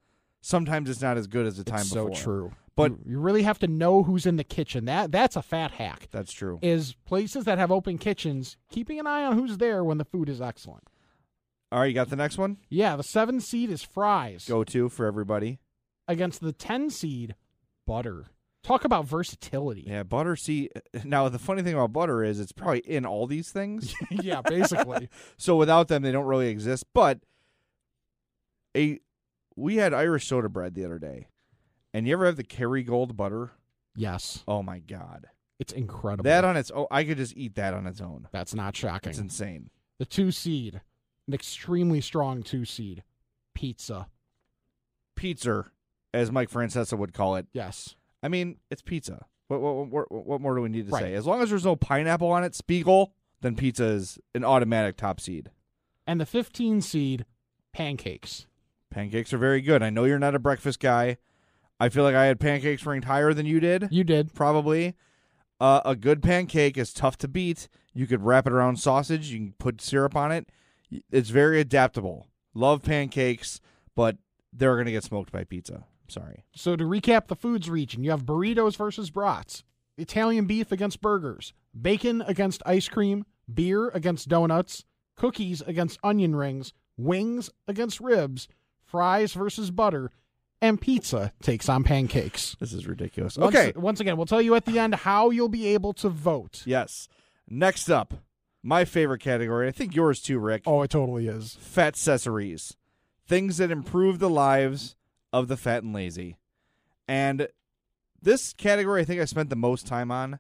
sometimes 0.41 0.89
it's 0.89 1.01
not 1.01 1.17
as 1.17 1.27
good 1.27 1.45
as 1.45 1.57
the 1.57 1.63
time 1.65 1.81
it's 1.81 1.89
so 1.89 2.07
true. 2.09 2.53
But- 2.89 2.91
you, 3.05 3.13
you 3.13 3.19
really 3.19 3.43
have 3.43 3.59
to 3.59 3.67
know 3.67 4.03
who's 4.03 4.25
in 4.25 4.35
the 4.37 4.43
kitchen. 4.43 4.85
That 4.85 5.11
that's 5.11 5.35
a 5.35 5.41
fat 5.41 5.71
hack. 5.71 6.07
That's 6.11 6.31
true. 6.33 6.59
Is 6.61 6.95
places 7.05 7.45
that 7.45 7.57
have 7.57 7.71
open 7.71 7.97
kitchens 7.97 8.57
keeping 8.69 8.99
an 8.99 9.07
eye 9.07 9.23
on 9.25 9.37
who's 9.37 9.57
there 9.57 9.83
when 9.83 9.97
the 9.97 10.05
food 10.05 10.29
is 10.29 10.41
excellent. 10.41 10.83
All 11.71 11.79
right, 11.79 11.85
you 11.85 11.93
got 11.93 12.09
the 12.09 12.15
next 12.17 12.37
one. 12.37 12.57
Yeah, 12.69 12.95
the 12.97 13.03
seven 13.03 13.39
seed 13.39 13.69
is 13.69 13.81
fries 13.81 14.45
Go 14.45 14.63
to 14.65 14.89
for 14.89 15.05
everybody. 15.05 15.59
against 16.07 16.41
the 16.41 16.51
ten 16.53 16.89
seed 16.89 17.35
butter. 17.87 18.25
Talk 18.63 18.83
about 18.85 19.05
versatility. 19.07 19.85
Yeah, 19.87 20.03
butter. 20.03 20.35
See, 20.35 20.69
now 21.03 21.29
the 21.29 21.39
funny 21.39 21.63
thing 21.63 21.73
about 21.73 21.93
butter 21.93 22.23
is 22.23 22.39
it's 22.39 22.51
probably 22.51 22.79
in 22.81 23.05
all 23.05 23.25
these 23.25 23.51
things. 23.51 23.95
yeah, 24.11 24.41
basically. 24.41 25.09
so 25.37 25.55
without 25.55 25.87
them, 25.87 26.03
they 26.03 26.11
don't 26.11 26.25
really 26.27 26.49
exist. 26.49 26.83
But 26.93 27.21
a 28.75 28.99
we 29.55 29.77
had 29.77 29.93
Irish 29.93 30.27
soda 30.27 30.49
bread 30.49 30.75
the 30.75 30.85
other 30.85 30.99
day, 30.99 31.27
and 31.93 32.07
you 32.07 32.13
ever 32.13 32.25
have 32.25 32.35
the 32.37 32.43
Kerrygold 32.43 33.15
butter? 33.15 33.51
yes, 33.95 34.43
Oh 34.47 34.63
my 34.63 34.79
god, 34.79 35.27
it's 35.59 35.73
incredible. 35.73 36.23
that 36.23 36.45
on 36.45 36.55
its 36.57 36.71
own, 36.71 36.87
I 36.91 37.03
could 37.03 37.17
just 37.17 37.35
eat 37.37 37.55
that 37.55 37.73
on 37.73 37.85
its 37.87 38.01
own. 38.01 38.27
that's 38.31 38.53
not 38.55 38.75
shocking. 38.75 39.09
It's 39.11 39.19
insane. 39.19 39.69
The 39.99 40.05
two 40.05 40.31
seed, 40.31 40.81
an 41.27 41.33
extremely 41.33 42.01
strong 42.01 42.41
two 42.43 42.65
seed, 42.65 43.03
pizza. 43.53 44.07
Pizza, 45.15 45.71
as 46.13 46.31
Mike 46.31 46.49
Francesa 46.49 46.97
would 46.97 47.13
call 47.13 47.35
it. 47.35 47.45
Yes. 47.53 47.95
I 48.23 48.27
mean, 48.27 48.57
it's 48.69 48.81
pizza. 48.81 49.25
What 49.47 49.61
what 49.61 49.87
what, 50.11 50.25
what 50.25 50.41
more 50.41 50.55
do 50.55 50.61
we 50.61 50.69
need 50.69 50.87
to 50.87 50.91
Right. 50.91 51.01
say? 51.03 51.13
As 51.13 51.25
long 51.27 51.41
as 51.41 51.49
there's 51.49 51.65
no 51.65 51.75
pineapple 51.75 52.31
on 52.31 52.43
it, 52.43 52.55
Spiegel, 52.55 53.13
then 53.41 53.55
pizza 53.55 53.85
is 53.85 54.17
an 54.33 54.43
automatic 54.43 54.97
top 54.97 55.19
seed. 55.19 55.51
And 56.07 56.19
the 56.19 56.25
15 56.25 56.81
seed, 56.81 57.25
pancakes. 57.73 58.47
Pancakes 58.89 59.33
are 59.33 59.37
very 59.37 59.61
good. 59.61 59.83
I 59.83 59.89
know 59.89 60.05
you're 60.05 60.19
not 60.19 60.35
a 60.35 60.39
breakfast 60.39 60.79
guy. 60.79 61.17
I 61.81 61.89
feel 61.89 62.03
like 62.03 62.13
I 62.13 62.25
had 62.25 62.39
pancakes 62.39 62.85
ranked 62.85 63.07
higher 63.07 63.33
than 63.33 63.47
you 63.47 63.59
did. 63.59 63.87
You 63.89 64.03
did. 64.03 64.35
probably. 64.35 64.93
Uh, 65.59 65.81
a 65.83 65.95
good 65.95 66.21
pancake 66.21 66.77
is 66.77 66.93
tough 66.93 67.17
to 67.17 67.27
beat. 67.27 67.67
You 67.91 68.05
could 68.05 68.23
wrap 68.23 68.45
it 68.45 68.53
around 68.53 68.77
sausage. 68.77 69.31
You 69.31 69.39
can 69.39 69.53
put 69.57 69.81
syrup 69.81 70.15
on 70.15 70.31
it. 70.31 70.47
It's 71.11 71.31
very 71.31 71.59
adaptable. 71.59 72.27
Love 72.53 72.83
pancakes, 72.83 73.61
but 73.95 74.17
they're 74.53 74.75
going 74.75 74.85
to 74.85 74.91
get 74.91 75.03
smoked 75.03 75.31
by 75.31 75.43
pizza. 75.43 75.85
Sorry. 76.07 76.43
So 76.55 76.75
to 76.75 76.83
recap 76.83 77.27
the 77.27 77.35
foods 77.35 77.67
region, 77.67 78.03
you 78.03 78.11
have 78.11 78.25
burritos 78.25 78.77
versus 78.77 79.09
brats, 79.09 79.63
Italian 79.97 80.45
beef 80.45 80.71
against 80.71 81.01
burgers, 81.01 81.51
bacon 81.79 82.21
against 82.27 82.61
ice 82.63 82.89
cream, 82.89 83.25
beer 83.51 83.89
against 83.89 84.29
donuts, 84.29 84.85
cookies 85.15 85.61
against 85.61 85.97
onion 86.03 86.35
rings, 86.35 86.73
wings 86.95 87.49
against 87.67 87.99
ribs, 87.99 88.47
fries 88.83 89.33
versus 89.33 89.71
butter, 89.71 90.11
and 90.61 90.79
pizza 90.79 91.33
takes 91.41 91.67
on 91.69 91.83
pancakes. 91.83 92.55
This 92.59 92.73
is 92.73 92.87
ridiculous. 92.87 93.37
Once- 93.37 93.55
Okay. 93.55 93.73
Once 93.75 93.99
again, 93.99 94.17
we'll 94.17 94.25
tell 94.25 94.41
you 94.41 94.55
at 94.55 94.65
the 94.65 94.77
end 94.79 94.95
how 94.95 95.29
you'll 95.29 95.49
be 95.49 95.67
able 95.67 95.93
to 95.93 96.09
vote. 96.09 96.63
Yes. 96.65 97.07
Next 97.49 97.89
up, 97.89 98.13
my 98.63 98.85
favorite 98.85 99.19
category. 99.21 99.67
I 99.67 99.71
think 99.71 99.95
yours 99.95 100.21
too, 100.21 100.39
Rick. 100.39 100.63
Oh, 100.65 100.81
it 100.83 100.91
totally 100.91 101.27
is. 101.27 101.55
Fat 101.59 101.89
accessories. 101.89 102.75
Things 103.27 103.57
that 103.57 103.71
improve 103.71 104.19
the 104.19 104.29
lives 104.29 104.95
of 105.33 105.47
the 105.47 105.57
fat 105.57 105.83
and 105.83 105.93
lazy. 105.93 106.37
And 107.07 107.47
this 108.21 108.53
category, 108.53 109.01
I 109.01 109.05
think 109.05 109.19
I 109.21 109.25
spent 109.25 109.49
the 109.49 109.55
most 109.55 109.87
time 109.87 110.11
on. 110.11 110.39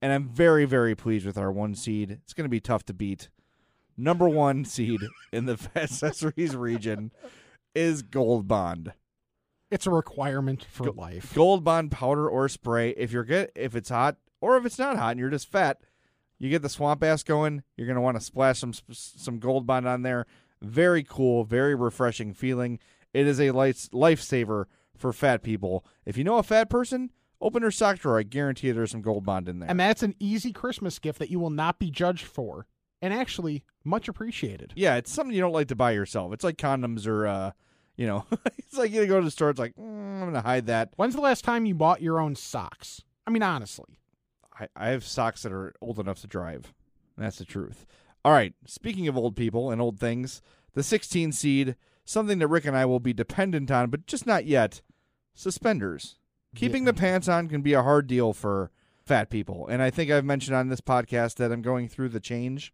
And 0.00 0.12
I'm 0.12 0.28
very, 0.28 0.64
very 0.64 0.94
pleased 0.94 1.26
with 1.26 1.36
our 1.36 1.50
one 1.50 1.74
seed. 1.74 2.12
It's 2.22 2.32
going 2.32 2.44
to 2.44 2.48
be 2.50 2.60
tough 2.60 2.84
to 2.84 2.94
beat. 2.94 3.28
Number 3.96 4.28
one 4.28 4.64
seed 4.64 5.00
in 5.32 5.46
the 5.46 5.56
fat 5.56 5.84
accessories 5.84 6.54
region 6.54 7.10
is 7.74 8.02
Gold 8.02 8.46
Bond. 8.46 8.92
It's 9.70 9.86
a 9.86 9.90
requirement 9.90 10.66
for 10.70 10.90
life. 10.92 11.34
Gold 11.34 11.62
Bond 11.64 11.90
powder 11.90 12.28
or 12.28 12.48
spray. 12.48 12.90
If 12.90 13.12
you're 13.12 13.24
get 13.24 13.52
if 13.54 13.74
it's 13.76 13.90
hot 13.90 14.16
or 14.40 14.56
if 14.56 14.64
it's 14.64 14.78
not 14.78 14.96
hot 14.96 15.12
and 15.12 15.20
you're 15.20 15.30
just 15.30 15.50
fat, 15.50 15.80
you 16.38 16.48
get 16.48 16.62
the 16.62 16.68
swamp 16.68 17.02
ass 17.04 17.22
going. 17.22 17.62
You're 17.76 17.86
gonna 17.86 18.00
want 18.00 18.16
to 18.18 18.24
splash 18.24 18.58
some 18.60 18.72
some 18.90 19.38
Gold 19.38 19.66
Bond 19.66 19.86
on 19.86 20.02
there. 20.02 20.26
Very 20.62 21.02
cool, 21.04 21.44
very 21.44 21.74
refreshing 21.74 22.32
feeling. 22.32 22.78
It 23.12 23.26
is 23.26 23.40
a 23.40 23.50
life 23.50 23.90
lifesaver 23.90 24.64
for 24.96 25.12
fat 25.12 25.42
people. 25.42 25.84
If 26.06 26.16
you 26.16 26.24
know 26.24 26.38
a 26.38 26.42
fat 26.42 26.68
person, 26.70 27.10
open 27.40 27.62
her 27.62 27.70
sock 27.70 27.98
drawer. 27.98 28.18
I 28.18 28.22
guarantee 28.22 28.68
you 28.68 28.72
there's 28.72 28.90
some 28.90 29.02
Gold 29.02 29.24
Bond 29.24 29.48
in 29.48 29.58
there. 29.60 29.70
And 29.70 29.78
that's 29.78 30.02
an 30.02 30.14
easy 30.18 30.52
Christmas 30.52 30.98
gift 30.98 31.18
that 31.18 31.30
you 31.30 31.38
will 31.38 31.50
not 31.50 31.78
be 31.78 31.90
judged 31.90 32.24
for. 32.26 32.66
And 33.00 33.14
actually, 33.14 33.62
much 33.84 34.08
appreciated. 34.08 34.72
yeah, 34.74 34.96
it's 34.96 35.12
something 35.12 35.32
you 35.32 35.40
don't 35.40 35.52
like 35.52 35.68
to 35.68 35.76
buy 35.76 35.92
yourself. 35.92 36.32
It's 36.32 36.42
like 36.42 36.56
condoms 36.56 37.06
or 37.06 37.28
uh, 37.28 37.52
you 37.98 38.06
know, 38.06 38.24
it's 38.56 38.78
like 38.78 38.92
you 38.92 39.06
go 39.06 39.18
to 39.18 39.24
the 39.24 39.30
store. 39.30 39.50
It's 39.50 39.58
like 39.58 39.76
mm, 39.76 40.22
I'm 40.22 40.24
gonna 40.24 40.40
hide 40.40 40.66
that. 40.66 40.90
When's 40.96 41.14
the 41.14 41.20
last 41.20 41.44
time 41.44 41.66
you 41.66 41.74
bought 41.74 42.00
your 42.00 42.20
own 42.20 42.34
socks? 42.34 43.02
I 43.26 43.30
mean, 43.30 43.42
honestly. 43.42 43.98
I, 44.58 44.68
I 44.74 44.88
have 44.88 45.04
socks 45.04 45.42
that 45.42 45.52
are 45.52 45.74
old 45.82 45.98
enough 45.98 46.20
to 46.22 46.26
drive. 46.26 46.72
That's 47.18 47.38
the 47.38 47.44
truth. 47.44 47.84
All 48.24 48.32
right. 48.32 48.54
Speaking 48.66 49.08
of 49.08 49.16
old 49.16 49.36
people 49.36 49.70
and 49.70 49.80
old 49.80 49.98
things, 49.98 50.40
the 50.74 50.82
16 50.82 51.32
seed, 51.32 51.76
something 52.04 52.38
that 52.38 52.48
Rick 52.48 52.64
and 52.64 52.76
I 52.76 52.86
will 52.86 53.00
be 53.00 53.12
dependent 53.12 53.70
on, 53.70 53.90
but 53.90 54.06
just 54.06 54.26
not 54.26 54.46
yet. 54.46 54.80
Suspenders. 55.34 56.16
Keeping 56.54 56.84
the 56.84 56.94
pants 56.94 57.28
on 57.28 57.48
can 57.48 57.62
be 57.62 57.74
a 57.74 57.82
hard 57.82 58.06
deal 58.06 58.32
for 58.32 58.70
fat 59.04 59.30
people. 59.30 59.66
And 59.68 59.82
I 59.82 59.90
think 59.90 60.10
I've 60.10 60.24
mentioned 60.24 60.56
on 60.56 60.68
this 60.68 60.80
podcast 60.80 61.36
that 61.36 61.52
I'm 61.52 61.62
going 61.62 61.88
through 61.88 62.08
the 62.08 62.20
change. 62.20 62.72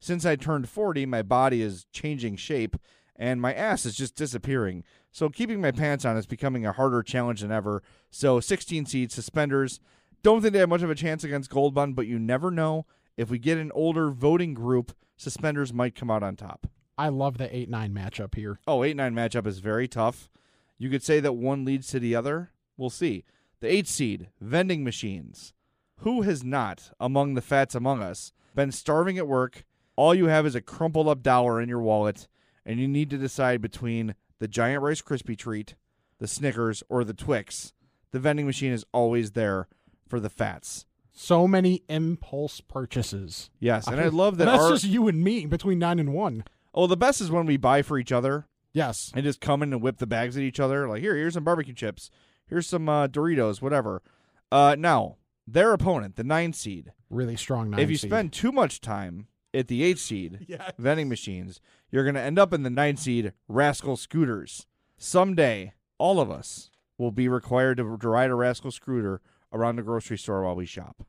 Since 0.00 0.24
I 0.24 0.36
turned 0.36 0.68
40, 0.68 1.06
my 1.06 1.22
body 1.22 1.60
is 1.60 1.86
changing 1.92 2.36
shape 2.36 2.76
and 3.18 3.40
my 3.40 3.52
ass 3.52 3.84
is 3.84 3.96
just 3.96 4.14
disappearing. 4.14 4.84
So 5.10 5.28
keeping 5.28 5.60
my 5.60 5.72
pants 5.72 6.04
on 6.04 6.16
is 6.16 6.26
becoming 6.26 6.64
a 6.64 6.72
harder 6.72 7.02
challenge 7.02 7.40
than 7.40 7.50
ever. 7.50 7.82
So 8.10 8.40
16 8.40 8.86
seed 8.86 9.10
suspenders. 9.10 9.80
Don't 10.22 10.40
think 10.40 10.52
they 10.52 10.60
have 10.60 10.68
much 10.68 10.82
of 10.82 10.90
a 10.90 10.94
chance 10.94 11.24
against 11.24 11.50
Gold 11.50 11.74
Bond, 11.74 11.96
but 11.96 12.06
you 12.06 12.18
never 12.18 12.50
know. 12.50 12.86
If 13.16 13.30
we 13.30 13.38
get 13.38 13.58
an 13.58 13.72
older 13.74 14.10
voting 14.10 14.54
group, 14.54 14.92
suspenders 15.16 15.72
might 15.72 15.96
come 15.96 16.10
out 16.10 16.22
on 16.22 16.36
top. 16.36 16.68
I 16.96 17.08
love 17.08 17.38
the 17.38 17.54
8 17.54 17.68
9 17.68 17.92
matchup 17.92 18.34
here. 18.34 18.60
Oh, 18.66 18.82
8 18.82 18.96
9 18.96 19.14
matchup 19.14 19.46
is 19.46 19.58
very 19.58 19.88
tough. 19.88 20.30
You 20.78 20.90
could 20.90 21.02
say 21.02 21.20
that 21.20 21.32
one 21.32 21.64
leads 21.64 21.88
to 21.88 22.00
the 22.00 22.14
other. 22.14 22.52
We'll 22.76 22.90
see. 22.90 23.24
The 23.60 23.72
8 23.72 23.88
seed, 23.88 24.28
vending 24.40 24.84
machines. 24.84 25.52
Who 25.98 26.22
has 26.22 26.44
not, 26.44 26.92
among 27.00 27.34
the 27.34 27.42
fats 27.42 27.74
among 27.74 28.02
us, 28.02 28.32
been 28.54 28.70
starving 28.70 29.18
at 29.18 29.26
work? 29.26 29.64
All 29.96 30.14
you 30.14 30.26
have 30.26 30.46
is 30.46 30.54
a 30.54 30.60
crumpled 30.60 31.08
up 31.08 31.24
dollar 31.24 31.60
in 31.60 31.68
your 31.68 31.80
wallet, 31.80 32.28
and 32.66 32.78
you 32.80 32.88
need 32.88 33.10
to 33.10 33.18
decide 33.18 33.60
between 33.60 34.14
the 34.38 34.48
giant 34.48 34.82
Rice 34.82 35.02
Krispie 35.02 35.36
treat, 35.38 35.74
the 36.18 36.28
Snickers, 36.28 36.82
or 36.88 37.04
the 37.04 37.14
Twix. 37.14 37.72
The 38.10 38.18
vending 38.20 38.46
machine 38.46 38.72
is 38.72 38.84
always 38.92 39.32
there 39.32 39.68
for 40.06 40.18
the 40.20 40.30
fats. 40.30 40.86
So 41.12 41.48
many 41.48 41.82
impulse 41.88 42.60
purchases. 42.60 43.50
Yes, 43.58 43.86
and 43.86 44.00
I 44.00 44.06
love 44.08 44.36
that 44.38 44.44
that's 44.46 44.62
our 44.62 44.70
just 44.70 44.84
you 44.84 45.08
and 45.08 45.22
me 45.22 45.46
between 45.46 45.78
9 45.78 45.98
and 45.98 46.14
1. 46.14 46.44
Oh, 46.74 46.86
the 46.86 46.96
best 46.96 47.20
is 47.20 47.30
when 47.30 47.44
we 47.46 47.56
buy 47.56 47.82
for 47.82 47.98
each 47.98 48.12
other 48.12 48.46
Yes. 48.72 49.10
and 49.14 49.24
just 49.24 49.40
come 49.40 49.62
in 49.62 49.72
and 49.72 49.82
whip 49.82 49.98
the 49.98 50.06
bags 50.06 50.36
at 50.36 50.42
each 50.44 50.60
other. 50.60 50.86
Like, 50.88 51.00
here, 51.02 51.16
here's 51.16 51.34
some 51.34 51.42
barbecue 51.44 51.74
chips. 51.74 52.10
Here's 52.46 52.66
some 52.66 52.88
uh, 52.88 53.08
Doritos, 53.08 53.60
whatever. 53.60 54.00
Uh, 54.52 54.76
now, 54.78 55.16
their 55.46 55.72
opponent, 55.72 56.16
the 56.16 56.24
nine 56.24 56.52
seed, 56.52 56.92
Really 57.10 57.36
strong 57.36 57.70
9 57.70 57.80
if 57.80 57.90
you 57.90 57.96
seed. 57.96 58.10
spend 58.10 58.32
too 58.32 58.52
much 58.52 58.80
time 58.80 59.26
at 59.52 59.66
the 59.68 59.82
eight 59.82 59.98
seed 59.98 60.44
Yes. 60.48 60.72
vending 60.78 61.08
machines, 61.08 61.60
you're 61.90 62.04
going 62.04 62.14
to 62.14 62.20
end 62.20 62.38
up 62.38 62.52
in 62.52 62.62
the 62.62 62.70
nine 62.70 62.96
seed 62.96 63.32
rascal 63.48 63.96
scooters. 63.96 64.66
Someday, 64.96 65.72
all 65.98 66.20
of 66.20 66.30
us 66.30 66.70
will 66.96 67.12
be 67.12 67.28
required 67.28 67.76
to, 67.78 67.84
ride 67.84 68.30
a 68.30 68.34
rascal 68.34 68.70
scooter 68.70 69.20
around 69.52 69.76
the 69.76 69.82
grocery 69.82 70.18
store 70.18 70.44
while 70.44 70.56
we 70.56 70.66
shop. 70.66 71.06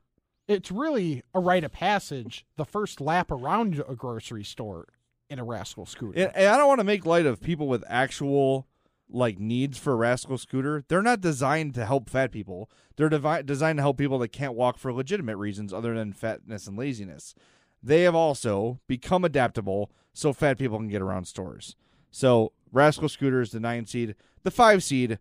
It's 0.48 0.72
really 0.72 1.24
a 1.34 1.40
rite 1.40 1.64
of 1.64 1.72
passage 1.72 2.46
the 2.56 2.66
first 2.66 3.02
lap 3.02 3.32
around 3.32 3.84
a 3.88 3.96
grocery 3.96 4.44
store 4.44 4.88
in 5.30 5.38
a 5.40 5.44
rascal 5.44 5.86
scooter. 5.86 6.20
And, 6.20 6.36
and 6.36 6.48
I 6.48 6.58
don't 6.58 6.68
want 6.68 6.80
to 6.80 6.86
make 6.86 7.06
light 7.06 7.26
of 7.26 7.42
people 7.42 7.68
with 7.68 7.84
actual 7.88 8.68
like 9.12 9.40
needs 9.40 9.78
for 9.78 9.94
a 9.94 9.96
rascal 9.96 10.38
scooter. 10.38 10.84
They're 10.88 11.02
not 11.02 11.22
designed 11.22 11.74
to 11.76 11.86
help 11.86 12.10
fat 12.10 12.32
people. 12.32 12.70
They're 12.96 13.10
devi- 13.10 13.44
designed 13.44 13.78
to 13.78 13.84
help 13.84 13.98
people 13.98 14.20
that 14.20 14.30
can't 14.30 14.54
walk 14.54 14.78
for 14.78 14.94
legitimate 14.94 15.38
reasons 15.38 15.74
other 15.74 15.96
than 15.96 16.14
fatness 16.14 16.68
and 16.68 16.78
laziness. 16.78 17.34
They 17.82 18.04
have 18.04 18.16
also 18.16 18.80
become 18.88 19.24
adaptable 19.24 19.92
so 20.14 20.34
fat 20.34 20.58
people 20.58 20.78
can 20.78 20.90
get 20.90 21.02
around 21.02 21.26
stores. 21.26 21.76
So 22.12 22.52
rascal 22.72 23.10
scooters, 23.10 23.52
the 23.52 23.60
nine 23.60 23.86
seed, 23.86 24.16
the 24.44 24.52
five 24.52 24.84
seed. 24.84 25.20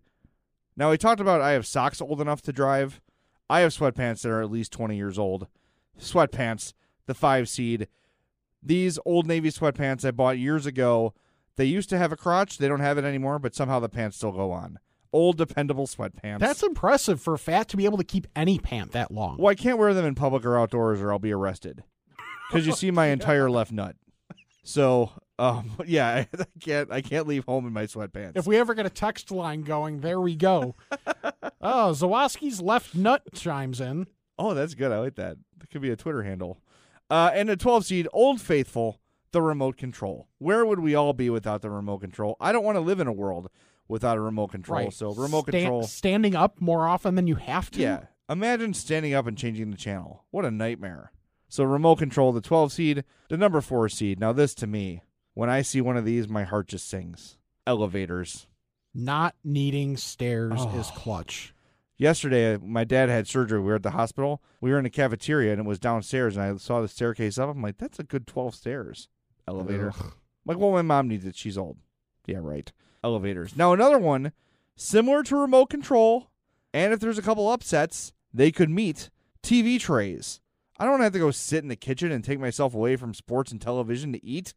Now 0.76 0.90
we 0.90 0.98
talked 0.98 1.20
about 1.20 1.40
I 1.40 1.52
have 1.52 1.66
socks 1.66 2.00
old 2.00 2.20
enough 2.20 2.42
to 2.42 2.52
drive. 2.52 3.00
I 3.50 3.60
have 3.60 3.72
sweatpants 3.72 4.22
that 4.22 4.30
are 4.30 4.42
at 4.42 4.50
least 4.50 4.72
twenty 4.72 4.96
years 4.96 5.18
old. 5.18 5.46
Sweatpants, 5.98 6.74
the 7.06 7.14
five 7.14 7.48
seed. 7.48 7.88
These 8.62 8.98
old 9.04 9.26
Navy 9.26 9.50
sweatpants 9.50 10.04
I 10.04 10.10
bought 10.10 10.38
years 10.38 10.66
ago, 10.66 11.14
they 11.56 11.64
used 11.64 11.88
to 11.90 11.98
have 11.98 12.12
a 12.12 12.16
crotch. 12.16 12.58
They 12.58 12.68
don't 12.68 12.80
have 12.80 12.98
it 12.98 13.04
anymore, 13.04 13.38
but 13.38 13.54
somehow 13.54 13.80
the 13.80 13.88
pants 13.88 14.16
still 14.16 14.32
go 14.32 14.50
on. 14.50 14.78
Old, 15.12 15.38
dependable 15.38 15.86
sweatpants. 15.86 16.40
That's 16.40 16.62
impressive 16.62 17.20
for 17.20 17.36
fat 17.38 17.68
to 17.68 17.76
be 17.76 17.86
able 17.86 17.98
to 17.98 18.04
keep 18.04 18.26
any 18.36 18.58
pant 18.58 18.92
that 18.92 19.10
long. 19.10 19.38
well, 19.38 19.48
I 19.48 19.54
can't 19.54 19.78
wear 19.78 19.94
them 19.94 20.04
in 20.04 20.14
public 20.14 20.44
or 20.44 20.58
outdoors, 20.58 21.00
or 21.00 21.12
I'll 21.12 21.18
be 21.18 21.32
arrested. 21.32 21.82
Because 22.48 22.66
you 22.66 22.72
see 22.72 22.90
my 22.90 23.06
entire 23.08 23.50
left 23.50 23.72
nut. 23.72 23.96
So, 24.64 25.12
um, 25.38 25.72
yeah, 25.86 26.08
I 26.08 26.28
can't. 26.60 26.90
I 26.90 27.00
can't 27.00 27.26
leave 27.26 27.44
home 27.44 27.66
in 27.66 27.72
my 27.72 27.84
sweatpants. 27.84 28.32
If 28.36 28.46
we 28.46 28.56
ever 28.58 28.74
get 28.74 28.86
a 28.86 28.90
text 28.90 29.30
line 29.30 29.62
going, 29.62 30.00
there 30.00 30.20
we 30.20 30.36
go. 30.36 30.74
oh, 31.60 31.92
Zawaski's 31.94 32.60
left 32.60 32.94
nut 32.94 33.22
chimes 33.34 33.80
in. 33.80 34.06
oh, 34.38 34.54
that's 34.54 34.74
good. 34.74 34.92
I 34.92 34.98
like 34.98 35.14
that. 35.16 35.36
That 35.58 35.70
could 35.70 35.82
be 35.82 35.90
a 35.90 35.96
Twitter 35.96 36.22
handle. 36.22 36.60
Uh, 37.10 37.30
and 37.32 37.48
a 37.48 37.56
12 37.56 37.86
seed, 37.86 38.08
Old 38.12 38.40
Faithful, 38.40 39.00
the 39.32 39.40
remote 39.40 39.78
control. 39.78 40.28
Where 40.38 40.66
would 40.66 40.80
we 40.80 40.94
all 40.94 41.14
be 41.14 41.30
without 41.30 41.62
the 41.62 41.70
remote 41.70 41.98
control? 42.00 42.36
I 42.38 42.52
don't 42.52 42.64
want 42.64 42.76
to 42.76 42.80
live 42.80 43.00
in 43.00 43.06
a 43.06 43.12
world 43.12 43.48
without 43.88 44.18
a 44.18 44.20
remote 44.20 44.48
control. 44.48 44.80
Right. 44.80 44.92
So, 44.92 45.14
remote 45.14 45.44
Sta- 45.44 45.52
control. 45.52 45.82
Standing 45.84 46.34
up 46.34 46.60
more 46.60 46.86
often 46.86 47.14
than 47.14 47.26
you 47.26 47.36
have 47.36 47.70
to. 47.72 47.80
Yeah. 47.80 48.00
Imagine 48.28 48.74
standing 48.74 49.14
up 49.14 49.26
and 49.26 49.38
changing 49.38 49.70
the 49.70 49.78
channel. 49.78 50.26
What 50.30 50.44
a 50.44 50.50
nightmare. 50.50 51.12
So 51.48 51.64
remote 51.64 51.96
control, 51.96 52.32
the 52.32 52.40
12 52.40 52.72
seed, 52.72 53.04
the 53.28 53.36
number 53.36 53.60
4 53.60 53.88
seed. 53.88 54.20
Now 54.20 54.32
this 54.32 54.54
to 54.56 54.66
me, 54.66 55.02
when 55.34 55.48
I 55.48 55.62
see 55.62 55.80
one 55.80 55.96
of 55.96 56.04
these, 56.04 56.28
my 56.28 56.44
heart 56.44 56.68
just 56.68 56.88
sings. 56.88 57.38
Elevators. 57.66 58.46
Not 58.94 59.34
needing 59.44 59.96
stairs 59.96 60.54
Oh. 60.58 60.78
is 60.78 60.90
clutch. 60.90 61.54
Yesterday, 61.96 62.54
uh, 62.54 62.58
my 62.60 62.84
dad 62.84 63.08
had 63.08 63.26
surgery. 63.26 63.58
We 63.60 63.66
were 63.66 63.74
at 63.76 63.82
the 63.82 63.90
hospital. 63.90 64.42
We 64.60 64.70
were 64.70 64.78
in 64.78 64.84
the 64.84 64.90
cafeteria 64.90 65.52
and 65.52 65.60
it 65.60 65.66
was 65.66 65.78
downstairs 65.78 66.36
and 66.36 66.44
I 66.44 66.56
saw 66.58 66.80
the 66.80 66.88
staircase 66.88 67.38
up. 67.38 67.48
I'm 67.50 67.62
like, 67.62 67.78
that's 67.78 67.98
a 67.98 68.04
good 68.04 68.26
12 68.26 68.54
stairs. 68.54 69.08
Elevator. 69.46 69.92
I'm 69.98 70.12
like, 70.44 70.58
well, 70.58 70.72
my 70.72 70.82
mom 70.82 71.08
needs 71.08 71.24
it. 71.24 71.34
She's 71.36 71.58
old. 71.58 71.78
Yeah, 72.26 72.38
right. 72.40 72.70
Elevators. 73.02 73.56
Now, 73.56 73.72
another 73.72 73.98
one, 73.98 74.32
similar 74.76 75.22
to 75.24 75.36
remote 75.36 75.70
control, 75.70 76.28
and 76.74 76.92
if 76.92 77.00
there's 77.00 77.18
a 77.18 77.22
couple 77.22 77.50
upsets, 77.50 78.12
they 78.34 78.50
could 78.50 78.68
meet 78.70 79.08
TV 79.42 79.80
trays. 79.80 80.40
I 80.78 80.84
don't 80.84 81.00
have 81.00 81.12
to 81.12 81.18
go 81.18 81.30
sit 81.30 81.62
in 81.62 81.68
the 81.68 81.76
kitchen 81.76 82.12
and 82.12 82.22
take 82.22 82.38
myself 82.38 82.74
away 82.74 82.96
from 82.96 83.14
sports 83.14 83.50
and 83.50 83.60
television 83.60 84.12
to 84.12 84.24
eat. 84.24 84.54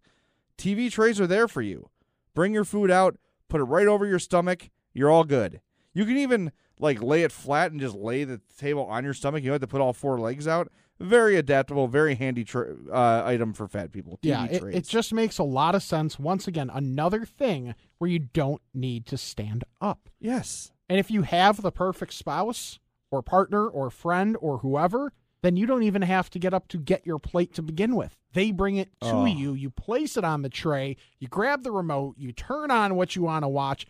TV 0.58 0.92
trays 0.92 1.20
are 1.20 1.28
there 1.28 1.48
for 1.48 1.62
you. 1.62 1.90
Bring 2.34 2.54
your 2.54 2.66
food 2.66 2.92
out, 2.92 3.18
put 3.50 3.62
it 3.62 3.66
right 3.66 3.88
over 3.88 4.06
your 4.06 4.20
stomach. 4.20 4.70
You're 4.94 5.10
all 5.10 5.24
good. 5.24 5.62
You 5.94 6.06
can 6.06 6.18
even 6.18 6.52
like 6.80 7.02
lay 7.02 7.24
it 7.24 7.32
flat 7.32 7.72
and 7.72 7.80
just 7.80 7.96
lay 7.96 8.24
the 8.24 8.42
table 8.58 8.86
on 8.86 9.04
your 9.04 9.14
stomach. 9.14 9.44
You 9.44 9.50
don't 9.50 9.56
have 9.56 9.62
to 9.62 9.68
put 9.68 9.82
all 9.82 9.94
four 9.94 10.20
legs 10.20 10.48
out. 10.48 10.72
Very 11.00 11.36
adaptable, 11.36 11.88
very 11.88 12.14
handy 12.14 12.46
uh, 12.54 13.24
item 13.26 13.54
for 13.54 13.68
fat 13.68 13.92
people. 13.92 14.20
TV 14.22 14.30
Yeah, 14.30 14.46
it, 14.46 14.64
it 14.64 14.88
just 14.88 15.12
makes 15.14 15.40
a 15.40 15.44
lot 15.44 15.74
of 15.74 15.82
sense. 15.82 16.20
Once 16.20 16.48
again, 16.48 16.70
another 16.72 17.26
thing 17.26 17.74
where 17.98 18.10
you 18.10 18.20
don't 18.20 18.62
need 18.74 19.08
to 19.08 19.18
stand 19.18 19.64
up. 19.80 20.10
yes. 20.20 20.72
And 20.88 21.00
if 21.00 21.10
you 21.10 21.22
have 21.22 21.62
the 21.62 21.72
perfect 21.72 22.12
spouse 22.12 22.78
or 23.12 23.22
partner 23.22 23.66
or 23.66 23.90
friend 23.90 24.36
or 24.42 24.58
whoever, 24.58 25.14
then 25.44 25.58
you 25.58 25.66
don't 25.66 25.84
even 25.84 26.02
have 26.04 26.30
to 26.32 26.40
get 26.40 26.54
up 26.54 26.68
to 26.70 26.78
get 26.78 27.06
your 27.06 27.20
plate 27.20 27.54
to 27.56 27.62
begin 27.62 27.96
with. 27.96 28.18
They 28.34 28.52
bring 28.52 28.76
it 28.78 28.90
to 29.02 29.08
Oh. 29.12 29.26
you, 29.26 29.54
you 29.54 29.70
place 29.70 30.16
it 30.18 30.24
on 30.24 30.42
the 30.42 30.50
tray, 30.50 30.98
you 31.20 31.28
grab 31.28 31.64
the 31.64 31.72
remote, 31.72 32.16
you 32.18 32.32
turn 32.32 32.72
on 32.72 32.96
what 32.96 33.16
you 33.16 33.24
want 33.24 33.44
to 33.44 33.50
watch, 33.50 33.86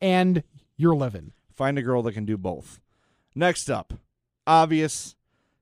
and 0.00 0.42
you're 0.76 0.94
living. 0.96 1.32
Find 1.54 1.78
a 1.78 1.82
girl 1.82 2.02
that 2.02 2.12
can 2.12 2.24
do 2.24 2.36
both. 2.36 2.80
Next 3.34 3.70
up, 3.70 3.94
obvious 4.46 5.14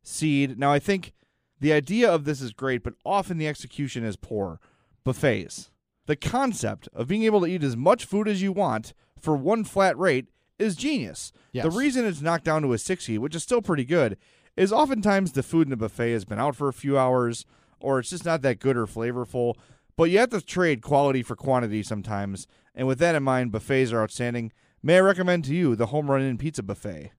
seed. 0.03 0.59
Now, 0.59 0.73
I 0.73 0.79
think 0.79 1.13
the 1.61 1.73
idea 1.73 2.11
of 2.11 2.25
this 2.25 2.41
is 2.41 2.53
great, 2.53 2.83
but 2.83 2.95
often 3.05 3.39
the 3.39 3.49
execution 3.49 4.05
is 4.05 4.17
poor. 4.17 4.61
Buffets. 5.05 5.71
The 6.07 6.17
concept 6.17 6.89
of 6.95 7.09
being 7.09 7.25
able 7.25 7.41
to 7.41 7.47
eat 7.47 7.63
as 7.63 7.77
much 7.77 8.05
food 8.05 8.29
as 8.29 8.41
you 8.43 8.53
want 8.53 8.95
for 9.21 9.37
one 9.37 9.65
flat 9.65 9.99
rate 9.99 10.27
is 10.59 10.75
genius. 10.77 11.33
Yes. 11.53 11.65
The 11.65 11.71
reason 11.71 12.05
it's 12.07 12.23
knocked 12.23 12.45
down 12.45 12.63
to 12.63 12.73
a 12.73 12.79
60, 12.79 13.19
which 13.19 13.35
is 13.35 13.43
still 13.43 13.61
pretty 13.63 13.85
good, 13.85 14.17
is 14.59 14.73
oftentimes 14.73 15.33
the 15.33 15.43
food 15.43 15.67
in 15.67 15.71
the 15.71 15.77
buffet 15.77 16.13
has 16.13 16.25
been 16.25 16.41
out 16.41 16.57
for 16.57 16.69
a 16.69 16.73
few 16.73 16.99
hours 16.99 17.47
or 17.81 18.01
it's 18.01 18.11
just 18.11 18.25
not 18.25 18.43
that 18.43 18.59
good 18.59 18.77
or 18.77 18.87
flavorful. 18.87 19.55
But 19.97 20.11
you 20.11 20.19
have 20.19 20.31
to 20.31 20.41
trade 20.41 20.83
quality 20.83 21.23
for 21.23 21.37
quantity 21.37 21.83
sometimes. 21.83 22.47
And 22.75 22.87
with 22.87 22.99
that 22.99 23.15
in 23.15 23.23
mind, 23.23 23.53
buffets 23.53 23.93
are 23.93 24.03
outstanding. 24.03 24.53
May 24.83 24.97
I 24.97 25.01
recommend 25.01 25.45
to 25.45 25.55
you 25.55 25.77
the 25.77 25.87
Home 25.87 26.11
Run 26.11 26.23
Inn 26.23 26.39
Pizza 26.39 26.63
Buffet? 26.63 27.13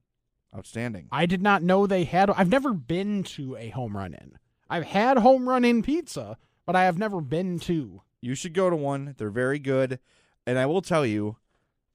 Outstanding. 0.56 1.08
I 1.12 1.26
did 1.26 1.42
not 1.42 1.64
know 1.64 1.88
they 1.88 2.04
had. 2.04 2.30
I've 2.32 2.50
never 2.50 2.74
been 2.74 3.24
to 3.24 3.56
a 3.56 3.70
Home 3.70 3.96
Run 3.96 4.14
Inn. 4.14 4.38
I've 4.70 4.86
had 4.86 5.18
Home 5.18 5.48
Run 5.48 5.64
Inn 5.64 5.82
pizza, 5.82 6.38
but 6.66 6.76
I 6.76 6.84
have 6.84 6.98
never 6.98 7.22
been 7.22 7.60
to. 7.60 8.02
You 8.22 8.36
should 8.36 8.54
go 8.54 8.70
to 8.70 8.76
one. 8.76 9.16
They're 9.18 9.30
very 9.30 9.60
good. 9.60 10.00
And 10.46 10.60
I 10.60 10.66
will 10.66 10.82
tell 10.82 11.06
you, 11.06 11.38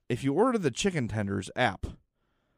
if 0.09 0.25
you 0.25 0.33
order 0.33 0.59
the 0.59 0.71
Chicken 0.71 1.09
Tenders 1.09 1.51
app 1.55 1.87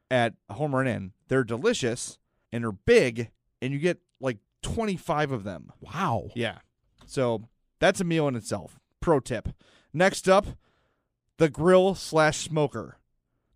at 0.09 0.35
Home 0.49 0.75
Run 0.75 0.87
Inn, 0.87 1.11
they're 1.27 1.43
delicious 1.43 2.19
and 2.51 2.63
they're 2.63 2.71
big, 2.71 3.31
and 3.61 3.73
you 3.73 3.79
get 3.79 3.99
like 4.19 4.37
25 4.63 5.31
of 5.31 5.43
them. 5.43 5.71
Wow. 5.81 6.29
Yeah. 6.35 6.59
So 7.05 7.47
that's 7.79 8.01
a 8.01 8.03
meal 8.03 8.27
in 8.27 8.35
itself. 8.35 8.79
Pro 9.01 9.19
tip. 9.19 9.49
Next 9.93 10.27
up, 10.27 10.45
the 11.37 11.49
grill 11.49 11.95
slash 11.95 12.37
smoker. 12.37 12.97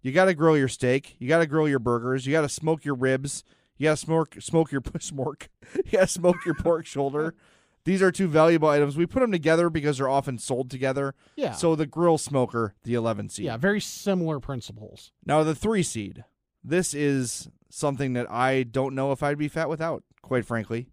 You 0.02 0.12
got 0.12 0.26
to 0.26 0.34
grill 0.34 0.58
your 0.58 0.68
steak. 0.68 1.16
You 1.20 1.28
got 1.28 1.40
to 1.40 1.46
grill 1.46 1.68
your 1.68 1.80
burgers. 1.80 2.26
You 2.26 2.32
got 2.32 2.42
to 2.42 2.50
smoke 2.50 2.86
your 2.86 2.96
ribs. 2.96 3.44
You 3.78 3.86
got 3.86 3.98
to 3.98 3.98
smoke 3.98 4.36
smoke 4.40 4.72
your 4.72 4.82
smoke. 5.00 5.50
You 5.76 5.84
got 5.92 6.02
to 6.02 6.08
smoke 6.08 6.46
your 6.46 6.56
pork 6.60 6.86
shoulder. 6.86 7.36
These 7.84 8.02
are 8.04 8.12
two 8.12 8.28
valuable 8.28 8.70
items. 8.70 8.96
We 8.96 9.08
put 9.08 9.22
them 9.22 9.32
together 9.32 9.70
because 9.72 9.98
they're 9.98 10.08
often 10.10 10.38
sold 10.38 10.70
together. 10.70 11.16
Yeah. 11.36 11.54
So 11.54 11.76
the 11.76 11.88
grill 11.88 12.20
smoker, 12.20 12.76
the 12.84 12.94
11 12.94 13.30
seed. 13.30 13.46
yeah, 13.46 13.58
very 13.58 13.82
similar 13.82 14.40
principles. 14.40 15.12
Now 15.26 15.44
the 15.44 15.56
three 15.56 15.82
seed. 15.82 16.24
This 16.64 16.94
is 16.94 17.50
something 17.74 18.14
that 18.14 18.30
I 18.30 18.64
don't 18.64 18.96
know 18.96 19.12
if 19.12 19.24
I'd 19.24 19.38
be 19.38 19.48
fat 19.48 19.70
without. 19.70 20.04
Quite 20.22 20.46
frankly, 20.46 20.88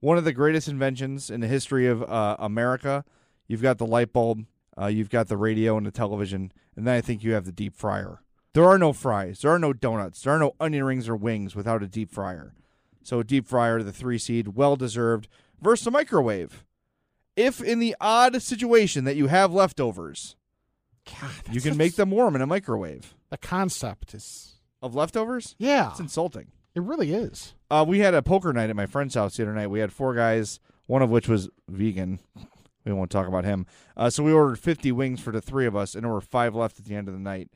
one 0.00 0.18
of 0.18 0.24
the 0.24 0.32
greatest 0.32 0.68
inventions 0.68 1.30
in 1.30 1.40
the 1.40 1.46
history 1.46 1.86
of 1.86 2.02
uh, 2.02 2.36
America. 2.38 3.04
You've 3.46 3.62
got 3.62 3.78
the 3.78 3.86
light 3.86 4.12
bulb, 4.12 4.46
uh, 4.80 4.86
you've 4.86 5.10
got 5.10 5.28
the 5.28 5.36
radio 5.36 5.76
and 5.76 5.86
the 5.86 5.90
television, 5.90 6.52
and 6.76 6.86
then 6.86 6.94
I 6.94 7.00
think 7.00 7.22
you 7.22 7.32
have 7.32 7.44
the 7.44 7.52
deep 7.52 7.74
fryer. 7.74 8.22
There 8.54 8.64
are 8.64 8.78
no 8.78 8.92
fries, 8.92 9.40
there 9.40 9.50
are 9.50 9.58
no 9.58 9.72
donuts, 9.72 10.22
there 10.22 10.32
are 10.32 10.38
no 10.38 10.54
onion 10.60 10.84
rings 10.84 11.08
or 11.08 11.16
wings 11.16 11.54
without 11.54 11.82
a 11.82 11.88
deep 11.88 12.10
fryer. 12.10 12.54
So 13.02 13.20
a 13.20 13.24
deep 13.24 13.46
fryer, 13.46 13.82
the 13.82 13.92
three 13.92 14.18
seed, 14.18 14.48
well 14.48 14.76
deserved. 14.76 15.28
Versus 15.60 15.86
a 15.86 15.90
microwave. 15.90 16.64
If 17.36 17.62
in 17.62 17.78
the 17.78 17.96
odd 18.00 18.42
situation 18.42 19.04
that 19.04 19.16
you 19.16 19.28
have 19.28 19.52
leftovers, 19.52 20.36
God, 21.20 21.30
you 21.50 21.60
can 21.60 21.76
make 21.76 21.96
them 21.96 22.10
warm 22.10 22.34
in 22.34 22.42
a 22.42 22.46
microwave. 22.46 23.14
The 23.30 23.38
concept 23.38 24.14
is. 24.14 24.54
Of 24.82 24.94
leftovers? 24.94 25.54
Yeah, 25.58 25.90
It's 25.90 26.00
insulting. 26.00 26.48
it 26.74 26.82
really 26.82 27.12
is. 27.12 27.54
Uh, 27.70 27.84
we 27.86 28.00
had 28.00 28.14
a 28.14 28.22
poker 28.22 28.52
night 28.52 28.68
at 28.70 28.76
my 28.76 28.86
friend's 28.86 29.14
house 29.14 29.36
the 29.36 29.44
other 29.44 29.54
night. 29.54 29.68
We 29.68 29.78
had 29.80 29.92
four 29.92 30.14
guys, 30.14 30.58
one 30.86 31.02
of 31.02 31.10
which 31.10 31.28
was 31.28 31.48
vegan. 31.68 32.18
We 32.84 32.92
won't 32.92 33.10
talk 33.12 33.28
about 33.28 33.44
him. 33.44 33.66
Uh, 33.96 34.10
so 34.10 34.24
we 34.24 34.32
ordered 34.32 34.58
50 34.58 34.90
wings 34.90 35.20
for 35.20 35.30
the 35.30 35.40
three 35.40 35.66
of 35.66 35.76
us, 35.76 35.94
and 35.94 36.02
there 36.04 36.10
were 36.12 36.20
five 36.20 36.54
left 36.54 36.80
at 36.80 36.84
the 36.86 36.96
end 36.96 37.06
of 37.06 37.14
the 37.14 37.20
night. 37.20 37.48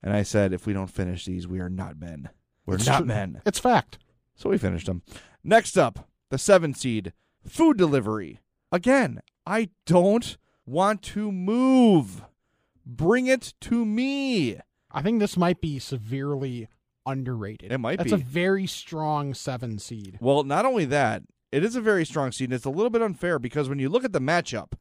And 0.00 0.14
I 0.14 0.22
said, 0.22 0.52
if 0.52 0.64
we 0.64 0.72
don't 0.72 0.86
finish 0.86 1.24
these, 1.24 1.48
we 1.48 1.58
are 1.58 1.68
not 1.68 1.98
men. 1.98 2.28
We're 2.66 2.76
It's 2.76 2.86
not 2.86 2.98
true. 2.98 3.06
men. 3.06 3.42
It's 3.44 3.58
fact. 3.58 3.98
So 4.36 4.48
we 4.48 4.58
finished 4.58 4.86
them. 4.86 5.02
Next 5.42 5.76
up, 5.76 6.08
the 6.30 6.38
seven 6.38 6.72
seed 6.72 7.12
food 7.44 7.76
delivery. 7.78 8.38
Again, 8.70 9.20
I 9.44 9.70
don't 9.86 10.36
want 10.64 11.02
to 11.02 11.32
move. 11.32 12.22
Bring 12.86 13.26
it 13.26 13.54
to 13.62 13.84
me. 13.84 14.60
I 14.92 15.02
think 15.02 15.20
this 15.20 15.36
might 15.36 15.60
be 15.60 15.78
severely 15.78 16.68
underrated. 17.06 17.72
It 17.72 17.78
might 17.78 17.98
That's 17.98 18.12
be. 18.12 18.20
a 18.20 18.24
very 18.24 18.66
strong 18.66 19.34
seven 19.34 19.78
seed. 19.78 20.18
Well, 20.20 20.44
not 20.44 20.64
only 20.66 20.84
that, 20.86 21.22
it 21.52 21.64
is 21.64 21.76
a 21.76 21.80
very 21.80 22.04
strong 22.04 22.32
seed. 22.32 22.48
And 22.50 22.54
it's 22.54 22.64
a 22.64 22.70
little 22.70 22.90
bit 22.90 23.02
unfair 23.02 23.38
because 23.38 23.68
when 23.68 23.78
you 23.78 23.88
look 23.88 24.04
at 24.04 24.12
the 24.12 24.20
matchup, 24.20 24.72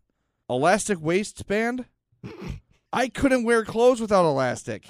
elastic 0.49 0.99
waistband, 1.01 1.85
I 2.93 3.07
couldn't 3.07 3.43
wear 3.43 3.63
clothes 3.63 4.01
without 4.01 4.25
elastic. 4.25 4.87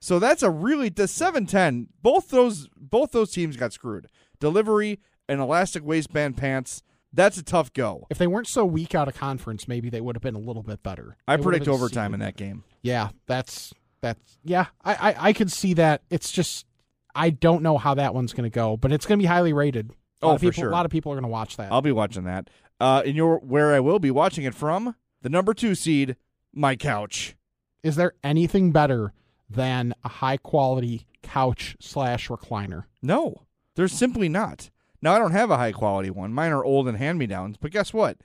So 0.00 0.18
that's 0.18 0.42
a 0.42 0.50
really 0.50 0.88
the 0.88 1.06
seven 1.06 1.46
ten. 1.46 1.88
Both 2.02 2.30
those 2.30 2.68
both 2.76 3.12
those 3.12 3.30
teams 3.32 3.56
got 3.56 3.72
screwed. 3.72 4.08
Delivery 4.38 5.00
and 5.28 5.40
elastic 5.40 5.84
waistband 5.84 6.36
pants. 6.36 6.82
That's 7.12 7.36
a 7.36 7.42
tough 7.42 7.72
go. 7.72 8.06
If 8.08 8.18
they 8.18 8.28
weren't 8.28 8.46
so 8.46 8.64
weak 8.64 8.94
out 8.94 9.08
of 9.08 9.16
conference, 9.16 9.66
maybe 9.66 9.90
they 9.90 10.00
would 10.00 10.14
have 10.14 10.22
been 10.22 10.36
a 10.36 10.40
little 10.40 10.62
bit 10.62 10.82
better. 10.82 11.16
I 11.26 11.36
They 11.36 11.42
predict 11.42 11.68
overtime 11.68 12.14
in 12.14 12.20
that 12.20 12.36
game. 12.36 12.62
Yeah, 12.82 13.10
that's 13.26 13.74
that's 14.02 14.38
yeah. 14.44 14.66
I 14.84 14.94
I, 15.10 15.28
I 15.28 15.32
could 15.32 15.50
see 15.52 15.74
that. 15.74 16.02
It's 16.10 16.30
just 16.30 16.66
I 17.14 17.30
don't 17.30 17.62
know 17.62 17.78
how 17.78 17.94
that 17.94 18.14
one's 18.14 18.32
going 18.32 18.50
to 18.50 18.54
go, 18.54 18.76
but 18.76 18.92
it's 18.92 19.06
going 19.06 19.18
to 19.18 19.22
be 19.22 19.26
highly 19.26 19.52
rated. 19.52 19.90
A 20.22 20.26
lot 20.26 20.32
Oh, 20.32 20.34
of 20.34 20.40
for 20.40 20.46
people, 20.46 20.62
sure. 20.62 20.68
A 20.70 20.72
lot 20.72 20.84
of 20.86 20.92
people 20.92 21.12
are 21.12 21.16
going 21.16 21.22
to 21.22 21.28
watch 21.28 21.56
that. 21.56 21.72
I'll 21.72 21.82
be 21.82 21.92
watching 21.92 22.24
that. 22.24 22.48
Uh, 22.78 23.02
in 23.04 23.16
your 23.16 23.38
where 23.38 23.74
I 23.74 23.80
will 23.80 23.98
be 23.98 24.10
watching 24.10 24.44
it 24.44 24.54
from 24.54 24.94
the 25.22 25.28
number 25.28 25.52
two 25.54 25.74
seed, 25.74 26.16
my 26.52 26.76
couch. 26.76 27.36
Is 27.82 27.96
there 27.96 28.12
anything 28.22 28.72
better 28.72 29.12
than 29.48 29.94
a 30.04 30.08
high 30.08 30.36
quality 30.36 31.06
couch 31.22 31.76
slash 31.80 32.28
recliner? 32.28 32.84
No, 33.02 33.42
there's 33.76 33.92
simply 33.92 34.28
not. 34.28 34.70
Now 35.02 35.14
I 35.14 35.18
don't 35.18 35.32
have 35.32 35.50
a 35.50 35.56
high 35.56 35.72
quality 35.72 36.10
one. 36.10 36.32
Mine 36.34 36.52
are 36.52 36.64
old 36.64 36.86
and 36.88 36.98
hand 36.98 37.18
me 37.18 37.26
downs. 37.26 37.56
But 37.58 37.70
guess 37.70 37.92
what? 37.94 38.18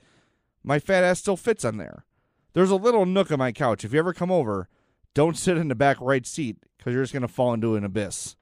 My 0.62 0.78
fat 0.78 1.04
ass 1.04 1.20
still 1.20 1.36
fits 1.36 1.64
on 1.64 1.78
there. 1.78 2.04
There's 2.52 2.70
a 2.70 2.76
little 2.76 3.06
nook 3.06 3.30
on 3.30 3.38
my 3.38 3.52
couch. 3.52 3.84
If 3.84 3.92
you 3.92 3.98
ever 3.98 4.12
come 4.12 4.30
over, 4.30 4.68
don't 5.16 5.38
sit 5.38 5.56
in 5.56 5.68
the 5.68 5.74
back 5.74 5.96
right 5.98 6.26
seat 6.26 6.58
because 6.76 6.92
you're 6.92 7.02
just 7.02 7.14
gonna 7.14 7.26
fall 7.26 7.54
into 7.54 7.74
an 7.74 7.84
abyss. 7.84 8.36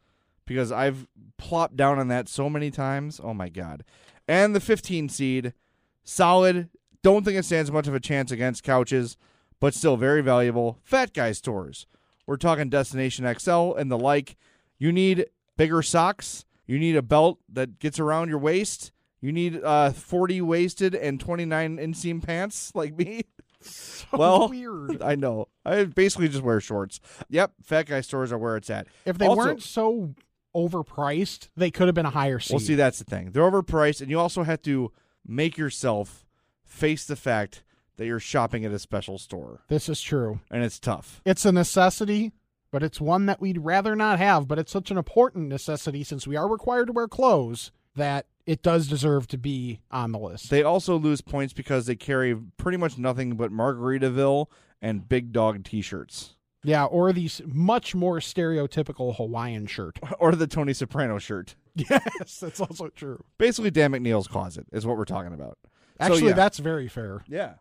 Because 0.44 0.72
I've 0.72 1.06
plopped 1.38 1.76
down 1.76 2.00
on 2.00 2.08
that 2.08 2.28
so 2.28 2.50
many 2.50 2.72
times. 2.72 3.20
Oh 3.22 3.32
my 3.32 3.48
god! 3.48 3.84
And 4.26 4.56
the 4.56 4.60
15 4.60 5.08
seed, 5.08 5.54
solid. 6.02 6.68
Don't 7.02 7.24
think 7.24 7.38
it 7.38 7.44
stands 7.44 7.70
much 7.70 7.86
of 7.86 7.94
a 7.94 8.00
chance 8.00 8.32
against 8.32 8.64
couches, 8.64 9.16
but 9.60 9.72
still 9.72 9.96
very 9.96 10.20
valuable. 10.20 10.80
Fat 10.82 11.14
guy 11.14 11.30
stores. 11.30 11.86
We're 12.26 12.38
talking 12.38 12.70
Destination 12.70 13.32
XL 13.38 13.74
and 13.74 13.88
the 13.88 13.98
like. 13.98 14.36
You 14.76 14.90
need 14.90 15.26
bigger 15.56 15.80
socks. 15.80 16.44
You 16.66 16.80
need 16.80 16.96
a 16.96 17.02
belt 17.02 17.38
that 17.52 17.78
gets 17.78 18.00
around 18.00 18.30
your 18.30 18.38
waist. 18.38 18.90
You 19.20 19.30
need 19.30 19.62
uh, 19.62 19.92
40 19.92 20.40
waisted 20.40 20.94
and 20.96 21.20
29 21.20 21.76
inseam 21.76 22.20
pants 22.20 22.72
like 22.74 22.98
me. 22.98 23.22
well, 24.12 24.48
weird. 24.48 25.02
I 25.02 25.14
know. 25.14 25.48
I 25.64 25.84
basically 25.84 26.28
just 26.28 26.42
wear 26.42 26.60
shorts. 26.60 27.00
Yep, 27.30 27.52
fat 27.62 27.86
guy 27.86 28.00
stores 28.00 28.32
are 28.32 28.38
where 28.38 28.56
it's 28.56 28.70
at. 28.70 28.86
If 29.04 29.18
they 29.18 29.26
Also- 29.26 29.38
weren't 29.38 29.62
so 29.62 30.14
overpriced, 30.54 31.48
they 31.56 31.70
could 31.70 31.86
have 31.88 31.94
been 31.94 32.06
a 32.06 32.10
higher 32.10 32.38
seed. 32.38 32.54
Well, 32.54 32.60
see, 32.60 32.74
that's 32.74 32.98
the 32.98 33.04
thing. 33.04 33.30
They're 33.32 33.42
overpriced, 33.50 34.00
and 34.00 34.10
you 34.10 34.18
also 34.18 34.42
have 34.44 34.62
to 34.62 34.92
make 35.26 35.56
yourself 35.58 36.24
face 36.64 37.04
the 37.06 37.16
fact 37.16 37.62
that 37.96 38.06
you're 38.06 38.20
shopping 38.20 38.64
at 38.64 38.72
a 38.72 38.78
special 38.78 39.18
store, 39.18 39.62
this 39.68 39.88
is 39.88 40.00
true. 40.00 40.40
and 40.50 40.64
it's 40.64 40.80
tough. 40.80 41.20
It's 41.24 41.44
a 41.44 41.52
necessity, 41.52 42.32
but 42.72 42.82
it's 42.82 43.00
one 43.00 43.26
that 43.26 43.40
we'd 43.40 43.58
rather 43.58 43.94
not 43.94 44.18
have. 44.18 44.48
But 44.48 44.58
it's 44.58 44.72
such 44.72 44.90
an 44.90 44.98
important 44.98 45.48
necessity 45.48 46.02
since 46.02 46.26
we 46.26 46.34
are 46.36 46.48
required 46.48 46.86
to 46.88 46.92
wear 46.92 47.06
clothes 47.06 47.70
that 47.94 48.26
it 48.47 48.62
does 48.62 48.88
deserve 48.88 49.26
to 49.28 49.38
be 49.38 49.80
on 49.90 50.12
the 50.12 50.18
list. 50.18 50.51
They 50.51 50.62
also 50.62 50.99
lose 50.99 51.20
points 51.20 51.53
because 51.53 51.86
they 51.86 51.97
carry 51.97 52.36
pretty 52.57 52.78
much 52.78 52.99
nothing 52.99 53.36
but 53.36 53.51
Margaritaville 53.51 54.47
and 54.82 55.09
Big 55.09 55.32
Dog 55.32 55.64
T-shirts, 55.64 56.36
yeah, 56.64 56.86
or 56.86 57.12
these 57.12 57.42
much 57.47 57.95
more 57.95 58.18
stereotypical 58.18 59.16
Hawaiian 59.16 59.66
shirt. 59.66 59.99
or 60.18 60.34
the 60.34 60.47
Tony 60.47 60.72
Soprano 60.72 61.18
shirt. 61.18 61.57
yes, 61.74 62.40
that's 62.40 62.61
also 62.61 62.88
true. 62.88 63.22
Basically, 63.38 63.70
Dan 63.70 63.92
McNeil's 63.92 64.28
closet 64.28 64.66
is 64.72 64.86
what 64.86 64.97
we're 64.97 65.05
talking 65.05 65.34
about. 65.34 65.59
So, 65.62 65.68
Actually, 66.01 66.28
yeah. 66.28 66.32
that's 66.34 66.59
very 66.59 66.88
fair. 66.88 67.24
Yeah. 67.28 67.55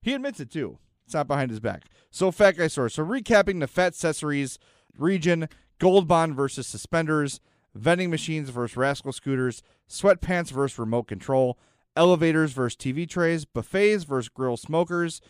He 0.00 0.14
admits 0.14 0.40
it 0.40 0.50
too. 0.50 0.78
It's 1.04 1.14
not 1.14 1.26
behind 1.26 1.50
his 1.50 1.60
back. 1.60 1.84
So 2.10 2.30
Fat 2.30 2.56
Guy 2.56 2.68
Store. 2.68 2.88
So 2.88 3.04
recapping 3.04 3.60
the 3.60 3.66
Fat 3.66 3.88
Accessories 3.88 4.58
region, 4.96 5.48
Gold 5.78 6.06
Bond 6.06 6.34
versus 6.34 6.66
suspenders, 6.66 7.40
vending 7.74 8.10
machines 8.10 8.50
versus 8.50 8.76
rascal 8.76 9.12
scooters, 9.12 9.62
sweatpants 9.88 10.50
versus 10.50 10.78
remote 10.78 11.04
control, 11.04 11.58
elevators 11.96 12.52
versus 12.52 12.76
TV 12.76 13.08
trays, 13.08 13.44
buffets 13.44 14.04
versus 14.04 14.28
grill 14.28 14.56
smokers, 14.56 15.20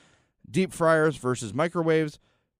deep 0.51 0.73
fryers 0.73 1.17
versus 1.17 1.55
microwaves, 1.55 2.19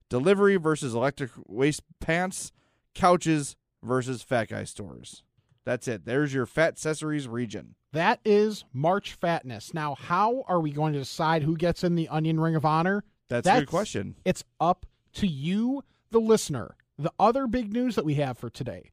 delivery 0.09 0.57
versus 0.57 0.95
electric 0.95 1.31
waste 1.47 1.83
pants, 2.01 2.53
couches 2.95 3.57
versus 3.83 4.23
fat 4.23 4.49
guy 4.49 4.65
stores. 4.65 5.23
That's 5.65 5.89
it. 5.89 6.05
There's 6.05 6.35
your 6.35 6.47
fat 6.47 6.75
accessories 6.75 7.27
region. 7.27 7.75
That 7.93 8.21
is 8.25 8.65
March 8.73 9.17
Fatness. 9.19 9.73
Now, 9.73 9.95
how 9.95 10.45
are 10.49 10.61
we 10.61 10.73
going 10.73 10.93
to 10.95 10.99
decide 10.99 11.43
who 11.43 11.57
gets 11.57 11.85
in 11.85 11.95
the 11.95 12.09
Onion 12.09 12.41
Ring 12.41 12.57
of 12.57 12.65
Honor? 12.65 13.05
That's, 13.29 13.49
a 13.49 13.61
good 13.61 13.69
question. 13.69 14.17
It's 14.25 14.45
up 14.61 14.85
to 15.15 15.27
you, 15.27 15.83
the 16.11 16.21
listener. 16.21 16.77
The 16.99 17.13
other 17.19 17.47
big 17.47 17.73
news 17.73 17.95
that 17.95 18.05
we 18.05 18.15
have 18.15 18.37
for 18.37 18.51
today, 18.51 18.91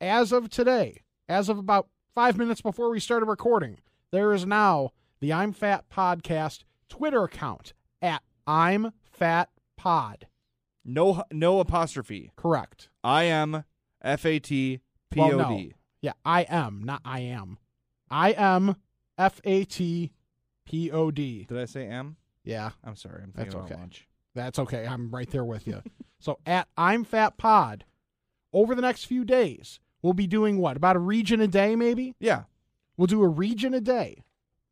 as 0.00 0.32
of 0.32 0.48
today, 0.48 1.02
as 1.28 1.48
of 1.48 1.58
about 1.58 1.88
five 2.14 2.36
minutes 2.36 2.60
before 2.60 2.90
we 2.90 3.00
started 3.00 3.26
recording, 3.26 3.78
there 4.10 4.32
is 4.32 4.46
now 4.46 4.90
the 5.20 5.32
I'm 5.32 5.52
Fat 5.52 5.84
Podcast 5.90 6.64
Twitter 6.88 7.24
account 7.24 7.72
at 8.00 8.22
I'm 8.46 8.92
Fat 9.12 9.50
Pod. 9.76 10.26
No 10.84 11.22
no 11.30 11.60
apostrophe. 11.60 12.32
Correct. 12.36 12.88
I 13.04 13.24
am 13.24 13.64
F 14.02 14.24
A 14.24 14.38
T 14.38 14.80
P 15.10 15.20
O 15.20 15.36
Well, 15.36 15.38
no. 15.38 15.62
Yeah, 16.00 16.12
I 16.24 16.42
am, 16.48 16.82
not 16.82 17.02
I 17.04 17.20
am. 17.20 17.58
I 18.10 18.32
am 18.32 18.76
F 19.18 19.40
A 19.44 19.64
T 19.64 20.12
P 20.64 20.90
O 20.90 21.10
D. 21.10 21.44
Did 21.44 21.58
I 21.58 21.66
say 21.66 21.86
M? 21.86 22.16
Yeah, 22.44 22.70
I'm 22.82 22.96
sorry. 22.96 23.22
I'm 23.22 23.32
That's 23.36 23.52
thinking 23.52 23.60
about 23.60 23.70
okay. 23.72 23.80
lunch. 23.80 24.08
that's 24.34 24.58
okay. 24.58 24.86
I'm 24.86 25.10
right 25.10 25.30
there 25.30 25.44
with 25.44 25.66
you. 25.66 25.82
so 26.18 26.38
at 26.46 26.68
I'm 26.78 27.04
Fat 27.04 27.36
Pod, 27.36 27.84
over 28.54 28.74
the 28.74 28.82
next 28.82 29.04
few 29.04 29.24
days, 29.26 29.78
we'll 30.02 30.12
be 30.12 30.26
doing 30.26 30.58
what? 30.58 30.76
About 30.76 30.96
a 30.96 31.00
region 31.00 31.40
a 31.40 31.46
day, 31.46 31.76
maybe? 31.76 32.14
Yeah. 32.18 32.44
We'll 32.96 33.06
do 33.06 33.22
a 33.22 33.28
region 33.28 33.74
a 33.74 33.80
day. 33.80 34.22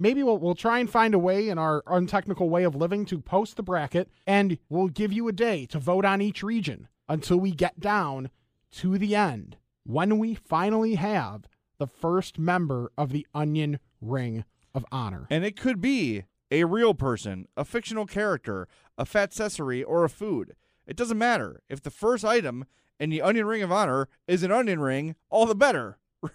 Maybe 0.01 0.23
we'll, 0.23 0.39
we'll 0.39 0.55
try 0.55 0.79
and 0.79 0.89
find 0.89 1.13
a 1.13 1.19
way 1.19 1.49
in 1.49 1.59
our 1.59 1.83
untechnical 1.87 2.49
way 2.49 2.63
of 2.65 2.77
living 2.77 3.05
to 3.07 3.19
post 3.19 3.57
the 3.57 3.63
bracket, 3.63 4.09
and 4.27 4.59
we'll 4.69 4.89
give 4.89 5.13
you 5.13 5.27
a 5.29 5.33
day 5.33 5.67
to 5.67 5.79
vote 5.79 6.05
on 6.05 6.21
each 6.21 6.43
region 6.43 6.89
until 7.09 7.39
we 7.39 7.51
get 7.51 7.81
down 7.81 8.31
to 8.71 8.99
the 8.99 9.17
end 9.17 9.57
when 9.85 10.19
we 10.19 10.35
finally 10.35 10.95
have 10.97 11.49
the 11.79 11.87
first 11.87 12.39
member 12.39 12.93
of 12.97 13.11
the 13.11 13.27
Onion 13.35 13.81
Ring 14.01 14.45
of 14.75 14.85
Honor. 14.93 15.27
And 15.31 15.45
it 15.45 15.57
could 15.57 15.81
be 15.81 16.25
a 16.51 16.65
real 16.65 16.95
person, 16.95 17.49
a 17.57 17.65
fictional 17.65 18.07
character, 18.07 18.69
a 18.97 19.05
fat 19.05 19.31
accessory, 19.31 19.83
or 19.83 20.05
a 20.05 20.11
food. 20.11 20.55
It 20.87 20.97
doesn't 20.97 21.19
matter. 21.19 21.63
If 21.69 21.83
the 21.83 21.91
first 21.91 22.25
item 22.25 22.67
in 23.01 23.11
the 23.11 23.23
onion 23.23 23.47
ring 23.47 23.63
of 23.63 23.73
honor 23.73 24.09
is 24.27 24.43
an 24.43 24.53
onion 24.53 24.81
ring, 24.81 25.15
all 25.31 25.47
the 25.47 25.55
better. 25.55 25.99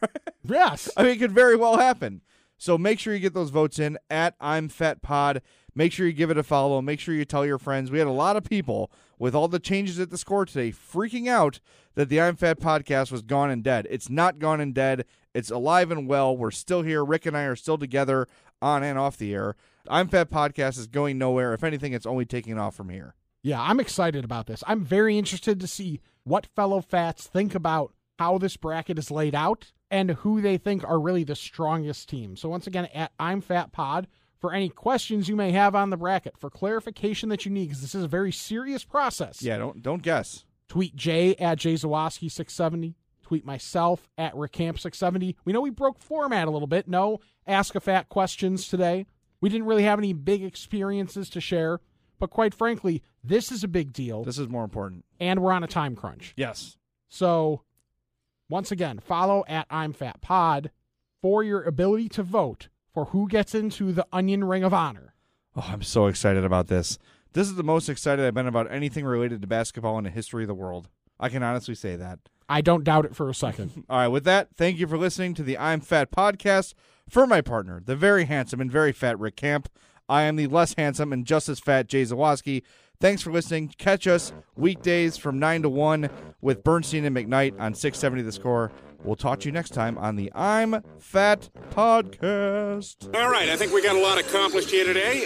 Yes. 0.46 0.90
I 0.98 1.04
mean, 1.04 1.12
it 1.14 1.20
could 1.20 1.32
very 1.32 1.56
well 1.56 1.78
happen. 1.78 2.22
So 2.58 2.78
make 2.78 3.00
sure 3.00 3.14
you 3.14 3.20
get 3.20 3.34
those 3.34 3.50
votes 3.50 3.80
in 3.80 3.98
at 4.10 4.36
I'm 4.40 4.68
Fat 4.70 5.02
Pod. 5.02 5.42
Make 5.76 5.92
sure 5.92 6.06
you 6.06 6.14
give 6.14 6.30
it 6.32 6.38
a 6.38 6.44
follow. 6.44 6.82
Make 6.82 7.00
sure 7.00 7.16
you 7.16 7.26
tell 7.26 7.46
your 7.46 7.58
friends. 7.58 7.90
We 7.90 8.00
had 8.00 8.08
a 8.08 8.12
lot 8.12 8.36
of 8.36 8.44
people 8.44 8.92
with 9.18 9.34
all 9.34 9.48
the 9.48 9.60
changes 9.60 10.00
at 10.00 10.10
the 10.10 10.18
score 10.18 10.46
today 10.46 10.72
freaking 10.72 11.28
out 11.28 11.60
that 11.96 12.10
the 12.10 12.20
I'm 12.22 12.36
Fat 12.36 12.60
podcast 12.60 13.12
was 13.12 13.22
gone 13.22 13.50
and 13.50 13.64
dead. 13.64 13.88
It's 13.90 14.10
not 14.10 14.40
gone 14.40 14.60
and 14.60 14.74
dead. 14.74 15.06
It's 15.34 15.50
alive 15.50 15.92
and 15.92 16.08
well. 16.08 16.36
We're 16.36 16.52
still 16.52 16.82
here. 16.82 17.04
Rick 17.04 17.26
and 17.26 17.36
I 17.38 17.44
are 17.44 17.56
still 17.56 17.78
together 17.78 18.28
on 18.62 18.84
and 18.84 19.00
off 19.00 19.18
the 19.18 19.34
air. 19.34 19.56
I'm 19.88 20.08
Fat 20.08 20.30
podcast 20.30 20.78
is 20.78 20.88
going 20.88 21.18
nowhere. 21.18 21.54
If 21.54 21.64
anything, 21.64 21.94
it's 21.94 22.06
only 22.06 22.26
taking 22.26 22.60
off 22.60 22.76
from 22.76 22.90
here. 22.90 23.16
Yeah, 23.42 23.62
I'm 23.62 23.80
excited 23.80 24.24
about 24.24 24.48
this. 24.48 24.64
I'm 24.68 24.84
very 24.86 25.18
interested 25.18 25.60
to 25.60 25.68
see 25.68 26.00
what 26.24 26.48
fellow 26.56 26.82
fats 26.82 27.28
think 27.28 27.56
about 27.56 27.94
how 28.20 28.38
this 28.38 28.58
bracket 28.58 29.00
is 29.00 29.12
laid 29.12 29.36
out 29.36 29.72
and 29.92 30.12
who 30.12 30.42
they 30.42 30.58
think 30.58 30.84
are 30.84 31.00
really 31.00 31.24
the 31.24 31.36
strongest 31.36 32.10
team. 32.10 32.36
So 32.36 32.50
once 32.50 32.68
again, 32.68 32.86
at 32.94 33.12
I'm 33.20 33.42
Fat 33.42 33.72
Pod 33.72 34.08
for 34.40 34.54
any 34.54 34.70
questions 34.70 35.30
you 35.30 35.36
may 35.36 35.52
have 35.52 35.76
on 35.76 35.90
the 35.90 35.98
bracket, 35.98 36.38
for 36.38 36.50
clarification 36.50 37.30
that 37.30 37.46
you 37.46 37.52
need, 37.52 37.68
because 37.68 37.82
this 37.82 37.96
is 37.96 38.04
a 38.04 38.10
very 38.10 38.32
serious 38.32 38.84
process. 38.84 39.42
Yeah, 39.42 39.58
don't 39.58 39.82
don't 39.82 40.02
guess. 40.02 40.46
Tweet 40.68 40.96
Jay 40.96 41.36
at 41.36 41.60
JayZawaski670. 41.60 42.96
Tweet 43.22 43.46
myself 43.46 44.10
at 44.18 44.34
RickCamp670. 44.34 45.36
We 45.46 45.54
know 45.54 45.62
we 45.62 45.70
broke 45.70 46.00
format 46.00 46.48
a 46.48 46.52
little 46.52 46.68
bit. 46.68 46.88
No 46.88 47.20
Ask 47.48 47.76
a 47.76 47.80
Fat 47.80 48.10
questions 48.10 48.68
today. 48.68 49.06
We 49.42 49.50
didn't 49.50 49.68
really 49.68 49.84
have 49.84 50.00
any 50.00 50.14
big 50.14 50.44
experiences 50.44 51.30
to 51.32 51.42
share. 51.42 51.80
But 52.20 52.30
quite 52.30 52.54
frankly, 52.54 53.02
this 53.24 53.52
is 53.52 53.64
a 53.64 53.68
big 53.68 53.92
deal, 53.94 54.24
This 54.24 54.38
is 54.40 54.48
more 54.50 54.64
important. 54.64 55.06
and 55.20 55.42
we're 55.42 55.52
on 55.52 55.64
a 55.64 55.68
time 55.68 55.96
crunch. 55.96 56.34
Yes. 56.38 56.78
So, 57.10 57.62
once 58.50 58.72
again, 58.72 59.00
follow 59.00 59.44
at 59.48 59.66
I'm 59.70 59.94
Fat 59.94 60.22
Pod 60.22 60.72
for 61.22 61.44
your 61.44 61.64
ability 61.64 62.10
to 62.10 62.24
vote 62.24 62.68
for 62.94 63.06
who 63.06 63.28
gets 63.28 63.56
into 63.56 63.92
the 63.92 64.06
Onion 64.12 64.44
Ring 64.44 64.64
of 64.64 64.74
Honor. 64.74 65.14
Oh, 65.56 65.66
I'm 65.68 65.82
so 65.84 66.08
excited 66.08 66.44
about 66.44 66.68
this. 66.68 66.98
This 67.34 67.48
is 67.48 67.56
the 67.56 67.64
most 67.64 67.90
excited 67.90 68.26
I've 68.26 68.34
been 68.34 68.48
about 68.48 68.72
anything 68.72 69.06
related 69.06 69.42
to 69.42 69.48
basketball 69.48 69.98
in 69.98 70.04
the 70.04 70.10
history 70.10 70.44
of 70.44 70.48
the 70.48 70.54
world. 70.54 70.90
I 71.20 71.30
can 71.30 71.42
honestly 71.44 71.76
say 71.76 71.96
that. 71.96 72.20
I 72.50 72.62
don't 72.62 72.84
doubt 72.84 73.06
it 73.06 73.16
for 73.16 73.30
a 73.30 73.34
second. 73.34 73.86
All 73.90 73.98
right, 73.98 74.08
with 74.08 74.24
that, 74.26 74.50
thank 74.56 74.78
you 74.78 74.88
for 74.88 74.98
listening 74.98 75.34
to 75.36 75.44
the 75.44 75.58
I'm 75.58 75.80
Fat 75.82 76.12
podcast. 76.12 76.74
For 77.10 77.26
my 77.28 77.42
partner, 77.42 77.82
the 77.84 77.96
very 77.96 78.26
handsome 78.26 78.62
and 78.62 78.72
very 78.72 78.92
fat 78.92 79.20
Rick 79.20 79.36
Camp, 79.36 79.70
I 80.08 80.24
am 80.24 80.36
the 80.36 80.48
less 80.48 80.74
handsome 80.76 81.14
and 81.14 81.26
just 81.26 81.50
as 81.50 81.60
fat 81.60 81.88
Jay 81.88 82.04
Zawaski. 82.04 82.64
Thanks 83.00 83.22
for 83.22 83.32
listening. 83.32 83.74
Catch 83.78 84.08
us 84.08 84.32
weekdays 84.56 85.18
from 85.18 85.40
9 85.40 85.64
to 85.64 85.70
1 85.70 86.10
with 86.42 86.64
Bernstein 86.64 87.06
and 87.06 87.16
McKnight 87.16 87.60
on 87.60 87.74
670 87.74 88.22
The 88.22 88.32
Score. 88.32 88.72
We'll 89.04 89.16
talk 89.16 89.42
to 89.42 89.46
you 89.48 89.52
next 89.52 89.72
time 89.72 89.98
on 89.98 90.16
the 90.16 90.32
I'm 90.34 90.82
Fat 91.00 91.50
podcast. 91.72 93.14
All 93.16 93.30
right, 93.30 93.50
I 93.50 93.58
think 93.58 93.74
we 93.74 93.84
got 93.84 93.96
a 93.96 94.02
lot 94.02 94.18
accomplished 94.20 94.70
here 94.72 94.86
today. 94.86 95.26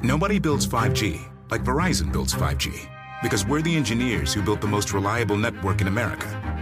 Nobody 0.00 0.38
builds 0.38 0.66
5G 0.66 1.32
like 1.52 1.62
Verizon 1.64 2.10
builds 2.10 2.32
5G 2.34 2.88
because 3.22 3.46
we're 3.46 3.60
the 3.60 3.76
engineers 3.76 4.32
who 4.32 4.42
built 4.42 4.62
the 4.62 4.66
most 4.66 4.94
reliable 4.94 5.36
network 5.36 5.82
in 5.82 5.86
America. 5.86 6.61